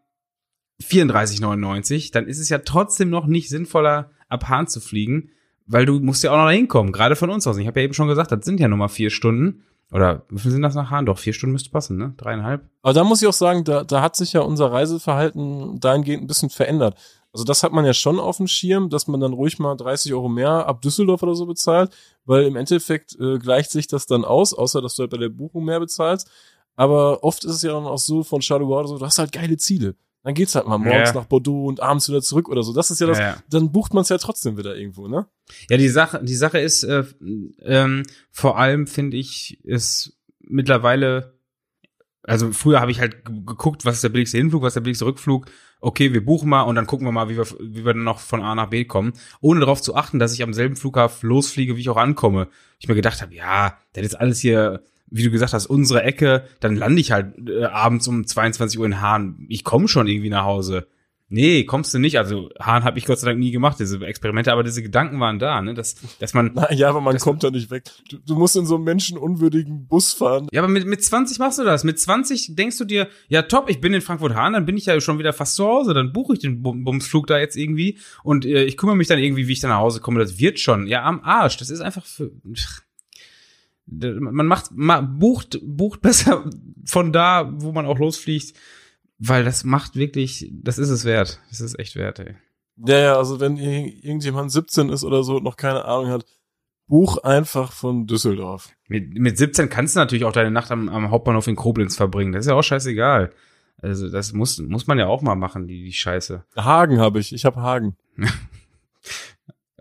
34,99, 0.82 2.12
dann 2.12 2.26
ist 2.26 2.38
es 2.38 2.48
ja 2.48 2.58
trotzdem 2.58 3.10
noch 3.10 3.26
nicht 3.26 3.48
sinnvoller, 3.48 4.10
ab 4.28 4.48
Hahn 4.48 4.66
zu 4.66 4.80
fliegen, 4.80 5.30
weil 5.66 5.86
du 5.86 6.00
musst 6.00 6.24
ja 6.24 6.32
auch 6.32 6.36
noch 6.36 6.46
da 6.46 6.50
hinkommen, 6.50 6.92
gerade 6.92 7.16
von 7.16 7.30
uns 7.30 7.46
aus. 7.46 7.58
Ich 7.58 7.66
habe 7.66 7.80
ja 7.80 7.84
eben 7.84 7.94
schon 7.94 8.08
gesagt, 8.08 8.32
das 8.32 8.44
sind 8.44 8.60
ja 8.60 8.68
nur 8.68 8.78
mal 8.78 8.88
vier 8.88 9.10
Stunden. 9.10 9.64
Oder 9.92 10.24
wie 10.30 10.38
viel 10.38 10.52
sind 10.52 10.62
das 10.62 10.76
nach 10.76 10.90
Hahn? 10.90 11.06
Doch, 11.06 11.18
vier 11.18 11.32
Stunden 11.32 11.52
müsste 11.52 11.70
passen, 11.70 11.96
ne? 11.96 12.14
Dreieinhalb. 12.16 12.64
Aber 12.82 12.92
da 12.92 13.02
muss 13.02 13.22
ich 13.22 13.28
auch 13.28 13.32
sagen, 13.32 13.64
da, 13.64 13.82
da 13.82 14.02
hat 14.02 14.14
sich 14.14 14.32
ja 14.32 14.40
unser 14.40 14.70
Reiseverhalten 14.70 15.80
dahingehend 15.80 16.22
ein 16.22 16.26
bisschen 16.28 16.50
verändert. 16.50 16.96
Also 17.32 17.44
das 17.44 17.62
hat 17.62 17.72
man 17.72 17.84
ja 17.84 17.94
schon 17.94 18.18
auf 18.18 18.38
dem 18.38 18.48
Schirm, 18.48 18.90
dass 18.90 19.06
man 19.06 19.20
dann 19.20 19.32
ruhig 19.32 19.58
mal 19.60 19.76
30 19.76 20.12
Euro 20.14 20.28
mehr 20.28 20.66
ab 20.66 20.82
Düsseldorf 20.82 21.22
oder 21.22 21.34
so 21.36 21.46
bezahlt, 21.46 21.92
weil 22.24 22.42
im 22.44 22.56
Endeffekt 22.56 23.16
äh, 23.20 23.38
gleicht 23.38 23.70
sich 23.70 23.86
das 23.86 24.06
dann 24.06 24.24
aus, 24.24 24.52
außer 24.52 24.82
dass 24.82 24.96
du 24.96 25.02
halt 25.02 25.10
bei 25.12 25.16
der 25.18 25.28
Buchung 25.28 25.64
mehr 25.64 25.78
bezahlst. 25.78 26.28
Aber 26.76 27.22
oft 27.22 27.44
ist 27.44 27.52
es 27.56 27.62
ja 27.62 27.72
dann 27.72 27.84
auch 27.84 27.98
so 27.98 28.22
von 28.24 28.42
Charleroi 28.42 28.80
oder 28.80 28.88
so, 28.88 28.98
du 28.98 29.04
hast 29.04 29.18
halt 29.18 29.32
geile 29.32 29.56
Ziele. 29.58 29.94
Dann 30.22 30.34
geht's 30.34 30.54
halt 30.54 30.66
mal 30.66 30.76
morgens 30.78 31.10
Ja. 31.10 31.14
nach 31.14 31.24
Bordeaux 31.26 31.66
und 31.66 31.80
abends 31.80 32.08
wieder 32.08 32.20
zurück 32.20 32.48
oder 32.48 32.62
so. 32.62 32.72
Das 32.74 32.90
ist 32.90 33.00
ja 33.00 33.06
das, 33.06 33.18
Ja, 33.18 33.36
dann 33.48 33.70
bucht 33.72 33.94
man 33.94 34.02
es 34.02 34.08
ja 34.10 34.18
trotzdem 34.18 34.56
wieder 34.58 34.76
irgendwo, 34.76 35.06
ne? 35.08 35.26
Ja, 35.70 35.76
die 35.76 35.88
Sache, 35.88 36.22
die 36.22 36.34
Sache 36.34 36.58
ist, 36.58 36.82
äh, 36.82 37.04
ähm, 37.62 38.02
vor 38.30 38.58
allem 38.58 38.86
finde 38.86 39.16
ich, 39.16 39.58
ist 39.64 40.18
mittlerweile, 40.40 41.38
also 42.22 42.52
früher 42.52 42.80
habe 42.80 42.90
ich 42.90 43.00
halt 43.00 43.24
ge- 43.24 43.42
geguckt, 43.46 43.84
was 43.84 43.96
ist 43.96 44.04
der 44.04 44.08
billigste 44.10 44.36
Hinflug, 44.38 44.62
was 44.62 44.70
ist 44.70 44.74
der 44.74 44.80
billigste 44.82 45.06
Rückflug. 45.06 45.46
Okay, 45.80 46.12
wir 46.12 46.24
buchen 46.24 46.48
mal 46.48 46.62
und 46.62 46.74
dann 46.74 46.86
gucken 46.86 47.06
wir 47.06 47.12
mal, 47.12 47.28
wie 47.28 47.36
wir, 47.36 47.46
wie 47.58 47.84
wir 47.84 47.94
dann 47.94 48.04
noch 48.04 48.18
von 48.18 48.42
A 48.42 48.54
nach 48.54 48.68
B 48.68 48.84
kommen, 48.84 49.14
ohne 49.40 49.60
darauf 49.60 49.80
zu 49.80 49.94
achten, 49.96 50.18
dass 50.18 50.34
ich 50.34 50.42
am 50.42 50.52
selben 50.52 50.76
Flughafen 50.76 51.28
losfliege, 51.28 51.76
wie 51.76 51.80
ich 51.80 51.88
auch 51.88 51.96
ankomme. 51.96 52.48
Ich 52.78 52.88
mir 52.88 52.94
gedacht 52.94 53.22
habe, 53.22 53.34
ja, 53.34 53.78
das 53.94 54.04
ist 54.04 54.14
alles 54.14 54.40
hier, 54.40 54.82
wie 55.10 55.22
du 55.22 55.30
gesagt 55.30 55.54
hast, 55.54 55.66
unsere 55.66 56.02
Ecke, 56.02 56.44
dann 56.60 56.76
lande 56.76 57.00
ich 57.00 57.12
halt 57.12 57.48
äh, 57.48 57.64
abends 57.64 58.06
um 58.08 58.26
22 58.26 58.78
Uhr 58.78 58.86
in 58.86 59.00
Hahn. 59.00 59.46
Ich 59.48 59.64
komme 59.64 59.88
schon 59.88 60.06
irgendwie 60.06 60.30
nach 60.30 60.44
Hause. 60.44 60.86
Nee, 61.32 61.62
kommst 61.64 61.94
du 61.94 62.00
nicht. 62.00 62.18
Also 62.18 62.50
Hahn 62.58 62.82
habe 62.82 62.98
ich 62.98 63.04
Gott 63.06 63.20
sei 63.20 63.28
Dank 63.28 63.38
nie 63.38 63.52
gemacht, 63.52 63.78
diese 63.78 64.04
Experimente, 64.04 64.52
aber 64.52 64.64
diese 64.64 64.82
Gedanken 64.82 65.20
waren 65.20 65.38
da, 65.38 65.62
ne? 65.62 65.74
Dass, 65.74 65.94
dass 66.18 66.34
man. 66.34 66.50
Na, 66.54 66.72
ja, 66.72 66.88
aber 66.88 67.00
man 67.00 67.16
kommt 67.18 67.44
da 67.44 67.52
nicht 67.52 67.70
weg. 67.70 67.84
Du, 68.08 68.18
du 68.18 68.34
musst 68.34 68.56
in 68.56 68.66
so 68.66 68.74
einem 68.74 68.82
menschenunwürdigen 68.84 69.86
Bus 69.86 70.12
fahren. 70.12 70.48
Ja, 70.50 70.60
aber 70.60 70.68
mit, 70.72 70.86
mit 70.86 71.04
20 71.04 71.38
machst 71.38 71.60
du 71.60 71.62
das. 71.64 71.84
Mit 71.84 72.00
20 72.00 72.56
denkst 72.56 72.78
du 72.78 72.84
dir, 72.84 73.06
ja 73.28 73.42
top, 73.42 73.70
ich 73.70 73.80
bin 73.80 73.94
in 73.94 74.00
Frankfurt-Hahn, 74.00 74.54
dann 74.54 74.66
bin 74.66 74.76
ich 74.76 74.86
ja 74.86 75.00
schon 75.00 75.20
wieder 75.20 75.32
fast 75.32 75.54
zu 75.54 75.64
Hause, 75.64 75.94
dann 75.94 76.12
buche 76.12 76.32
ich 76.32 76.40
den 76.40 76.62
Bum- 76.62 76.82
Bumsflug 76.82 77.28
da 77.28 77.38
jetzt 77.38 77.56
irgendwie 77.56 77.98
und 78.24 78.44
äh, 78.44 78.64
ich 78.64 78.76
kümmere 78.76 78.96
mich 78.96 79.06
dann 79.06 79.20
irgendwie, 79.20 79.46
wie 79.46 79.52
ich 79.52 79.60
dann 79.60 79.70
nach 79.70 79.78
Hause 79.78 80.00
komme. 80.00 80.18
Das 80.18 80.40
wird 80.40 80.58
schon. 80.58 80.88
Ja, 80.88 81.04
am 81.04 81.20
Arsch. 81.22 81.56
Das 81.58 81.70
ist 81.70 81.80
einfach 81.80 82.04
für. 82.04 82.32
Man 83.86 84.46
macht, 84.46 84.70
ma, 84.72 85.00
bucht, 85.00 85.58
bucht 85.62 86.00
besser 86.02 86.44
von 86.86 87.12
da, 87.12 87.52
wo 87.56 87.72
man 87.72 87.86
auch 87.86 87.98
losfliegt, 87.98 88.54
weil 89.20 89.44
das 89.44 89.62
macht 89.64 89.94
wirklich, 89.94 90.50
das 90.52 90.78
ist 90.78 90.88
es 90.90 91.04
wert. 91.04 91.40
Das 91.50 91.60
ist 91.60 91.78
echt 91.78 91.94
wert, 91.94 92.18
ey. 92.18 92.34
Ja, 92.84 92.98
ja, 92.98 93.16
also 93.16 93.38
wenn 93.40 93.56
ir- 93.58 94.02
irgendjemand 94.02 94.50
17 94.50 94.88
ist 94.88 95.04
oder 95.04 95.22
so 95.22 95.36
und 95.36 95.44
noch 95.44 95.56
keine 95.56 95.84
Ahnung 95.84 96.08
hat, 96.08 96.24
buch 96.86 97.18
einfach 97.18 97.70
von 97.72 98.06
Düsseldorf. 98.06 98.70
Mit, 98.88 99.14
mit 99.14 99.36
17 99.38 99.68
kannst 99.68 99.94
du 99.94 100.00
natürlich 100.00 100.24
auch 100.24 100.32
deine 100.32 100.50
Nacht 100.50 100.70
am, 100.72 100.88
am 100.88 101.10
Hauptbahnhof 101.10 101.46
in 101.46 101.54
Koblenz 101.56 101.94
verbringen. 101.96 102.32
Das 102.32 102.46
ist 102.46 102.48
ja 102.50 102.54
auch 102.56 102.62
scheißegal. 102.62 103.30
Also 103.82 104.08
das 104.10 104.32
muss, 104.32 104.58
muss 104.58 104.86
man 104.86 104.98
ja 104.98 105.06
auch 105.06 105.22
mal 105.22 105.36
machen, 105.36 105.66
die, 105.68 105.84
die 105.84 105.92
Scheiße. 105.92 106.44
Hagen 106.56 106.98
habe 106.98 107.20
ich, 107.20 107.32
ich 107.32 107.44
habe 107.44 107.60
Hagen. 107.62 107.96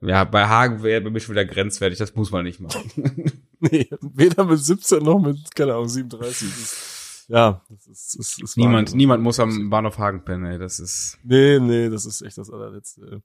Ja, 0.01 0.23
bei 0.23 0.47
Hagen 0.47 0.81
wäre 0.81 1.01
bei 1.01 1.09
mir 1.09 1.19
schon 1.19 1.35
wieder 1.35 1.43
grenzwertig, 1.43 1.97
das 1.99 2.15
muss 2.15 2.31
man 2.31 2.45
nicht 2.45 2.59
machen. 2.61 2.89
Nee, 3.61 3.89
weder 3.99 4.45
mit 4.45 4.59
17 4.59 5.03
noch 5.03 5.19
mit, 5.19 5.53
keine 5.53 5.73
Ahnung, 5.73 5.89
37. 5.89 6.47
Ist, 7.29 7.35
ja, 7.35 7.61
das 7.69 7.87
ist, 7.87 8.15
das 8.17 8.37
ist 8.39 8.57
niemand, 8.57 8.87
Wahnsinn. 8.87 8.97
niemand 8.97 9.23
muss 9.23 9.39
am 9.39 9.69
Bahnhof 9.69 9.97
Hagen 9.99 10.23
pennen, 10.25 10.45
ey. 10.45 10.57
Das 10.59 10.79
ist. 10.79 11.17
Nee, 11.23 11.59
nee, 11.59 11.89
das 11.89 12.05
ist 12.05 12.21
echt 12.21 12.37
das 12.37 12.49
allerletzte. 12.49 13.21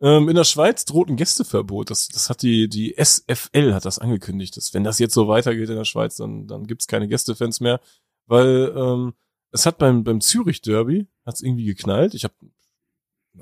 Ähm, 0.00 0.28
in 0.28 0.34
der 0.34 0.44
Schweiz 0.44 0.84
droht 0.84 1.08
ein 1.08 1.16
Gästeverbot. 1.16 1.90
Das, 1.90 2.08
das 2.08 2.28
hat 2.30 2.42
die, 2.42 2.68
die 2.68 2.94
SFL 2.96 3.72
hat 3.74 3.84
das 3.84 3.98
angekündigt. 3.98 4.56
Dass, 4.56 4.74
wenn 4.74 4.82
das 4.84 4.98
jetzt 4.98 5.14
so 5.14 5.28
weitergeht 5.28 5.68
in 5.68 5.76
der 5.76 5.84
Schweiz, 5.84 6.16
dann, 6.16 6.46
dann 6.46 6.66
gibt's 6.66 6.86
keine 6.88 7.06
Gästefans 7.06 7.60
mehr. 7.60 7.80
Weil 8.26 8.72
ähm, 8.76 9.12
es 9.52 9.66
hat 9.66 9.78
beim, 9.78 10.02
beim 10.04 10.20
Zürich-Derby 10.20 11.06
hat's 11.24 11.42
irgendwie 11.42 11.64
geknallt. 11.66 12.14
Ich 12.14 12.24
habe 12.24 12.34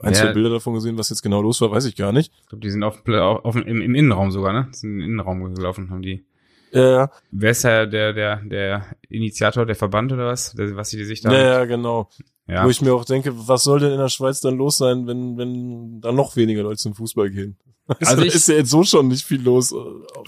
ein, 0.03 0.13
Ja. 0.13 0.21
zwei 0.21 0.33
Bilder 0.33 0.51
davon 0.51 0.75
gesehen, 0.75 0.99
was 0.99 1.11
jetzt 1.11 1.23
genau 1.23 1.41
los 1.43 1.61
war, 1.61 1.71
weiß 1.71 1.85
ich 1.87 1.97
gar 1.97 2.13
nicht. 2.13 2.33
Ich 2.43 2.49
glaube, 2.49 2.63
die 2.63 2.71
sind 2.71 2.83
auf, 2.83 3.07
auf, 3.09 3.45
auf 3.45 3.57
im, 3.57 3.81
im 3.81 3.95
Innenraum 3.95 4.31
sogar, 4.31 4.53
ne? 4.53 4.69
Sind 4.73 4.91
im 4.95 5.01
Innenraum 5.01 5.55
gelaufen, 5.55 5.91
haben 5.91 6.03
die. 6.03 6.25
Ja, 6.73 7.11
Wer 7.31 7.51
ist 7.51 7.65
der, 7.65 7.87
der, 7.87 8.13
der, 8.13 8.37
der 8.37 8.87
Initiator, 9.09 9.67
der 9.67 9.77
Verband 9.77 10.13
oder 10.13 10.27
was? 10.27 10.53
Der, 10.55 10.75
was 10.75 10.89
die 10.91 11.05
sich 11.05 11.21
da. 11.21 11.33
ja, 11.33 11.39
ja, 11.59 11.65
genau. 11.67 12.09
ja. 12.47 12.65
Wo 12.65 12.71
ich 12.71 12.81
mir 12.81 12.95
auch 12.95 13.05
denke, 13.05 13.31
was 13.47 13.65
soll 13.65 13.81
denn 13.81 13.93
in 13.93 13.99
der 13.99 14.09
Schweiz 14.09 14.41
dann 14.41 14.57
los 14.57 14.79
sein, 14.79 15.07
wenn, 15.07 15.37
wenn 15.37 16.01
da 16.01 16.13
noch 16.13 16.35
weniger 16.37 16.63
Leute 16.63 16.79
zum 16.79 16.95
Fußball 16.95 17.31
gehen? 17.31 17.57
Also, 17.89 18.13
Also 18.13 18.23
ich- 18.23 18.35
ist 18.37 18.49
ja 18.49 18.55
jetzt 18.55 18.71
so 18.71 18.85
schon 18.85 19.09
nicht 19.09 19.27
viel 19.27 19.43
los, 19.43 19.73
äh, 19.73 19.77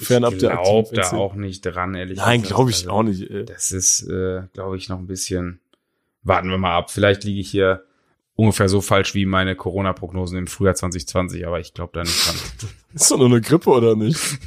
fernab 0.05 0.33
ich 0.35 0.41
der 0.41 0.51
glaube 0.51 0.89
aktiven 0.89 1.03
da 1.13 1.17
auch 1.17 1.35
nicht 1.35 1.61
dran, 1.63 1.95
ehrlich 1.95 2.19
Nein, 2.19 2.43
glaube 2.43 2.71
ich 2.71 2.79
Also, 2.79 2.91
auch 2.91 3.03
nicht. 3.05 3.31
Ey. 3.31 3.45
Das 3.45 3.71
ist, 3.71 4.03
äh, 4.09 4.43
glaube 4.53 4.77
ich, 4.77 4.89
noch 4.89 4.99
ein 4.99 5.07
bisschen. 5.07 5.61
Warten 6.25 6.51
wir 6.51 6.59
mal 6.59 6.77
ab. 6.77 6.91
Vielleicht 6.91 7.23
liege 7.25 7.41
ich 7.41 7.51
hier 7.51 7.85
ungefähr 8.35 8.69
so 8.69 8.81
falsch 8.81 9.15
wie 9.15 9.25
meine 9.25 9.55
Corona-Prognosen 9.55 10.37
im 10.37 10.47
Frühjahr 10.49 10.75
2020, 10.75 11.47
aber 11.47 11.61
ich 11.61 11.75
glaube 11.75 11.93
da 11.95 12.03
nicht 12.03 12.27
dran. 12.27 12.35
Ist 12.95 13.11
doch 13.11 13.19
nur 13.19 13.27
eine 13.29 13.41
Grippe, 13.41 13.71
oder 13.71 13.95
nicht? 13.95 14.19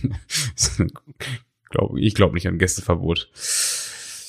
glaub, 1.69 1.97
ich 1.97 2.13
glaube 2.15 2.33
nicht 2.33 2.47
an 2.47 2.57
Gästeverbot. 2.57 3.29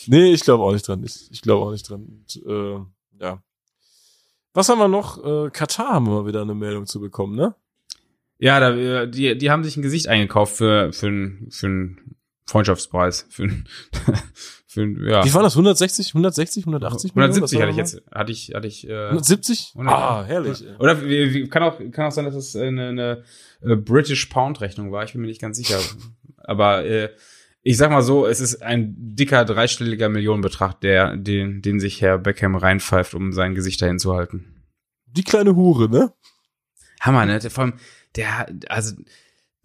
Nee, 0.07 0.33
ich 0.33 0.41
glaube 0.43 0.65
auch 0.65 0.73
nicht 0.73 0.87
dran. 0.89 1.03
Ich, 1.05 1.29
ich 1.31 1.43
glaube 1.43 1.67
auch 1.67 1.71
nicht 1.73 1.89
dran. 1.89 2.07
Und, 2.07 2.43
äh, 2.47 3.25
ja. 3.25 3.43
Was 4.55 4.69
haben 4.69 4.79
wir 4.79 4.89
noch? 4.89 5.23
Äh, 5.47 5.51
Katar 5.51 5.89
haben 5.95 6.07
wir 6.07 6.27
wieder 6.27 6.43
eine 6.43 6.55
Meldung 6.55 6.87
zu 6.87 7.01
bekommen, 7.01 7.37
ne? 7.37 7.55
Ja, 8.39 8.59
da, 8.61 8.75
äh, 8.75 9.11
die, 9.11 9.37
die 9.37 9.51
haben 9.51 9.65
sich 9.65 9.77
ein 9.77 9.83
Gesicht 9.83 10.09
eingekauft 10.09 10.57
für, 10.57 10.93
für, 10.93 11.09
einen 11.09 11.49
für 11.51 11.67
einen 11.67 12.17
Freundschaftspreis. 12.47 13.27
Für, 13.29 13.43
einen- 13.45 13.69
für 14.67 14.83
einen, 14.83 15.07
ja. 15.09 15.25
Wie 15.25 15.35
war 15.35 15.43
das? 15.43 15.55
160, 15.55 16.09
160, 16.11 16.63
180 16.65 17.15
Millionen? 17.15 17.33
170 17.35 17.59
Was 17.59 17.63
hatte 17.63 17.71
ich 17.73 17.77
jetzt, 17.77 18.03
hatte 18.11 18.33
ich, 18.33 18.53
hatte 18.55 18.67
ich, 18.69 18.89
äh, 18.89 19.07
170? 19.09 19.73
100. 19.75 19.95
Ah, 19.95 20.25
herrlich. 20.25 20.65
Oder 20.79 21.03
wie, 21.05 21.35
wie, 21.35 21.49
kann 21.49 21.63
auch 21.63 21.79
kann 21.93 22.07
auch 22.07 22.13
sein, 22.13 22.25
dass 22.25 22.35
es 22.35 22.57
eine, 22.57 22.89
eine 22.89 23.25
äh, 23.61 23.77
British 23.77 24.27
Pound 24.27 24.61
Rechnung 24.61 24.91
war. 24.93 25.05
Ich 25.05 25.13
bin 25.13 25.21
mir 25.21 25.27
nicht 25.27 25.41
ganz 25.41 25.57
sicher. 25.59 25.79
Aber 26.45 26.85
äh, 26.85 27.11
ich 27.63 27.77
sag 27.77 27.91
mal 27.91 28.03
so, 28.03 28.27
es 28.27 28.41
ist 28.41 28.63
ein 28.63 28.95
dicker 28.99 29.45
dreistelliger 29.45 30.09
Millionenbetrag, 30.09 30.81
der 30.81 31.17
den 31.17 31.63
den 31.63 31.81
sich 31.81 32.01
Herr 32.01 32.19
Beckham 32.19 32.57
reinpfeift, 32.57 33.15
um 33.15 33.33
sein 33.33 33.55
Gesicht 33.55 33.83
dahin 33.83 33.99
zu 33.99 34.15
halten. 34.15 34.63
Die 35.07 35.25
kleine 35.25 35.57
Hure, 35.57 35.89
ne? 35.89 36.13
Hammer, 37.01 37.27
ne? 37.27 37.39
Der, 37.39 37.51
vor 37.51 37.65
allem, 37.65 37.75
der 38.17 38.47
also 38.69 38.97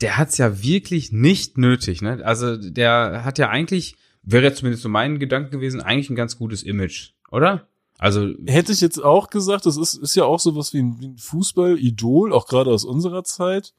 der 0.01 0.17
hat's 0.17 0.37
ja 0.37 0.61
wirklich 0.63 1.11
nicht 1.11 1.57
nötig, 1.57 2.01
ne? 2.01 2.21
Also 2.23 2.57
der 2.57 3.23
hat 3.23 3.37
ja 3.37 3.49
eigentlich 3.49 3.95
wäre 4.23 4.43
jetzt 4.43 4.59
zumindest 4.59 4.83
so 4.83 4.89
mein 4.89 5.19
Gedanke 5.19 5.51
gewesen, 5.51 5.81
eigentlich 5.81 6.09
ein 6.09 6.15
ganz 6.15 6.37
gutes 6.37 6.63
Image, 6.63 7.11
oder? 7.29 7.67
Also 7.99 8.33
Hätte 8.47 8.71
ich 8.71 8.81
jetzt 8.81 9.03
auch 9.03 9.29
gesagt, 9.29 9.65
das 9.65 9.77
ist, 9.77 9.93
ist 9.93 10.15
ja 10.15 10.25
auch 10.25 10.39
sowas 10.39 10.73
wie 10.73 10.81
ein, 10.81 10.99
wie 10.99 11.07
ein 11.09 11.17
Fußball-Idol, 11.17 12.33
auch 12.33 12.47
gerade 12.47 12.71
aus 12.71 12.85
unserer 12.85 13.23
Zeit. 13.23 13.73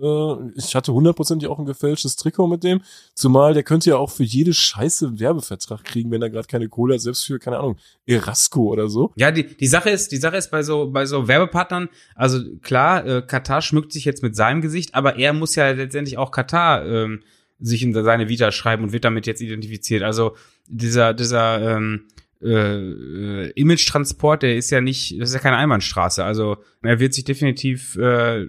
Äh, 0.00 0.50
ich 0.56 0.74
hatte 0.74 0.92
hundertprozentig 0.92 1.48
auch 1.48 1.58
ein 1.58 1.66
gefälschtes 1.66 2.16
Trikot 2.16 2.46
mit 2.46 2.64
dem. 2.64 2.80
Zumal 3.14 3.54
der 3.54 3.62
könnte 3.62 3.90
ja 3.90 3.96
auch 3.96 4.10
für 4.10 4.24
jede 4.24 4.54
Scheiße 4.54 5.06
einen 5.06 5.20
Werbevertrag 5.20 5.84
kriegen, 5.84 6.10
wenn 6.10 6.22
er 6.22 6.30
gerade 6.30 6.46
keine 6.46 6.68
Kohle 6.68 6.94
hat, 6.94 7.00
selbst 7.00 7.24
für, 7.24 7.38
keine 7.38 7.58
Ahnung, 7.58 7.76
Erasco 8.06 8.62
oder 8.64 8.88
so. 8.88 9.12
Ja, 9.16 9.30
die, 9.30 9.56
die 9.56 9.66
Sache 9.66 9.90
ist, 9.90 10.12
die 10.12 10.16
Sache 10.16 10.36
ist 10.36 10.50
bei 10.50 10.62
so, 10.62 10.90
bei 10.90 11.06
so 11.06 11.28
Werbepartnern, 11.28 11.88
also 12.14 12.40
klar, 12.62 13.06
äh, 13.06 13.22
Katar 13.22 13.62
schmückt 13.62 13.92
sich 13.92 14.04
jetzt 14.04 14.22
mit 14.22 14.36
seinem 14.36 14.60
Gesicht, 14.60 14.94
aber 14.94 15.16
er 15.16 15.32
muss 15.32 15.54
ja 15.54 15.70
letztendlich 15.70 16.18
auch 16.18 16.30
Katar 16.30 16.86
ähm, 16.86 17.22
sich 17.60 17.82
in 17.82 17.92
seine 17.92 18.28
Vita 18.28 18.52
schreiben 18.52 18.84
und 18.84 18.92
wird 18.92 19.04
damit 19.04 19.26
jetzt 19.26 19.42
identifiziert. 19.42 20.02
Also 20.02 20.34
dieser, 20.66 21.12
dieser 21.14 21.76
ähm, 21.76 22.06
äh, 22.42 22.48
äh, 22.48 23.50
Image-Transport, 23.50 24.42
der 24.42 24.56
ist 24.56 24.70
ja 24.70 24.80
nicht, 24.80 25.20
das 25.20 25.28
ist 25.28 25.34
ja 25.34 25.40
keine 25.40 25.58
Einbahnstraße. 25.58 26.24
Also 26.24 26.56
er 26.82 26.98
wird 26.98 27.12
sich 27.12 27.24
definitiv 27.24 27.96
äh, 27.96 28.46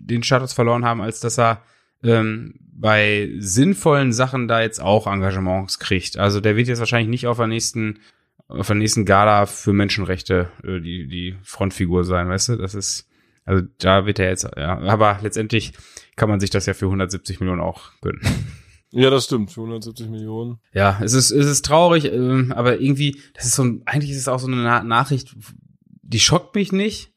den 0.00 0.22
Status 0.22 0.52
verloren 0.52 0.84
haben, 0.84 1.00
als 1.00 1.20
dass 1.20 1.38
er 1.38 1.62
ähm, 2.02 2.54
bei 2.72 3.30
sinnvollen 3.38 4.12
Sachen 4.12 4.48
da 4.48 4.62
jetzt 4.62 4.80
auch 4.80 5.06
Engagements 5.06 5.78
kriegt. 5.78 6.18
Also 6.18 6.40
der 6.40 6.56
wird 6.56 6.68
jetzt 6.68 6.78
wahrscheinlich 6.78 7.10
nicht 7.10 7.26
auf 7.26 7.36
der 7.36 7.46
nächsten 7.46 7.98
auf 8.50 8.66
der 8.66 8.76
nächsten 8.76 9.04
Gala 9.04 9.46
für 9.46 9.72
Menschenrechte 9.72 10.50
äh, 10.64 10.80
die, 10.80 11.06
die 11.06 11.36
Frontfigur 11.42 12.04
sein, 12.04 12.28
weißt 12.28 12.50
du? 12.50 12.56
Das 12.56 12.74
ist, 12.74 13.08
also 13.44 13.64
da 13.78 14.06
wird 14.06 14.18
er 14.18 14.28
jetzt, 14.28 14.48
ja, 14.56 14.78
aber 14.78 15.20
letztendlich 15.22 15.72
kann 16.16 16.28
man 16.28 16.40
sich 16.40 16.50
das 16.50 16.66
ja 16.66 16.74
für 16.74 16.86
170 16.86 17.40
Millionen 17.40 17.60
auch 17.60 17.92
gönnen. 18.00 18.20
Ja, 18.92 19.08
das 19.08 19.26
stimmt, 19.26 19.52
für 19.52 19.60
170 19.60 20.08
Millionen. 20.08 20.58
Ja, 20.72 20.98
es 21.00 21.12
ist, 21.12 21.30
es 21.30 21.46
ist 21.46 21.64
traurig, 21.64 22.06
ähm, 22.06 22.52
aber 22.52 22.80
irgendwie, 22.80 23.20
das 23.34 23.46
ist 23.46 23.54
so 23.54 23.62
ein, 23.62 23.82
eigentlich 23.86 24.10
ist 24.10 24.18
es 24.18 24.28
auch 24.28 24.40
so 24.40 24.48
eine 24.48 24.56
Na 24.56 24.82
Nachricht, 24.82 25.36
die 26.02 26.18
schockt 26.18 26.56
mich 26.56 26.72
nicht. 26.72 27.09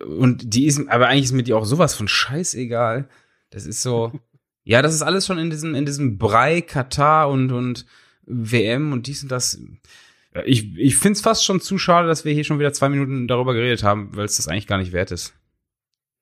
Und 0.00 0.54
die 0.54 0.66
ist, 0.66 0.88
aber 0.88 1.08
eigentlich 1.08 1.24
ist 1.24 1.32
mir 1.32 1.42
die 1.42 1.54
auch 1.54 1.64
sowas 1.64 1.94
von 1.94 2.08
scheißegal. 2.08 3.08
Das 3.50 3.66
ist 3.66 3.82
so, 3.82 4.12
ja, 4.64 4.82
das 4.82 4.94
ist 4.94 5.02
alles 5.02 5.26
schon 5.26 5.38
in 5.38 5.50
diesem, 5.50 5.74
in 5.74 5.86
diesem 5.86 6.18
Brei 6.18 6.60
Katar 6.60 7.28
und, 7.28 7.52
und 7.52 7.86
WM 8.26 8.92
und 8.92 9.06
dies 9.06 9.22
und 9.22 9.30
das. 9.30 9.60
Ich, 10.44 10.76
ich 10.76 10.96
find's 10.96 11.20
fast 11.20 11.44
schon 11.44 11.60
zu 11.60 11.78
schade, 11.78 12.08
dass 12.08 12.24
wir 12.24 12.32
hier 12.32 12.44
schon 12.44 12.58
wieder 12.58 12.72
zwei 12.72 12.88
Minuten 12.88 13.28
darüber 13.28 13.54
geredet 13.54 13.84
haben, 13.84 14.16
weil 14.16 14.24
es 14.24 14.36
das 14.36 14.48
eigentlich 14.48 14.66
gar 14.66 14.78
nicht 14.78 14.92
wert 14.92 15.12
ist. 15.12 15.34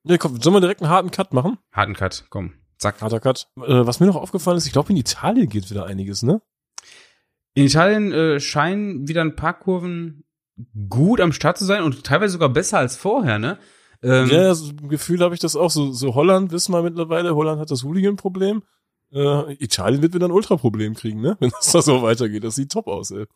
Ja, 0.04 0.18
komm, 0.18 0.40
sollen 0.40 0.56
wir 0.56 0.60
direkt 0.60 0.82
einen 0.82 0.90
harten 0.90 1.10
Cut 1.10 1.32
machen? 1.32 1.58
Harten 1.70 1.94
Cut, 1.94 2.26
komm, 2.28 2.52
zack. 2.76 3.00
Harter 3.00 3.20
Cut. 3.20 3.48
Äh, 3.56 3.86
was 3.86 4.00
mir 4.00 4.06
noch 4.06 4.16
aufgefallen 4.16 4.58
ist, 4.58 4.66
ich 4.66 4.72
glaube, 4.72 4.90
in 4.90 4.96
Italien 4.96 5.48
geht 5.48 5.70
wieder 5.70 5.86
einiges, 5.86 6.22
ne? 6.22 6.42
In 7.54 7.64
Italien 7.64 8.12
äh, 8.12 8.40
scheinen 8.40 9.08
wieder 9.08 9.22
ein 9.22 9.36
paar 9.36 9.58
Kurven 9.58 10.24
gut 10.88 11.20
am 11.20 11.32
Start 11.32 11.58
zu 11.58 11.64
sein 11.64 11.82
und 11.82 12.04
teilweise 12.04 12.32
sogar 12.32 12.48
besser 12.48 12.78
als 12.78 12.96
vorher, 12.96 13.38
ne? 13.38 13.58
Ähm, 14.02 14.28
ja, 14.28 14.54
so 14.54 14.70
ein 14.70 14.88
Gefühl 14.88 15.20
habe 15.20 15.34
ich 15.34 15.40
das 15.40 15.54
auch. 15.54 15.70
So, 15.70 15.92
so 15.92 16.14
Holland 16.14 16.50
wissen 16.50 16.72
wir 16.72 16.82
mittlerweile, 16.82 17.36
Holland 17.36 17.60
hat 17.60 17.70
das 17.70 17.84
Hooligan-Problem. 17.84 18.62
Äh, 19.12 19.54
Italien 19.54 20.02
wird 20.02 20.14
wieder 20.14 20.26
ein 20.26 20.32
Ultra-Problem 20.32 20.94
kriegen, 20.94 21.20
ne? 21.20 21.36
Wenn 21.40 21.50
das 21.50 21.72
da 21.72 21.82
so 21.82 22.02
weitergeht. 22.02 22.44
Das 22.44 22.56
sieht 22.56 22.72
top 22.72 22.88
aus, 22.88 23.10
ey. 23.10 23.26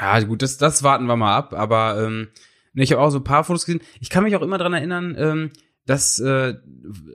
Ja, 0.00 0.20
gut, 0.20 0.42
das, 0.42 0.58
das 0.58 0.82
warten 0.82 1.06
wir 1.06 1.16
mal 1.16 1.36
ab, 1.36 1.52
aber 1.52 2.02
ähm, 2.02 2.28
Ne, 2.72 2.82
Ich 2.82 2.92
habe 2.92 3.02
auch 3.02 3.10
so 3.10 3.18
ein 3.18 3.24
paar 3.24 3.44
Fotos 3.44 3.66
gesehen. 3.66 3.82
Ich 4.00 4.10
kann 4.10 4.24
mich 4.24 4.36
auch 4.36 4.42
immer 4.42 4.58
dran 4.58 4.72
erinnern, 4.72 5.14
ähm, 5.18 5.50
dass, 5.86 6.18
äh, 6.20 6.54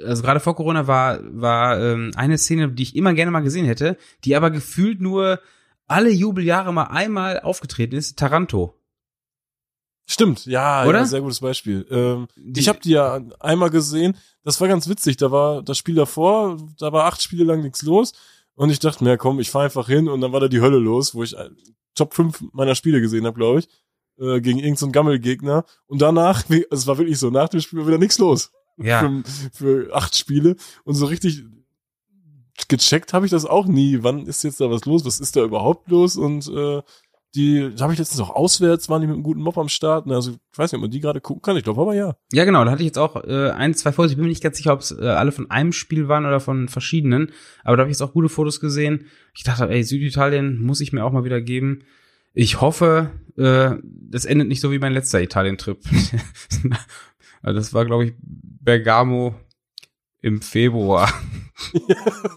also 0.05 0.21
gerade 0.23 0.39
vor 0.39 0.55
Corona 0.55 0.87
war, 0.87 1.19
war 1.23 1.81
ähm, 1.81 2.11
eine 2.15 2.37
Szene, 2.37 2.69
die 2.71 2.83
ich 2.83 2.95
immer 2.95 3.13
gerne 3.13 3.31
mal 3.31 3.39
gesehen 3.41 3.65
hätte, 3.65 3.97
die 4.23 4.35
aber 4.35 4.51
gefühlt 4.51 5.01
nur 5.01 5.39
alle 5.87 6.09
Jubeljahre 6.09 6.73
mal 6.73 6.85
einmal 6.85 7.39
aufgetreten 7.39 7.95
ist, 7.95 8.19
Taranto. 8.19 8.75
Stimmt, 10.09 10.45
ja, 10.45 10.85
Oder? 10.85 10.99
ja 10.99 11.05
sehr 11.05 11.19
gutes 11.21 11.41
Beispiel. 11.41 11.85
Ähm, 11.91 12.27
Die- 12.37 12.61
ich 12.61 12.69
habe 12.69 12.79
die 12.79 12.91
ja 12.91 13.19
einmal 13.41 13.69
gesehen. 13.69 14.15
Das 14.43 14.59
war 14.61 14.69
ganz 14.69 14.87
witzig. 14.87 15.17
Da 15.17 15.31
war 15.31 15.61
das 15.61 15.77
Spiel 15.77 15.95
davor, 15.95 16.57
da 16.79 16.93
war 16.93 17.05
acht 17.05 17.21
Spiele 17.21 17.43
lang 17.43 17.61
nichts 17.61 17.81
los. 17.81 18.13
Und 18.55 18.69
ich 18.69 18.79
dachte 18.79 19.03
mir, 19.03 19.11
ja, 19.11 19.17
komm, 19.17 19.39
ich 19.41 19.51
fahr 19.51 19.63
einfach 19.63 19.87
hin. 19.87 20.07
Und 20.07 20.21
dann 20.21 20.31
war 20.31 20.39
da 20.39 20.47
die 20.47 20.61
Hölle 20.61 20.77
los, 20.79 21.13
wo 21.13 21.23
ich 21.23 21.37
äh, 21.37 21.49
Top 21.93 22.13
5 22.13 22.45
meiner 22.53 22.73
Spiele 22.75 23.01
gesehen 23.01 23.25
habe, 23.25 23.37
glaube 23.37 23.59
ich. 23.59 23.67
Äh, 24.17 24.39
gegen 24.41 24.59
irgendeinen 24.59 24.77
so 24.77 24.89
Gammelgegner. 24.91 25.65
Und 25.87 26.01
danach, 26.01 26.43
es 26.71 26.87
war 26.87 26.97
wirklich 26.97 27.19
so, 27.19 27.29
nach 27.29 27.49
dem 27.49 27.59
Spiel 27.59 27.79
war 27.79 27.87
wieder 27.87 27.97
nichts 27.97 28.17
los. 28.17 28.51
Ja. 28.77 29.01
Für, 29.01 29.23
für 29.51 29.93
acht 29.95 30.15
Spiele. 30.17 30.55
Und 30.85 30.95
so 30.95 31.05
richtig 31.07 31.43
gecheckt 32.67 33.13
habe 33.13 33.25
ich 33.25 33.31
das 33.31 33.45
auch 33.45 33.65
nie. 33.65 33.99
Wann 34.03 34.25
ist 34.25 34.43
jetzt 34.43 34.59
da 34.61 34.69
was 34.71 34.85
los? 34.85 35.05
Was 35.05 35.19
ist 35.19 35.35
da 35.35 35.43
überhaupt 35.43 35.89
los? 35.89 36.15
Und 36.17 36.47
äh, 36.47 36.81
die 37.35 37.73
da 37.75 37.83
habe 37.83 37.93
ich 37.93 37.99
letztens 37.99 38.21
auch 38.21 38.29
auswärts, 38.29 38.89
waren 38.89 39.01
die 39.01 39.07
mit 39.07 39.15
einem 39.15 39.23
guten 39.23 39.41
Mob 39.41 39.57
am 39.57 39.69
Start. 39.69 40.09
Also 40.09 40.31
ich 40.31 40.57
weiß 40.57 40.71
nicht, 40.71 40.77
ob 40.77 40.81
man 40.81 40.91
die 40.91 40.99
gerade 40.99 41.21
gucken 41.21 41.41
kann. 41.41 41.57
Ich 41.57 41.63
glaube 41.63 41.81
aber 41.81 41.93
ja. 41.93 42.15
Ja, 42.31 42.45
genau, 42.45 42.63
da 42.63 42.71
hatte 42.71 42.81
ich 42.81 42.87
jetzt 42.87 42.97
auch 42.97 43.23
äh, 43.23 43.51
ein, 43.51 43.73
zwei 43.73 43.91
Fotos. 43.91 44.11
Ich 44.11 44.17
bin 44.17 44.25
mir 44.25 44.29
nicht 44.29 44.43
ganz 44.43 44.57
sicher, 44.57 44.73
ob 44.73 44.79
es 44.79 44.91
äh, 44.91 45.05
alle 45.05 45.31
von 45.31 45.51
einem 45.51 45.73
Spiel 45.73 46.07
waren 46.07 46.25
oder 46.25 46.39
von 46.39 46.67
verschiedenen. 46.67 47.31
Aber 47.63 47.77
da 47.77 47.81
habe 47.81 47.91
ich 47.91 47.97
jetzt 47.97 48.01
auch 48.01 48.13
gute 48.13 48.29
Fotos 48.29 48.59
gesehen. 48.59 49.05
Ich 49.35 49.43
dachte, 49.43 49.69
ey, 49.69 49.83
Süditalien 49.83 50.61
muss 50.61 50.81
ich 50.81 50.93
mir 50.93 51.03
auch 51.03 51.11
mal 51.11 51.25
wieder 51.25 51.41
geben. 51.41 51.83
Ich 52.33 52.61
hoffe, 52.61 53.11
äh, 53.35 53.75
das 53.83 54.25
endet 54.25 54.47
nicht 54.47 54.61
so 54.61 54.71
wie 54.71 54.79
mein 54.79 54.93
letzter 54.93 55.21
Italien-Trip. 55.21 55.79
also 57.41 57.59
das 57.59 57.73
war, 57.73 57.85
glaube 57.85 58.05
ich, 58.05 58.13
Bergamo 58.21 59.35
im 60.21 60.41
Februar. 60.41 61.11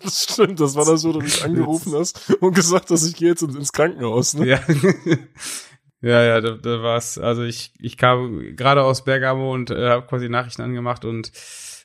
Das 0.02 0.26
stimmt, 0.30 0.60
das 0.60 0.74
war 0.74 0.86
das, 0.86 1.04
wo 1.04 1.12
du 1.12 1.20
mich 1.20 1.44
angerufen 1.44 1.92
hast 1.94 2.34
und 2.40 2.54
gesagt 2.54 2.88
hast, 2.88 3.06
ich 3.06 3.14
gehe 3.14 3.28
jetzt 3.28 3.42
ins, 3.42 3.70
Krankenhaus. 3.70 4.32
Ne? 4.32 4.46
Ja. 4.46 4.60
Ja, 6.02 6.22
ja, 6.22 6.40
da, 6.40 6.52
da 6.52 6.82
war's. 6.82 7.18
Also 7.18 7.42
ich, 7.42 7.74
ich 7.78 7.98
kam 7.98 8.56
gerade 8.56 8.82
aus 8.82 9.04
Bergamo 9.04 9.52
und 9.52 9.70
äh, 9.70 9.90
habe 9.90 10.06
quasi 10.06 10.30
Nachrichten 10.30 10.62
angemacht 10.62 11.04
und 11.04 11.30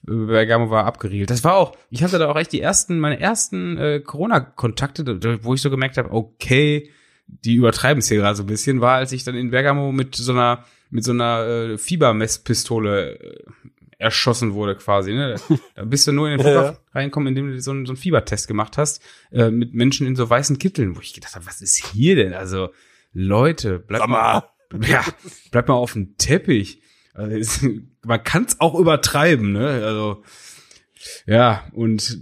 äh, 0.08 0.14
Bergamo 0.14 0.70
war 0.70 0.86
abgeriegelt. 0.86 1.30
Das 1.30 1.44
war 1.44 1.56
auch, 1.56 1.76
ich 1.90 2.02
hatte 2.02 2.18
da 2.18 2.30
auch 2.30 2.38
echt 2.38 2.54
die 2.54 2.62
ersten, 2.62 2.98
meine 3.00 3.20
ersten 3.20 3.78
äh, 3.78 4.00
Corona-Kontakte, 4.00 5.44
wo 5.44 5.54
ich 5.54 5.62
so 5.62 5.70
gemerkt 5.70 5.98
habe, 5.98 6.12
okay, 6.12 6.90
die 7.28 7.56
übertreiben 7.56 8.00
es 8.00 8.08
hier 8.08 8.18
gerade 8.18 8.38
so 8.38 8.44
ein 8.44 8.48
bisschen, 8.48 8.82
war, 8.82 8.96
als 8.96 9.12
ich 9.12 9.24
dann 9.24 9.36
in 9.36 9.52
Bergamo 9.52 9.92
mit 9.92 10.16
so 10.16 10.32
einer, 10.32 10.64
mit 10.92 11.04
so 11.04 11.12
einer 11.12 11.46
äh, 11.46 11.78
Fiebermesspistole 11.78 13.20
äh, 13.20 13.44
erschossen 13.98 14.54
wurde 14.54 14.76
quasi. 14.76 15.14
Ne? 15.14 15.36
Da 15.76 15.86
bist 15.86 16.08
du 16.08 16.12
nur 16.12 16.30
in 16.30 16.38
den 16.38 16.46
Ja, 16.46 16.54
ja. 16.54 16.60
Flughafen 16.60 16.84
reinkommen, 16.94 17.28
indem 17.28 17.52
du 17.52 17.62
so 17.62 17.72
einen, 17.72 17.86
so 17.86 17.92
einen 17.92 17.98
Fiebertest 17.98 18.48
gemacht 18.48 18.78
hast, 18.78 19.02
äh, 19.32 19.50
mit 19.50 19.74
Menschen 19.74 20.08
in 20.08 20.16
so 20.16 20.30
weißen 20.30 20.58
Kitteln, 20.60 20.96
wo 20.96 21.02
ich 21.02 21.14
gedacht 21.14 21.36
habe, 21.36 21.46
was 21.46 21.62
ist 21.62 21.86
hier 21.94 22.16
denn? 22.16 22.34
Also, 22.34 22.70
Leute, 23.14 23.80
bleibt 23.80 24.08
mal, 24.08 24.44
ja, 24.88 25.04
bleibt 25.52 25.70
mal 25.70 25.76
auf 25.76 25.94
dem 25.94 26.18
Teppich. 26.18 26.82
Also, 27.14 27.36
es, 27.36 27.66
man 28.06 28.24
kann 28.24 28.46
es 28.46 28.60
auch 28.60 28.76
übertreiben, 28.76 29.54
ne? 29.54 29.86
Also, 29.86 30.24
ja, 31.26 31.66
und 31.74 32.20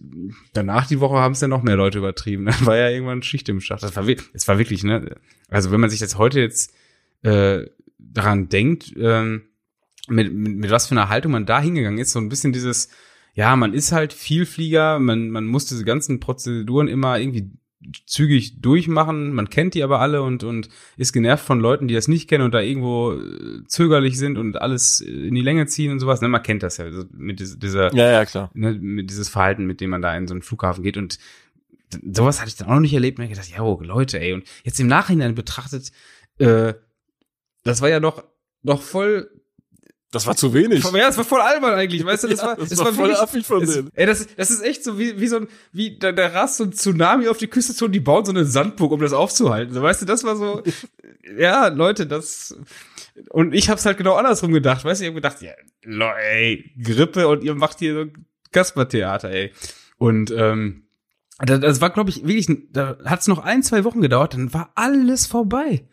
danach 0.53 0.87
die 0.87 0.99
Woche 0.99 1.15
haben 1.15 1.31
es 1.31 1.39
dann 1.39 1.49
noch 1.49 1.63
mehr 1.63 1.75
Leute 1.75 1.97
übertrieben. 1.97 2.45
Dann 2.45 2.55
war 2.65 2.77
ja 2.77 2.89
irgendwann 2.89 3.23
Schicht 3.23 3.49
im 3.49 3.61
Schacht. 3.61 3.83
Das 3.83 3.95
war, 3.95 4.05
es 4.33 4.47
war 4.47 4.59
wirklich, 4.59 4.83
ne? 4.83 5.15
Also, 5.49 5.71
wenn 5.71 5.79
man 5.79 5.89
sich 5.89 5.99
das 5.99 6.17
heute 6.17 6.39
jetzt 6.39 6.73
äh, 7.23 7.65
daran 7.97 8.49
denkt, 8.49 8.93
ähm, 8.97 9.49
mit, 10.07 10.33
mit, 10.33 10.57
mit 10.57 10.71
was 10.71 10.87
für 10.87 10.95
einer 10.95 11.09
Haltung 11.09 11.31
man 11.31 11.45
da 11.45 11.61
hingegangen 11.61 11.99
ist, 11.99 12.11
so 12.11 12.19
ein 12.19 12.29
bisschen 12.29 12.53
dieses, 12.53 12.89
ja, 13.33 13.55
man 13.55 13.73
ist 13.73 13.91
halt 13.91 14.13
Vielflieger, 14.13 14.99
man, 14.99 15.29
man 15.29 15.45
muss 15.45 15.65
diese 15.65 15.85
ganzen 15.85 16.19
Prozeduren 16.19 16.87
immer 16.87 17.19
irgendwie 17.19 17.51
zügig 18.05 18.61
durchmachen, 18.61 19.33
man 19.33 19.49
kennt 19.49 19.73
die 19.73 19.83
aber 19.83 19.99
alle 19.99 20.21
und, 20.21 20.43
und 20.43 20.69
ist 20.95 21.11
genervt 21.11 21.45
von 21.45 21.59
Leuten, 21.59 21.87
die 21.89 21.93
das 21.93 22.07
nicht 22.07 22.29
kennen 22.29 22.45
und 22.45 22.53
da 22.53 22.61
irgendwo 22.61 23.13
äh, 23.13 23.63
zögerlich 23.67 24.17
sind 24.17 24.37
und 24.37 24.61
alles 24.61 25.01
in 25.01 25.35
die 25.35 25.41
Länge 25.41 25.65
ziehen 25.67 25.91
und 25.91 25.99
sowas. 25.99 26.21
Ne, 26.21 26.29
man 26.29 26.43
kennt 26.43 26.63
das 26.63 26.77
ja, 26.77 26.85
also 26.85 27.03
mit 27.11 27.39
dieser, 27.61 27.93
Ja, 27.93 28.09
ja, 28.09 28.25
klar. 28.25 28.51
ne, 28.53 28.73
mit 28.73 29.09
dieses 29.09 29.27
Verhalten, 29.27 29.65
mit 29.65 29.81
dem 29.81 29.89
man 29.89 30.01
da 30.01 30.15
in 30.15 30.27
so 30.27 30.33
einen 30.33 30.43
Flughafen 30.43 30.83
geht 30.83 30.95
und 30.95 31.19
sowas 32.11 32.39
hatte 32.39 32.49
ich 32.49 32.55
dann 32.55 32.67
auch 32.69 32.73
noch 32.75 32.79
nicht 32.79 32.93
erlebt. 32.93 33.19
Und 33.19 33.25
ich 33.25 33.31
gedacht, 33.31 33.49
ja, 33.49 33.61
oh, 33.61 33.79
Leute, 33.83 34.19
ey. 34.19 34.33
Und 34.33 34.45
jetzt 34.63 34.79
im 34.79 34.87
Nachhinein 34.87 35.35
betrachtet, 35.35 35.91
äh, 36.37 36.73
das 37.63 37.81
war 37.81 37.89
ja 37.89 37.99
noch, 37.99 38.23
noch 38.63 38.81
voll 38.81 39.29
Das 40.13 40.27
war 40.27 40.35
zu 40.35 40.53
wenig. 40.53 40.83
ja, 40.83 40.91
das 41.07 41.17
war 41.17 41.25
voll 41.25 41.41
albern 41.41 41.73
eigentlich, 41.73 42.05
weißt 42.05 42.23
du? 42.23 42.27
Das 42.29 42.39
Ja, 42.39 42.45
war, 42.47 42.55
das 42.55 42.69
das 42.69 42.77
war 42.79 42.85
war 42.85 42.93
voll 42.93 43.03
wirklich, 43.09 43.19
affig 43.19 43.45
von 43.45 43.65
denen. 43.65 43.89
Ey, 43.95 44.05
das, 44.05 44.27
das 44.35 44.51
ist 44.51 44.61
echt 44.61 44.83
so 44.83 44.99
wie, 44.99 45.19
wie 45.19 45.27
so 45.27 45.37
ein, 45.37 45.47
wie, 45.71 45.97
da, 45.97 46.11
da 46.11 46.27
rast 46.27 46.57
so 46.57 46.63
ein 46.65 46.71
Tsunami 46.71 47.27
auf 47.27 47.37
die 47.37 47.47
Küste 47.47 47.73
zu 47.73 47.85
und 47.85 47.91
die 47.93 47.99
bauen 47.99 48.23
so 48.23 48.31
eine 48.31 48.45
Sandburg, 48.45 48.91
um 48.91 49.01
das 49.01 49.11
aufzuhalten. 49.11 49.73
So, 49.73 49.81
weißt 49.81 50.03
du, 50.03 50.05
das 50.05 50.23
war 50.23 50.35
so, 50.35 50.61
ja, 51.37 51.67
Leute, 51.69 52.05
das, 52.05 52.55
und 53.29 53.53
ich 53.55 53.69
hab's 53.69 53.85
halt 53.87 53.97
genau 53.97 54.13
andersrum 54.13 54.53
gedacht, 54.53 54.85
weißt 54.85 55.01
du, 55.01 55.05
ich 55.05 55.09
hab 55.09 55.15
gedacht, 55.15 55.37
ja, 55.41 55.51
ey, 56.31 56.71
Grippe 56.81 57.27
und 57.27 57.43
ihr 57.43 57.55
macht 57.55 57.79
hier 57.79 57.95
so 57.95 58.05
Kaspertheater, 58.51 59.31
ey. 59.31 59.51
Und, 59.97 60.29
ähm, 60.31 60.81
das, 61.39 61.59
das 61.59 61.81
war, 61.81 61.89
glaube 61.89 62.11
ich, 62.11 62.27
wirklich, 62.27 62.47
da 62.71 62.97
hat's 63.03 63.27
noch 63.27 63.39
ein, 63.39 63.63
zwei 63.63 63.83
Wochen 63.83 64.01
gedauert, 64.01 64.35
dann 64.35 64.53
war 64.53 64.71
alles 64.75 65.25
vorbei. 65.25 65.87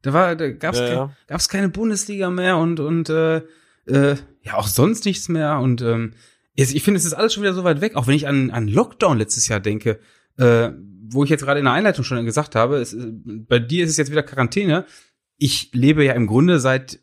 Da 0.00 0.14
war, 0.14 0.34
da 0.34 0.50
gab's, 0.50 0.78
Ja, 0.78 0.88
ja. 0.88 1.12
gab's 1.26 1.50
keine 1.50 1.68
Bundesliga 1.68 2.30
mehr 2.30 2.56
und, 2.56 2.80
und, 2.80 3.10
äh, 3.10 3.42
äh, 3.86 4.16
ja, 4.42 4.54
auch 4.54 4.68
sonst 4.68 5.04
nichts 5.04 5.28
mehr. 5.28 5.58
Und 5.58 5.82
ähm, 5.82 6.14
ich 6.54 6.82
finde, 6.82 6.98
es 6.98 7.04
ist 7.04 7.12
alles 7.12 7.34
schon 7.34 7.42
wieder 7.42 7.54
so 7.54 7.64
weit 7.64 7.80
weg, 7.80 7.96
auch 7.96 8.06
wenn 8.06 8.14
ich 8.14 8.26
an, 8.26 8.50
an 8.50 8.68
Lockdown 8.68 9.18
letztes 9.18 9.48
Jahr 9.48 9.60
denke, 9.60 9.98
äh, 10.38 10.70
wo 11.08 11.24
ich 11.24 11.30
jetzt 11.30 11.44
gerade 11.44 11.60
in 11.60 11.66
der 11.66 11.74
Einleitung 11.74 12.04
schon 12.04 12.24
gesagt 12.24 12.54
habe, 12.54 12.76
es, 12.76 12.94
äh, 12.94 13.06
bei 13.10 13.58
dir 13.58 13.84
ist 13.84 13.90
es 13.90 13.96
jetzt 13.96 14.10
wieder 14.10 14.22
Quarantäne. 14.22 14.86
Ich 15.38 15.70
lebe 15.72 16.04
ja 16.04 16.14
im 16.14 16.26
Grunde 16.26 16.60
seit, 16.60 17.00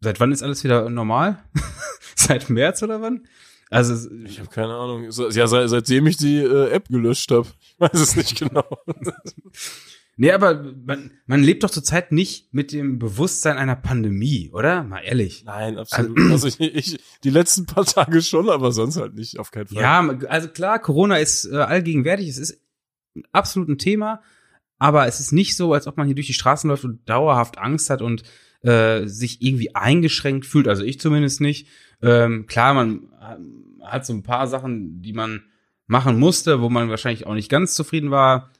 seit 0.00 0.18
wann 0.20 0.32
ist 0.32 0.42
alles 0.42 0.64
wieder 0.64 0.90
normal? 0.90 1.42
seit 2.16 2.50
März 2.50 2.82
oder 2.82 3.00
wann? 3.00 3.26
Also, 3.70 4.10
Ich 4.24 4.40
habe 4.40 4.50
keine 4.50 4.74
Ahnung. 4.74 5.08
Ja, 5.30 5.46
seit, 5.46 5.68
seitdem 5.68 6.08
ich 6.08 6.16
die 6.16 6.38
äh, 6.38 6.70
App 6.70 6.88
gelöscht 6.88 7.30
habe. 7.30 7.46
Ich 7.60 7.76
weiß 7.78 8.00
es 8.00 8.16
nicht 8.16 8.36
genau. 8.38 8.64
nee, 10.20 10.32
aber 10.32 10.62
man, 10.84 11.12
man 11.26 11.42
lebt 11.42 11.64
doch 11.64 11.70
zurzeit 11.70 12.12
nicht 12.12 12.52
mit 12.52 12.72
dem 12.72 12.98
Bewusstsein 12.98 13.56
einer 13.56 13.74
Pandemie, 13.74 14.50
oder? 14.52 14.84
Mal 14.84 15.00
ehrlich. 15.00 15.44
Nein, 15.44 15.78
absolut. 15.78 16.18
Also 16.30 16.46
ich, 16.46 16.60
ich 16.60 17.00
die 17.24 17.30
letzten 17.30 17.64
paar 17.66 17.86
Tage 17.86 18.20
schon, 18.20 18.50
aber 18.50 18.70
sonst 18.70 18.98
halt 18.98 19.14
nicht, 19.14 19.38
auf 19.38 19.50
keinen 19.50 19.68
Fall. 19.68 19.82
Ja, 19.82 20.06
also 20.28 20.48
klar, 20.48 20.78
Corona 20.78 21.16
ist 21.16 21.46
äh, 21.46 21.56
allgegenwärtig, 21.56 22.28
es 22.28 22.38
ist 22.38 22.62
absolut 23.32 23.68
ein 23.70 23.78
Thema, 23.78 24.22
aber 24.78 25.06
es 25.06 25.20
ist 25.20 25.32
nicht 25.32 25.56
so, 25.56 25.72
als 25.72 25.86
ob 25.86 25.96
man 25.96 26.06
hier 26.06 26.14
durch 26.14 26.26
die 26.26 26.34
Straßen 26.34 26.68
läuft 26.68 26.84
und 26.84 27.08
dauerhaft 27.08 27.58
Angst 27.58 27.88
hat 27.88 28.02
und 28.02 28.22
äh, 28.62 29.06
sich 29.06 29.40
irgendwie 29.40 29.74
eingeschränkt 29.74 30.44
fühlt. 30.44 30.68
Also 30.68 30.84
ich 30.84 31.00
zumindest 31.00 31.40
nicht. 31.40 31.66
Ähm, 32.02 32.46
klar, 32.46 32.74
man 32.74 33.08
äh, 33.20 33.86
hat 33.86 34.04
so 34.04 34.12
ein 34.12 34.22
paar 34.22 34.46
Sachen, 34.46 35.00
die 35.00 35.14
man 35.14 35.44
machen 35.86 36.18
musste, 36.18 36.60
wo 36.60 36.68
man 36.68 36.90
wahrscheinlich 36.90 37.26
auch 37.26 37.34
nicht 37.34 37.48
ganz 37.48 37.74
zufrieden 37.74 38.10
war. 38.10 38.50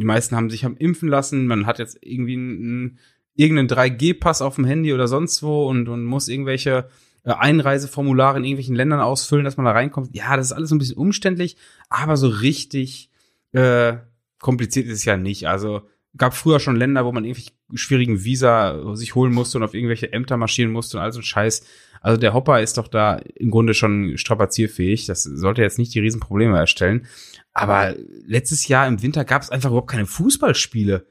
Die 0.00 0.06
meisten 0.06 0.36
haben 0.36 0.50
sich 0.50 0.64
haben 0.64 0.76
impfen 0.76 1.08
lassen. 1.08 1.46
Man 1.46 1.66
hat 1.66 1.78
jetzt 1.78 1.98
irgendwie 2.02 2.34
einen, 2.34 2.98
irgendeinen 3.34 3.68
3G-Pass 3.68 4.42
auf 4.42 4.56
dem 4.56 4.64
Handy 4.64 4.92
oder 4.92 5.08
sonst 5.08 5.42
wo 5.42 5.68
und, 5.68 5.88
und 5.88 6.04
muss 6.04 6.28
irgendwelche 6.28 6.88
äh, 7.24 7.32
Einreiseformulare 7.32 8.38
in 8.38 8.44
irgendwelchen 8.44 8.76
Ländern 8.76 9.00
ausfüllen, 9.00 9.44
dass 9.44 9.56
man 9.56 9.66
da 9.66 9.72
reinkommt. 9.72 10.14
Ja, 10.14 10.36
das 10.36 10.46
ist 10.46 10.52
alles 10.52 10.72
ein 10.72 10.78
bisschen 10.78 10.96
umständlich, 10.96 11.56
aber 11.88 12.16
so 12.16 12.28
richtig 12.28 13.10
äh, 13.52 13.94
kompliziert 14.38 14.86
ist 14.86 14.98
es 14.98 15.04
ja 15.04 15.16
nicht. 15.16 15.48
Also 15.48 15.82
gab 16.16 16.34
früher 16.34 16.60
schon 16.60 16.76
Länder, 16.76 17.04
wo 17.04 17.12
man 17.12 17.24
irgendwelche 17.24 17.52
schwierigen 17.74 18.24
Visa 18.24 18.94
sich 18.94 19.14
holen 19.14 19.32
musste 19.32 19.58
und 19.58 19.64
auf 19.64 19.74
irgendwelche 19.74 20.12
Ämter 20.12 20.36
marschieren 20.36 20.72
musste 20.72 20.96
und 20.96 21.02
all 21.02 21.12
so 21.12 21.20
ein 21.20 21.24
Scheiß. 21.24 21.66
Also 22.04 22.20
der 22.20 22.34
Hopper 22.34 22.60
ist 22.60 22.76
doch 22.76 22.86
da 22.88 23.14
im 23.34 23.50
Grunde 23.50 23.72
schon 23.72 24.18
strapazierfähig. 24.18 25.06
Das 25.06 25.22
sollte 25.22 25.62
jetzt 25.62 25.78
nicht 25.78 25.94
die 25.94 26.00
Riesenprobleme 26.00 26.58
erstellen. 26.58 27.06
Aber 27.54 27.94
letztes 28.26 28.68
Jahr 28.68 28.86
im 28.86 29.00
Winter 29.02 29.24
gab 29.24 29.40
es 29.42 29.48
einfach 29.50 29.70
überhaupt 29.70 29.90
keine 29.90 30.04
Fußballspiele. 30.06 31.06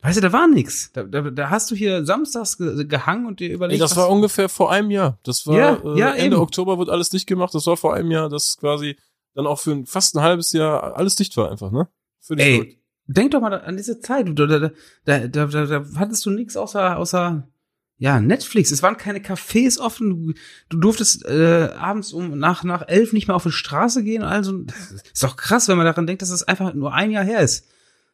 Weißt 0.00 0.16
du, 0.16 0.20
da 0.22 0.32
war 0.32 0.48
nix. 0.48 0.90
Da, 0.92 1.02
da, 1.02 1.22
da 1.22 1.50
hast 1.50 1.70
du 1.70 1.74
hier 1.74 2.06
samstags 2.06 2.56
ge 2.56 2.86
gehangen 2.86 3.26
und 3.26 3.40
dir 3.40 3.48
Ey, 3.48 3.54
überlegt, 3.54 3.82
das 3.82 3.90
was- 3.90 3.98
war 3.98 4.10
ungefähr 4.10 4.48
vor 4.48 4.70
einem 4.72 4.90
Jahr. 4.90 5.18
Das 5.24 5.46
war 5.46 5.56
Ja, 5.56 5.74
äh, 5.84 5.98
ja, 5.98 6.10
Ende 6.12 6.36
eben. 6.36 6.42
Oktober 6.42 6.78
wird 6.78 6.88
alles 6.88 7.10
dicht 7.10 7.26
gemacht. 7.26 7.52
Das 7.54 7.66
war 7.66 7.76
vor 7.76 7.94
einem 7.94 8.10
Jahr, 8.10 8.28
dass 8.30 8.56
quasi 8.56 8.96
dann 9.34 9.46
auch 9.46 9.58
für 9.60 9.72
ein, 9.72 9.84
fast 9.86 10.16
ein 10.16 10.22
halbes 10.22 10.52
Jahr 10.52 10.96
alles 10.96 11.14
dicht 11.16 11.36
war 11.36 11.50
einfach, 11.50 11.70
ne? 11.72 11.88
Für 12.20 12.36
die 12.36 12.42
Schuld. 12.56 12.68
Ey, 12.68 12.78
denk 13.06 13.32
doch 13.32 13.40
mal 13.40 13.52
an 13.52 13.76
diese 13.76 14.00
Zeit. 14.00 14.28
Da, 14.34 14.46
da, 14.46 14.58
da, 14.58 14.70
da, 15.04 15.46
da, 15.46 15.66
da 15.66 15.84
hattest 15.96 16.24
du 16.24 16.30
nichts 16.30 16.56
außer, 16.56 16.96
außer 16.96 17.46
ja, 17.98 18.20
Netflix. 18.20 18.70
Es 18.70 18.82
waren 18.82 18.96
keine 18.96 19.18
Cafés 19.18 19.78
offen. 19.80 20.10
Du, 20.10 20.32
du 20.68 20.76
durftest 20.78 21.24
äh, 21.24 21.70
abends 21.76 22.12
um 22.12 22.38
nach, 22.38 22.62
nach 22.64 22.86
elf 22.88 23.12
nicht 23.12 23.26
mehr 23.26 23.34
auf 23.36 23.42
die 23.42 23.50
Straße 23.52 24.04
gehen. 24.04 24.22
Also, 24.22 24.58
das 24.58 24.92
ist 25.12 25.22
doch 25.24 25.36
krass, 25.36 25.66
wenn 25.68 25.76
man 25.76 25.86
daran 25.86 26.06
denkt, 26.06 26.22
dass 26.22 26.30
es 26.30 26.44
einfach 26.44 26.74
nur 26.74 26.94
ein 26.94 27.10
Jahr 27.10 27.24
her 27.24 27.40
ist. 27.40 27.66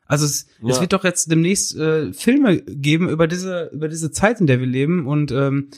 Also 0.06 0.26
es, 0.26 0.46
es 0.66 0.76
Ja. 0.76 0.80
wird 0.80 0.92
doch 0.92 1.04
jetzt 1.04 1.30
demnächst 1.30 1.76
äh, 1.76 2.12
Filme 2.12 2.60
geben 2.60 3.08
über 3.08 3.26
diese 3.26 3.70
über 3.72 3.88
diese 3.88 4.10
Zeit, 4.10 4.38
in 4.38 4.46
der 4.46 4.60
wir 4.60 4.66
leben 4.66 5.06
und 5.06 5.32
ähm, 5.32 5.70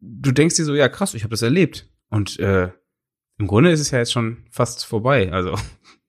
du 0.00 0.32
denkst 0.32 0.56
dir 0.56 0.64
so, 0.66 0.74
ja 0.74 0.88
krass, 0.90 1.14
ich 1.14 1.22
habe 1.22 1.30
das 1.30 1.40
erlebt. 1.40 1.88
Und 2.10 2.38
äh, 2.40 2.70
im 3.38 3.46
Grunde 3.46 3.70
ist 3.72 3.80
es 3.80 3.90
ja 3.90 3.98
jetzt 3.98 4.12
schon 4.12 4.44
fast 4.50 4.84
vorbei. 4.84 5.32
Also 5.32 5.54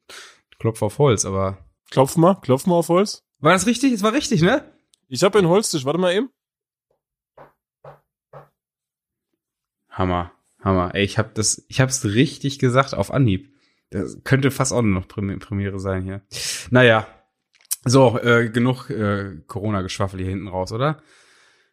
Klopf 0.60 0.82
auf 0.82 0.98
Holz, 1.00 1.24
aber. 1.26 1.60
Klopf 1.90 2.18
mal, 2.18 2.36
klopf 2.42 2.66
mal 2.66 2.76
auf 2.76 2.90
Holz. 2.90 3.24
War 3.40 3.54
das 3.54 3.66
richtig? 3.66 3.94
Es 3.94 4.04
war 4.04 4.14
richtig, 4.14 4.42
ne? 4.42 4.64
Ich 5.08 5.24
habe 5.24 5.38
einen 5.40 5.48
Holztisch, 5.48 5.86
warte 5.86 6.00
mal 6.00 6.14
eben. 6.14 6.30
Hammer, 9.92 10.32
Hammer. 10.64 10.96
Ey, 10.96 11.04
ich 11.04 11.18
habe 11.18 11.30
das, 11.34 11.64
ich 11.68 11.80
hab's 11.80 12.04
richtig 12.04 12.58
gesagt 12.58 12.96
auf 12.96 13.14
Anhieb. 13.14 13.54
Das 13.92 14.24
könnte 14.24 14.52
fast 14.52 14.72
auch 14.72 14.82
noch 14.82 15.08
Premiere 15.08 15.80
sein 15.80 16.04
hier. 16.04 16.22
Naja, 16.72 17.06
so, 17.84 18.18
äh, 18.20 18.50
genug 18.50 18.90
äh, 18.90 19.38
Corona-Geschwaffel 19.48 20.20
hier 20.20 20.30
hinten 20.30 20.48
raus, 20.48 20.72
oder? 20.72 21.02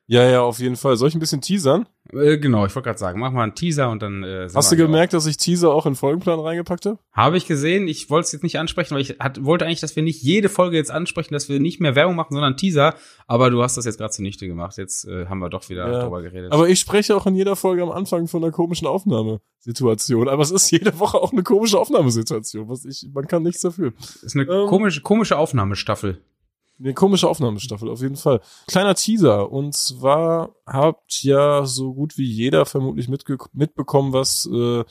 Ja, 0.07 0.25
ja, 0.25 0.41
auf 0.41 0.59
jeden 0.59 0.77
Fall. 0.77 0.97
Soll 0.97 1.11
ich 1.11 1.15
ein 1.15 1.21
bisschen 1.21 1.43
teasern? 1.43 1.87
Äh, 2.13 2.39
genau, 2.39 2.65
ich 2.65 2.75
wollte 2.75 2.87
gerade 2.87 2.99
sagen, 2.99 3.21
mach 3.21 3.33
mal 3.33 3.43
einen 3.43 3.55
Teaser 3.55 3.91
und 3.91 4.03
dann. 4.03 4.23
Äh, 4.23 4.49
Hast 4.55 4.73
du 4.73 4.77
gemerkt, 4.77 5.13
dass 5.13 5.27
ich 5.27 5.37
Teaser 5.37 5.71
auch 5.71 5.87
in 5.87 5.95
Folgenplan 5.95 6.41
reingepackt 6.41 6.87
habe? 6.87 6.99
Habe 7.13 7.37
ich 7.37 7.47
gesehen. 7.47 7.87
Ich 7.87 8.09
wollte 8.09 8.27
es 8.27 8.33
jetzt 8.33 8.43
nicht 8.43 8.59
ansprechen, 8.59 8.95
weil 8.95 9.03
ich 9.03 9.17
hat, 9.19 9.45
wollte 9.45 9.67
eigentlich, 9.67 9.81
dass 9.81 9.95
wir 9.95 10.03
nicht 10.03 10.23
jede 10.23 10.49
Folge 10.49 10.77
jetzt 10.77 10.91
ansprechen, 10.91 11.35
dass 11.35 11.49
wir 11.49 11.61
nicht 11.61 11.81
mehr 11.81 11.95
Werbung 11.95 12.17
machen, 12.17 12.33
sondern 12.35 12.57
Teaser. 12.57 12.95
Aber 13.27 13.51
du 13.51 13.63
hast 13.63 13.77
das 13.77 13.85
jetzt 13.85 13.99
gerade 13.99 14.13
zunichte 14.13 14.47
gemacht. 14.47 14.79
Jetzt 14.79 15.07
äh, 15.07 15.27
haben 15.27 15.39
wir 15.39 15.51
doch 15.51 15.69
wieder 15.69 15.91
ja. 15.91 16.03
drüber 16.03 16.23
geredet. 16.23 16.53
Aber 16.53 16.69
ich 16.69 16.81
spreche 16.81 17.15
auch 17.15 17.27
in 17.27 17.35
jeder 17.35 17.57
Folge 17.57 17.83
am 17.83 17.91
Anfang 17.91 18.27
von 18.27 18.43
einer 18.43 18.53
komischen 18.53 18.87
Aufnahmesituation. 18.87 20.29
Aber 20.29 20.43
es 20.43 20.51
ist 20.51 20.71
jede 20.71 20.99
Woche 20.99 21.19
auch 21.19 21.33
eine 21.33 21.43
komische 21.43 21.79
Aufnahmesituation. 21.79 22.69
Was 22.69 22.85
ich, 22.85 23.07
man 23.13 23.27
kann 23.27 23.43
nichts 23.43 23.61
dafür. 23.61 23.93
Es 23.99 24.23
ist 24.23 24.37
eine 24.37 24.45
ähm, 24.45 24.69
komische, 24.69 25.03
komische 25.03 25.37
Aufnahmestaffel. 25.37 26.23
Eine 26.81 26.95
komische 26.95 27.29
Aufnahmestaffel, 27.29 27.89
auf 27.89 28.01
jeden 28.01 28.17
Fall. 28.17 28.41
Kleiner 28.69 28.95
Teaser. 28.95 29.51
Und 29.51 29.75
zwar 29.75 30.55
habt 30.65 31.23
ja 31.25 31.67
so 31.67 31.93
gut 31.93 32.17
wie 32.19 32.31
jeder 32.31 32.67
vermutlich 32.67 33.09
mitbekommen, 33.09 34.13
was 34.13 34.47
äh, 34.47 34.85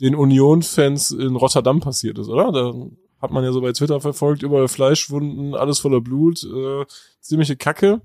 den 0.00 0.14
Union-Fans 0.14 1.10
in 1.10 1.36
Rotterdam 1.36 1.80
passiert 1.80 2.18
ist, 2.18 2.28
oder? 2.28 2.52
Da 2.52 2.72
hat 3.20 3.30
man 3.30 3.44
ja 3.44 3.52
so 3.52 3.60
bei 3.60 3.72
Twitter 3.72 4.00
verfolgt, 4.00 4.42
überall 4.42 4.68
Fleischwunden, 4.68 5.54
alles 5.54 5.80
voller 5.80 6.00
Blut, 6.00 6.44
äh, 6.44 6.84
ziemliche 7.20 7.56
Kacke. 7.56 8.02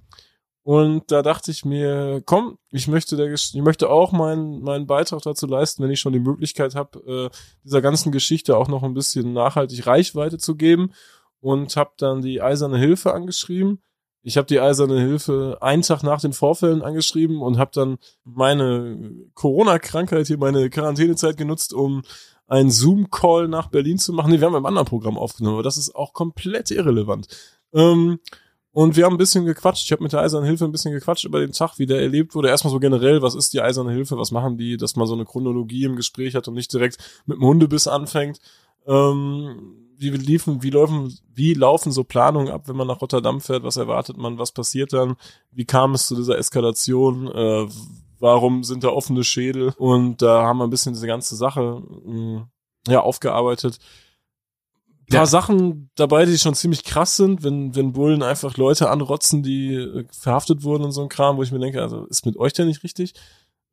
Und 0.64 1.12
da 1.12 1.22
dachte 1.22 1.50
ich 1.50 1.64
mir, 1.64 2.22
komm, 2.26 2.58
ich 2.72 2.88
möchte, 2.88 3.16
der, 3.16 3.32
ich 3.32 3.54
möchte 3.56 3.90
auch 3.90 4.12
meinen, 4.12 4.62
meinen 4.62 4.86
Beitrag 4.86 5.22
dazu 5.22 5.48
leisten, 5.48 5.82
wenn 5.82 5.92
ich 5.92 6.00
schon 6.02 6.12
die 6.12 6.20
Möglichkeit 6.20 6.76
habe, 6.76 7.32
äh, 7.32 7.38
dieser 7.64 7.82
ganzen 7.82 8.12
Geschichte 8.12 8.58
auch 8.58 8.68
noch 8.68 8.84
ein 8.84 8.94
bisschen 8.94 9.32
nachhaltig 9.32 9.88
Reichweite 9.88 10.38
zu 10.38 10.56
geben 10.56 10.92
und 11.40 11.76
habe 11.76 11.92
dann 11.98 12.22
die 12.22 12.42
Eiserne 12.42 12.78
Hilfe 12.78 13.14
angeschrieben. 13.14 13.82
Ich 14.24 14.36
habe 14.36 14.48
die 14.48 14.60
Eiserne 14.60 15.00
Hilfe 15.00 15.58
einen 15.62 15.84
Tag 15.84 16.04
nach 16.04 16.20
den 16.20 16.34
Vorfällen 16.34 16.82
angeschrieben 16.82 17.42
und 17.42 17.58
habe 17.58 17.72
dann 17.74 17.98
meine 18.26 19.12
Corona-Krankheit 19.36 20.28
hier, 20.28 20.38
meine 20.38 20.70
Quarantänezeit 20.70 21.38
genutzt, 21.38 21.74
um 21.74 22.02
einen 22.48 22.72
Zoom-Call 22.72 23.48
nach 23.48 23.68
Berlin 23.68 24.00
zu 24.00 24.14
machen. 24.14 24.32
Nee, 24.32 24.40
wir 24.40 24.48
haben 24.48 24.56
ein 24.56 24.66
anderes 24.66 24.90
Programm 24.90 25.18
aufgenommen, 25.18 25.56
aber 25.56 25.64
das 25.64 25.78
ist 25.78 25.96
auch 25.96 26.14
komplett 26.14 26.72
irrelevant. 26.72 27.28
Ähm, 27.74 28.20
und 28.72 28.96
wir 28.96 29.06
haben 29.06 29.16
ein 29.16 29.18
bisschen 29.18 29.46
gequatscht. 29.46 29.86
Ich 29.86 29.92
habe 29.92 30.04
mit 30.04 30.14
der 30.14 30.22
Eisernen 30.22 30.46
Hilfe 30.46 30.66
ein 30.66 30.72
bisschen 30.72 30.94
gequatscht 30.94 31.26
über 31.26 31.40
den 31.40 31.52
Tag, 31.52 31.80
wie 31.80 31.86
der 31.86 32.02
erlebt 32.02 32.36
wurde. 32.36 32.50
Erstmal 32.50 32.72
so 32.72 32.80
generell, 32.80 33.22
was 33.22 33.34
ist 33.34 33.54
die 33.54 33.62
Eiserne 33.62 33.92
Hilfe, 33.92 34.18
was 34.18 34.32
machen 34.32 34.58
die, 34.58 34.78
dass 34.78 34.96
man 34.96 35.08
so 35.08 35.16
eine 35.16 35.26
Chronologie 35.26 35.86
im 35.86 35.96
Gespräch 35.96 36.36
hat 36.36 36.48
und 36.48 36.54
nicht 36.54 36.72
direkt 36.72 36.98
mit 37.26 37.38
dem 37.38 37.46
Hundebiss 37.46 37.88
anfängt. 37.88 38.40
Ähm, 38.86 39.87
wie 39.98 40.10
liefen, 40.12 40.64
wie 40.64 40.70
laufen, 40.70 41.18
wie 41.34 41.54
laufen 41.54 41.91
so 41.91 42.04
Planungen 42.04 42.52
ab, 42.52 42.68
wenn 42.68 42.76
man 42.76 42.88
nach 42.88 43.02
Rotterdam 43.02 43.41
fährt? 43.41 43.64
Was 43.64 43.78
erwartet 43.78 44.18
man? 44.18 44.38
Was 44.38 44.52
passiert 44.52 44.93
dann? 44.93 45.16
Wie 45.52 45.66
kam 45.66 45.93
es 45.93 46.08
zu 46.08 46.16
dieser 46.16 46.38
Eskalation? 46.38 47.28
Äh, 47.28 47.68
warum 48.20 48.64
sind 48.64 48.84
da 48.84 48.89
offene 48.89 49.24
Schädel? 49.24 49.74
Und 49.78 50.22
da 50.22 50.43
haben 50.43 50.58
wir 50.58 50.66
ein 50.66 50.70
bisschen 50.70 50.93
diese 50.93 51.08
ganze 51.08 51.36
Sache 51.36 51.82
mh, 52.06 52.39
mm, 52.39 52.48
ja 52.88 53.02
aufgearbeitet. 53.02 53.80
Ein 55.02 55.14
paar 55.14 55.20
ja. 55.22 55.26
Sachen 55.26 55.89
dabei, 55.95 56.26
die 56.26 56.38
schon 56.38 56.54
ziemlich 56.54 56.84
krass 56.84 57.16
sind, 57.16 57.43
wenn, 57.43 57.76
wenn 57.76 57.93
Bullen 57.93 58.24
einfach 58.24 58.58
Leute 58.58 58.89
anrotzen, 58.89 59.41
die 59.41 59.74
äh, 59.74 60.06
verhaftet 60.12 60.64
wurden 60.64 60.84
und 60.84 60.91
so 60.91 61.02
ein 61.02 61.10
Kram, 61.10 61.38
wo 61.38 61.43
ich 61.43 61.52
mir 61.52 61.60
denke, 61.60 61.82
also 61.82 62.06
ist 62.06 62.26
mit 62.26 62.38
euch 62.38 62.54
denn 62.54 62.68
nicht 62.68 62.84
richtig? 62.84 63.14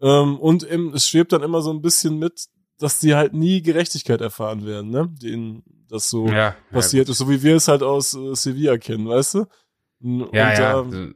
Ähm, 0.01 0.39
und 0.39 0.62
eben, 0.62 0.95
es 0.95 1.09
schwebt 1.09 1.33
dann 1.33 1.43
immer 1.43 1.61
so 1.61 1.70
ein 1.70 1.83
bisschen 1.83 2.18
mit, 2.18 2.47
dass 2.79 2.99
die 2.99 3.14
halt 3.14 3.35
nie 3.35 3.62
Gerechtigkeit 3.62 4.20
erfahren 4.20 4.64
werden, 4.66 4.91
ne? 4.91 5.09
Denen 5.20 5.62
das 5.95 6.11
so 6.11 6.26
ja, 6.26 6.55
passiert 6.70 7.09
ja, 7.09 7.12
ist, 7.12 7.18
so 7.18 7.30
wie 7.30 7.42
wir 7.42 7.57
es 7.57 7.68
halt 7.68 7.82
aus 7.82 8.14
äh, 8.14 8.34
Sevilla 8.34 8.76
kennen, 8.78 9.09
weißt 9.09 9.34
du? 9.34 9.47
Und 10.03 10.34
ja, 10.34 10.53
ja. 10.53 10.82
Da, 10.82 11.09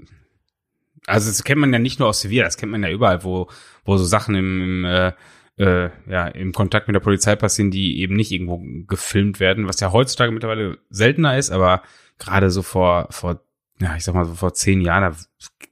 also 1.06 1.30
das 1.30 1.44
kennt 1.44 1.60
man 1.60 1.72
ja 1.72 1.78
nicht 1.78 1.98
nur 1.98 2.08
aus 2.08 2.20
Sevilla, 2.20 2.44
das 2.44 2.56
kennt 2.56 2.72
man 2.72 2.82
ja 2.82 2.90
überall, 2.90 3.24
wo, 3.24 3.48
wo 3.84 3.96
so 3.96 4.04
Sachen 4.04 4.34
im, 4.34 4.62
im 4.62 4.84
äh, 4.84 5.12
äh, 5.58 5.90
ja, 6.08 6.28
im 6.28 6.52
Kontakt 6.52 6.86
mit 6.86 6.94
der 6.94 7.00
Polizei 7.00 7.34
passieren, 7.34 7.70
die 7.70 8.00
eben 8.00 8.14
nicht 8.14 8.30
irgendwo 8.30 8.62
gefilmt 8.86 9.40
werden, 9.40 9.66
was 9.66 9.80
ja 9.80 9.92
heutzutage 9.92 10.30
mittlerweile 10.30 10.78
seltener 10.88 11.36
ist, 11.36 11.50
aber 11.50 11.82
gerade 12.18 12.50
so 12.50 12.62
vor, 12.62 13.08
vor, 13.10 13.40
ja, 13.80 13.96
ich 13.96 14.04
sag 14.04 14.14
mal 14.14 14.24
so 14.24 14.34
vor 14.34 14.54
zehn 14.54 14.80
Jahren, 14.80 15.12
da 15.12 15.18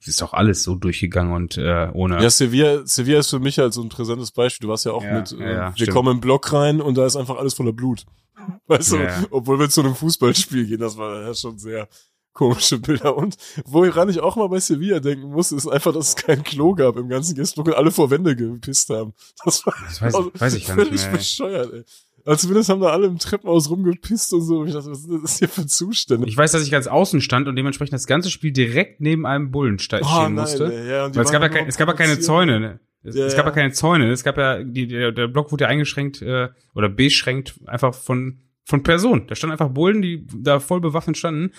ist 0.05 0.21
doch 0.21 0.33
alles 0.33 0.63
so 0.63 0.75
durchgegangen 0.75 1.33
und 1.33 1.57
äh, 1.59 1.89
ohne. 1.93 2.21
Ja, 2.21 2.31
Sevilla, 2.31 2.85
Sevilla 2.87 3.21
ist 3.21 3.31
für 3.31 3.39
mich 3.39 3.59
halt 3.59 3.73
so 3.73 3.83
ein 3.83 3.89
präsentes 3.89 4.33
Beispiel. 4.33 4.67
Du 4.67 4.71
warst 4.71 4.85
ja 4.85 4.93
auch 4.93 5.05
ja, 5.05 5.19
mit, 5.19 5.33
äh, 5.33 5.55
ja, 5.55 5.69
wir 5.69 5.77
stimmt. 5.77 5.91
kommen 5.91 6.15
im 6.15 6.21
Block 6.21 6.53
rein 6.53 6.81
und 6.81 6.97
da 6.97 7.07
ist 7.07 7.17
einfach 7.17 7.37
alles 7.37 7.55
voller 7.55 7.73
Blut. 7.73 8.07
Weißt 8.67 8.93
du, 8.93 8.97
ja. 8.97 9.25
obwohl 9.31 9.59
wir 9.59 9.69
zu 9.69 9.83
einem 9.83 9.95
Fußballspiel 9.95 10.67
gehen, 10.67 10.81
das 10.81 10.97
war 10.97 11.23
ja 11.23 11.35
schon 11.35 11.59
sehr 11.59 11.89
komische 12.33 12.79
Bilder. 12.79 13.17
Und 13.17 13.37
woran 13.65 14.09
ich 14.09 14.21
auch 14.21 14.37
mal 14.37 14.49
bei 14.49 14.61
Sevilla 14.61 15.01
denken 15.01 15.31
muss, 15.31 15.53
ist 15.53 15.67
einfach, 15.67 15.93
dass 15.93 16.09
es 16.09 16.17
kein 16.17 16.45
Klo 16.45 16.75
gab 16.75 16.97
im 16.97 17.09
ganzen 17.09 17.35
Gästeblock 17.35 17.69
und 17.69 17.75
alle 17.75 17.91
vor 17.91 18.11
Wände 18.11 18.37
gepisst 18.37 18.91
haben. 18.91 19.15
Das 19.45 19.67
war 19.67 19.75
das 19.85 20.01
weiß, 20.01 20.15
also 20.15 20.31
weiß 20.35 20.55
ich 20.55 20.67
gar 20.67 20.77
völlig 20.77 21.05
bescheuert, 21.07 21.73
ey. 21.73 21.85
Also 22.27 22.43
zumindest 22.43 22.71
haben 22.71 22.81
da 22.81 22.89
alle 22.89 23.07
im 23.07 23.19
Treppenhaus 23.19 23.71
rumgepisst 23.71 24.35
und 24.35 24.43
so. 24.43 24.65
Ich 24.65 24.73
dachte, 24.73 24.91
was 24.91 25.05
ist 25.05 25.39
hier 25.39 25.49
für 25.49 25.65
Zustände? 25.65 26.27
Ich 26.29 26.37
weiß, 26.37 26.51
dass 26.51 26.63
ich 26.65 26.73
ganz 26.73 26.89
außen 26.89 27.21
stand 27.21 27.47
und 27.47 27.55
dementsprechend 27.55 27.95
das 27.95 28.09
ganze 28.09 28.31
Spiel 28.33 28.51
direkt 28.51 29.01
neben 29.01 29.25
einem 29.27 29.53
Bullen 29.53 29.79
stehen 29.79 30.03
oh, 30.03 30.29
musste. 30.29 30.69
Nein, 30.69 30.89
ja, 30.89 31.15
Weil 31.15 31.25
es 31.25 31.31
gab 31.31 31.41
ja, 31.41 31.49
kein, 31.49 31.69
es 31.69 31.77
gab 31.77 31.87
ja 31.87 31.95
keine 31.95 32.19
Zäune. 32.19 32.59
Ne? 32.59 32.81
Es, 33.07 33.15
ja, 33.15 33.27
es 33.27 33.37
gab 33.37 33.47
ja 33.47 33.53
keine 33.53 33.73
Zäune. 33.73 34.11
Es 34.11 34.25
gab 34.25 34.37
ja, 34.37 34.63
die, 34.63 34.87
der, 34.87 35.13
der 35.13 35.29
Block 35.29 35.53
wurde 35.53 35.65
ja 35.65 35.69
eingeschränkt 35.69 36.23
äh, 36.23 36.49
oder 36.75 36.89
beschränkt 36.89 37.55
einfach 37.67 37.95
von 37.95 38.41
von 38.67 38.83
Personen. 38.83 39.27
Da 39.29 39.37
standen 39.37 39.53
einfach 39.53 39.71
Bullen, 39.71 40.03
die 40.03 40.27
da 40.37 40.59
voll 40.59 40.81
bewaffnet 40.81 41.17
standen. 41.17 41.53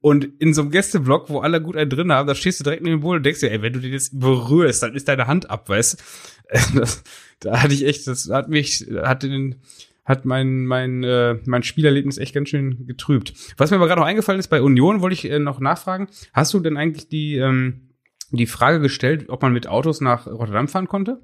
Und 0.00 0.24
in 0.38 0.52
so 0.52 0.62
einem 0.62 0.70
Gästeblock, 0.70 1.30
wo 1.30 1.40
alle 1.40 1.62
gut 1.62 1.76
einen 1.76 1.88
drin 1.88 2.12
haben, 2.12 2.26
da 2.26 2.34
stehst 2.34 2.60
du 2.60 2.64
direkt 2.64 2.82
neben 2.82 2.96
dem 2.96 3.00
Bullen 3.00 3.18
und 3.18 3.22
denkst 3.26 3.40
dir, 3.40 3.50
ey, 3.50 3.62
wenn 3.62 3.72
du 3.72 3.80
den 3.80 3.92
jetzt 3.92 4.18
berührst, 4.18 4.82
dann 4.82 4.94
ist 4.94 5.08
deine 5.08 5.26
Hand 5.26 5.48
ab, 5.50 5.68
weißt 5.68 6.02
das, 6.74 7.02
Da 7.40 7.62
hatte 7.62 7.74
ich 7.74 7.86
echt, 7.86 8.06
das 8.06 8.28
hat 8.30 8.48
mich, 8.48 8.86
hat 9.02 9.22
den, 9.22 9.56
hat 10.04 10.24
mein, 10.24 10.66
mein, 10.66 11.04
äh, 11.04 11.38
mein 11.46 11.62
Spielerlebnis 11.62 12.18
echt 12.18 12.34
ganz 12.34 12.50
schön 12.50 12.86
getrübt. 12.86 13.34
Was 13.56 13.70
mir 13.70 13.76
aber 13.76 13.86
gerade 13.86 14.00
noch 14.00 14.06
eingefallen 14.06 14.40
ist, 14.40 14.48
bei 14.48 14.60
Union 14.60 15.00
wollte 15.00 15.14
ich 15.14 15.30
äh, 15.30 15.38
noch 15.38 15.60
nachfragen, 15.60 16.08
hast 16.32 16.52
du 16.52 16.60
denn 16.60 16.76
eigentlich 16.76 17.08
die, 17.08 17.36
ähm, 17.36 17.93
die 18.30 18.46
Frage 18.46 18.80
gestellt, 18.80 19.28
ob 19.28 19.42
man 19.42 19.52
mit 19.52 19.66
Autos 19.66 20.00
nach 20.00 20.26
Rotterdam 20.26 20.68
fahren 20.68 20.88
konnte? 20.88 21.20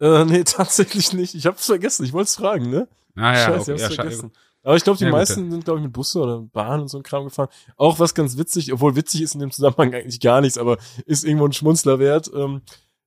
Äh, 0.00 0.24
nee, 0.24 0.42
tatsächlich 0.44 1.12
nicht. 1.12 1.34
Ich 1.34 1.46
hab's 1.46 1.66
vergessen. 1.66 2.04
Ich 2.04 2.12
wollte 2.12 2.28
es 2.28 2.36
fragen, 2.36 2.70
ne? 2.70 2.88
Ah, 3.16 3.32
ja, 3.32 3.46
Scheiße, 3.46 3.72
okay. 3.72 3.74
ich 3.74 3.82
hab's 3.84 3.96
ja, 3.96 4.02
vergessen. 4.02 4.32
Aber 4.64 4.76
ich 4.76 4.84
glaube, 4.84 4.98
die 4.98 5.04
ja, 5.04 5.10
meisten 5.10 5.50
sind, 5.50 5.64
glaube 5.64 5.80
ich, 5.80 5.84
mit 5.84 5.92
Busse 5.92 6.20
oder 6.20 6.40
Bahn 6.40 6.80
und 6.80 6.88
so 6.88 6.96
ein 6.96 7.02
Kram 7.02 7.24
gefahren. 7.24 7.50
Auch 7.76 7.98
was 7.98 8.14
ganz 8.14 8.38
witzig, 8.38 8.72
obwohl 8.72 8.96
witzig 8.96 9.20
ist 9.20 9.34
in 9.34 9.40
dem 9.40 9.50
Zusammenhang 9.50 9.92
eigentlich 9.94 10.20
gar 10.20 10.40
nichts, 10.40 10.56
aber 10.56 10.78
ist 11.04 11.24
irgendwo 11.24 11.46
ein 11.46 11.52
Schmunzler 11.52 11.98
wert, 11.98 12.30
ähm, 12.34 12.62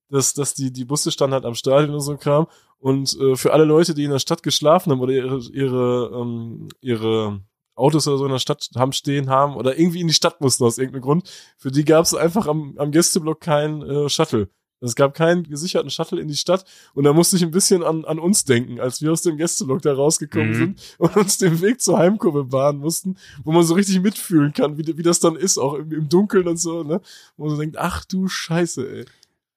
dass, 0.09 0.35
dass 0.35 0.53
die, 0.53 0.71
die 0.71 0.85
Busse 0.85 1.11
standen 1.11 1.33
halt 1.33 1.45
am 1.45 1.55
Stadion 1.55 1.95
und 1.95 2.01
so 2.01 2.11
ein 2.11 2.19
Kram. 2.19 2.47
Und 2.77 3.19
äh, 3.19 3.35
für 3.35 3.53
alle 3.53 3.65
Leute, 3.65 3.95
die 3.95 4.03
in 4.03 4.11
der 4.11 4.19
Stadt 4.19 4.43
geschlafen 4.43 4.91
haben 4.91 5.01
oder 5.01 5.13
ihre, 5.13 5.39
ihre, 5.51 6.11
ähm, 6.13 6.69
ihre 6.79 7.41
Autos 7.77 8.07
oder 8.07 8.17
so 8.17 8.25
in 8.25 8.31
der 8.31 8.39
Stadt 8.39 8.69
haben 8.75 8.91
stehen 8.91 9.29
haben 9.29 9.55
oder 9.55 9.77
irgendwie 9.77 10.01
in 10.01 10.07
die 10.07 10.13
Stadt 10.13 10.41
mussten 10.41 10.63
aus 10.63 10.77
irgendeinem 10.77 11.03
Grund, 11.03 11.29
für 11.57 11.71
die 11.71 11.85
gab 11.85 12.05
es 12.05 12.13
einfach 12.13 12.47
am, 12.47 12.75
am 12.77 12.91
Gästeblock 12.91 13.39
kein 13.39 13.81
äh, 13.83 14.09
Shuttle. 14.09 14.49
Es 14.79 14.95
gab 14.95 15.15
keinen 15.15 15.43
gesicherten 15.43 15.89
Shuttle 15.89 16.21
in 16.21 16.27
die 16.27 16.35
Stadt 16.35 16.63
und 16.93 17.03
da 17.03 17.13
musste 17.13 17.35
ich 17.35 17.43
ein 17.43 17.51
bisschen 17.51 17.83
an, 17.83 18.05
an 18.05 18.19
uns 18.19 18.45
denken, 18.45 18.79
als 18.79 19.01
wir 19.01 19.11
aus 19.11 19.23
dem 19.23 19.37
Gästelog 19.37 19.81
da 19.81 19.93
rausgekommen 19.93 20.49
mhm. 20.49 20.53
sind 20.53 20.95
und 20.99 21.15
uns 21.17 21.37
den 21.39 21.61
Weg 21.61 21.81
zur 21.81 21.97
Heimkurve 21.97 22.45
bahnen 22.45 22.79
mussten, 22.79 23.17
wo 23.43 23.51
man 23.51 23.63
so 23.63 23.73
richtig 23.73 24.01
mitfühlen 24.01 24.53
kann, 24.53 24.77
wie, 24.77 24.97
wie 24.97 25.03
das 25.03 25.19
dann 25.19 25.35
ist, 25.35 25.57
auch 25.57 25.73
im, 25.73 25.91
im 25.91 26.09
Dunkeln 26.09 26.47
und 26.47 26.57
so, 26.57 26.83
ne? 26.83 27.01
Wo 27.37 27.45
man 27.45 27.55
so 27.55 27.61
denkt, 27.61 27.77
ach 27.77 28.05
du 28.05 28.27
Scheiße, 28.27 28.99
ey. 28.99 29.05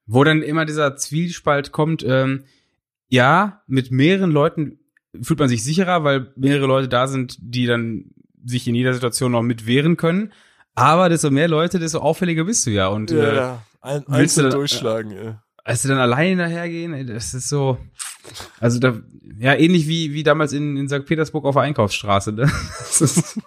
Wo 0.07 0.25
dann 0.25 0.43
immer 0.43 0.65
dieser 0.65 0.97
Zwiespalt 0.97 1.71
kommt, 1.71 2.03
ähm, 2.03 2.45
ja, 3.09 3.63
mit 3.67 3.91
mehreren 3.91 4.31
Leuten 4.31 4.80
fühlt 5.23 5.39
man 5.39 5.49
sich 5.49 5.65
sicherer, 5.65 6.05
weil 6.05 6.33
mehrere 6.37 6.67
Leute 6.67 6.89
da 6.89 7.07
sind, 7.07 7.37
die 7.41 7.67
dann 7.67 8.07
sich 8.45 8.67
in 8.67 8.75
jeder 8.75 8.95
Situation 8.95 9.33
noch 9.33 9.43
mit 9.43 9.67
wehren 9.67 9.97
können. 9.97 10.33
Aber 10.75 11.09
desto 11.09 11.31
mehr 11.31 11.49
Leute, 11.49 11.79
desto 11.79 11.99
auffälliger 11.99 12.45
bist 12.45 12.67
du 12.67 12.71
ja. 12.71 12.89
Und 12.89 13.11
ja, 13.11 13.17
äh, 13.17 13.37
ja. 13.37 13.63
Ein, 13.81 14.07
einzeln 14.09 14.51
durchschlagen, 14.51 15.13
äh, 15.13 15.25
ja. 15.25 15.43
Als 15.63 15.83
sie 15.83 15.89
dann 15.89 15.99
alleine 15.99 16.43
dahergehen, 16.43 17.07
das 17.07 17.35
ist 17.35 17.49
so. 17.49 17.79
Also 18.59 18.79
da, 18.79 18.99
ja, 19.39 19.55
ähnlich 19.55 19.89
wie, 19.89 20.13
wie 20.13 20.23
damals 20.23 20.53
in, 20.53 20.77
in 20.77 20.89
St. 20.89 21.05
Petersburg 21.05 21.45
auf 21.45 21.55
der 21.55 21.63
Einkaufsstraße, 21.63 22.33
ne? 22.33 22.51
Das 22.79 23.01
ist, 23.01 23.41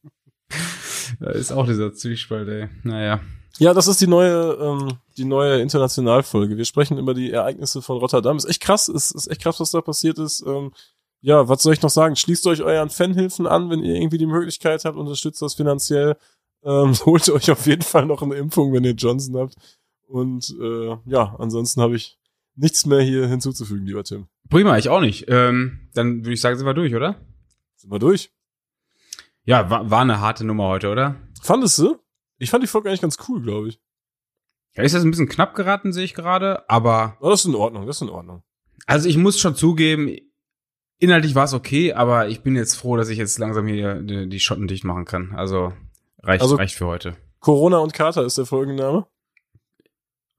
da 1.20 1.30
ist 1.30 1.52
auch 1.52 1.66
dieser 1.66 1.92
Zwiespalt, 1.92 2.48
ey. 2.48 2.68
Naja. 2.82 3.20
Ja, 3.58 3.74
das 3.74 3.88
ist 3.88 4.00
die 4.00 4.06
neue, 4.06 4.56
ähm, 4.60 4.98
die 5.16 5.24
neue 5.24 5.60
Internationalfolge. 5.60 6.56
Wir 6.56 6.64
sprechen 6.64 6.96
über 6.96 7.12
die 7.12 7.32
Ereignisse 7.32 7.82
von 7.82 7.98
Rotterdam. 7.98 8.36
Ist 8.36 8.44
echt 8.44 8.62
krass, 8.62 8.88
ist, 8.88 9.10
ist 9.10 9.26
echt 9.26 9.42
krass, 9.42 9.58
was 9.58 9.72
da 9.72 9.80
passiert 9.80 10.18
ist. 10.18 10.44
Ähm, 10.46 10.72
ja, 11.20 11.48
was 11.48 11.62
soll 11.62 11.72
ich 11.72 11.82
noch 11.82 11.90
sagen? 11.90 12.14
Schließt 12.14 12.46
euch 12.46 12.62
euren 12.62 12.90
Fanhilfen 12.90 13.46
an, 13.48 13.68
wenn 13.70 13.82
ihr 13.82 13.96
irgendwie 13.96 14.18
die 14.18 14.26
Möglichkeit 14.26 14.84
habt, 14.84 14.96
unterstützt 14.96 15.42
das 15.42 15.54
finanziell. 15.54 16.16
Ähm, 16.62 16.94
holt 17.04 17.28
euch 17.30 17.50
auf 17.50 17.66
jeden 17.66 17.82
Fall 17.82 18.06
noch 18.06 18.22
eine 18.22 18.36
Impfung, 18.36 18.72
wenn 18.72 18.84
ihr 18.84 18.92
Johnson 18.92 19.36
habt. 19.36 19.56
Und 20.06 20.56
äh, 20.60 20.96
ja, 21.06 21.34
ansonsten 21.38 21.80
habe 21.82 21.96
ich 21.96 22.18
nichts 22.54 22.86
mehr 22.86 23.00
hier 23.00 23.26
hinzuzufügen, 23.26 23.86
lieber 23.86 24.04
Tim. 24.04 24.28
Prima, 24.48 24.78
ich 24.78 24.88
auch 24.88 25.00
nicht. 25.00 25.26
Ähm, 25.28 25.88
dann 25.94 26.24
würde 26.24 26.32
ich 26.32 26.40
sagen, 26.40 26.56
sind 26.56 26.66
wir 26.66 26.74
durch, 26.74 26.94
oder? 26.94 27.16
Sind 27.76 27.90
wir 27.90 27.98
durch? 27.98 28.30
Ja, 29.44 29.68
war, 29.68 29.90
war 29.90 30.02
eine 30.02 30.20
harte 30.20 30.44
Nummer 30.44 30.68
heute, 30.68 30.90
oder? 30.90 31.16
Fandest 31.42 31.78
du? 31.78 31.98
Ich 32.38 32.50
fand 32.50 32.62
die 32.62 32.68
Folge 32.68 32.88
eigentlich 32.88 33.00
ganz 33.00 33.16
cool, 33.28 33.42
glaube 33.42 33.68
ich. 33.68 33.80
Ja, 34.76 34.82
ist 34.84 34.94
das 34.94 35.02
ein 35.02 35.10
bisschen 35.10 35.28
knapp 35.28 35.54
geraten, 35.54 35.92
sehe 35.92 36.04
ich 36.04 36.14
gerade, 36.14 36.68
aber. 36.70 37.16
Oh, 37.20 37.30
das 37.30 37.40
ist 37.40 37.46
in 37.46 37.54
Ordnung, 37.54 37.86
das 37.86 37.96
ist 37.96 38.02
in 38.02 38.10
Ordnung. 38.10 38.42
Also 38.86 39.08
ich 39.08 39.16
muss 39.16 39.38
schon 39.40 39.54
zugeben, 39.56 40.16
inhaltlich 40.98 41.34
war 41.34 41.44
es 41.44 41.54
okay, 41.54 41.92
aber 41.94 42.28
ich 42.28 42.42
bin 42.42 42.54
jetzt 42.56 42.74
froh, 42.76 42.96
dass 42.96 43.08
ich 43.08 43.18
jetzt 43.18 43.38
langsam 43.38 43.66
hier 43.66 43.96
die, 43.96 44.28
die 44.28 44.40
Schotten 44.40 44.68
dicht 44.68 44.84
machen 44.84 45.04
kann. 45.04 45.32
Also 45.34 45.72
reicht, 46.22 46.42
Also- 46.42 46.56
reicht 46.56 46.74
für 46.76 46.86
heute. 46.86 47.16
Corona 47.40 47.78
und 47.78 47.92
Kater 47.94 48.24
ist 48.24 48.36
der 48.38 48.46
Folgenname. 48.46 49.06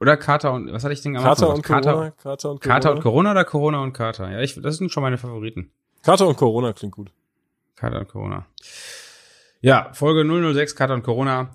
Oder 0.02 0.16
Kater 0.18 0.54
und, 0.54 0.72
was 0.72 0.84
hatte 0.84 0.94
ich 0.94 1.02
denn 1.02 1.16
am 1.18 1.24
Kater 1.24 1.44
Anfang 1.50 1.56
und 1.56 1.62
gesagt? 1.64 1.86
Corona. 1.86 2.12
Kater 2.12 2.52
und 2.52 2.62
Corona. 2.62 2.74
Kater 2.76 2.92
und 2.92 3.02
Corona 3.02 3.32
oder 3.32 3.46
Corona 3.46 3.84
und 3.84 3.94
Kater? 3.94 4.32
Ja, 4.32 4.40
ich, 4.40 4.56
das 4.62 4.78
sind 4.78 4.92
schon 4.92 5.04
meine 5.04 5.18
Favoriten. 5.18 5.72
Kater 6.04 6.28
und 6.28 6.38
Corona 6.38 6.72
klingt 6.74 6.96
gut. 6.96 7.12
Kater 7.76 8.00
und 8.00 8.08
Corona. 8.08 8.46
Ja, 9.62 9.92
Folge 9.94 10.24
006, 10.54 10.76
Kater 10.76 10.94
und 10.94 11.04
Corona. 11.04 11.52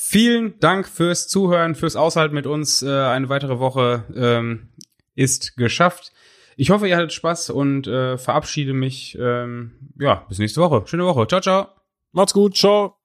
Vielen 0.00 0.58
Dank 0.60 0.88
fürs 0.88 1.28
Zuhören, 1.28 1.74
fürs 1.74 1.96
Aushalten 1.96 2.34
mit 2.34 2.46
uns. 2.46 2.82
Äh, 2.82 2.88
eine 2.88 3.28
weitere 3.28 3.58
Woche 3.58 4.04
ähm, 4.14 4.68
ist 5.16 5.56
geschafft. 5.56 6.12
Ich 6.56 6.70
hoffe, 6.70 6.88
ihr 6.88 6.96
hattet 6.96 7.12
Spaß 7.12 7.50
und 7.50 7.86
äh, 7.88 8.16
verabschiede 8.16 8.72
mich. 8.72 9.18
Ähm, 9.20 9.92
ja, 9.98 10.24
bis 10.28 10.38
nächste 10.38 10.60
Woche. 10.62 10.84
Schöne 10.86 11.04
Woche. 11.04 11.26
Ciao, 11.26 11.40
ciao. 11.40 11.68
Macht's 12.12 12.32
gut, 12.32 12.56
ciao. 12.56 12.97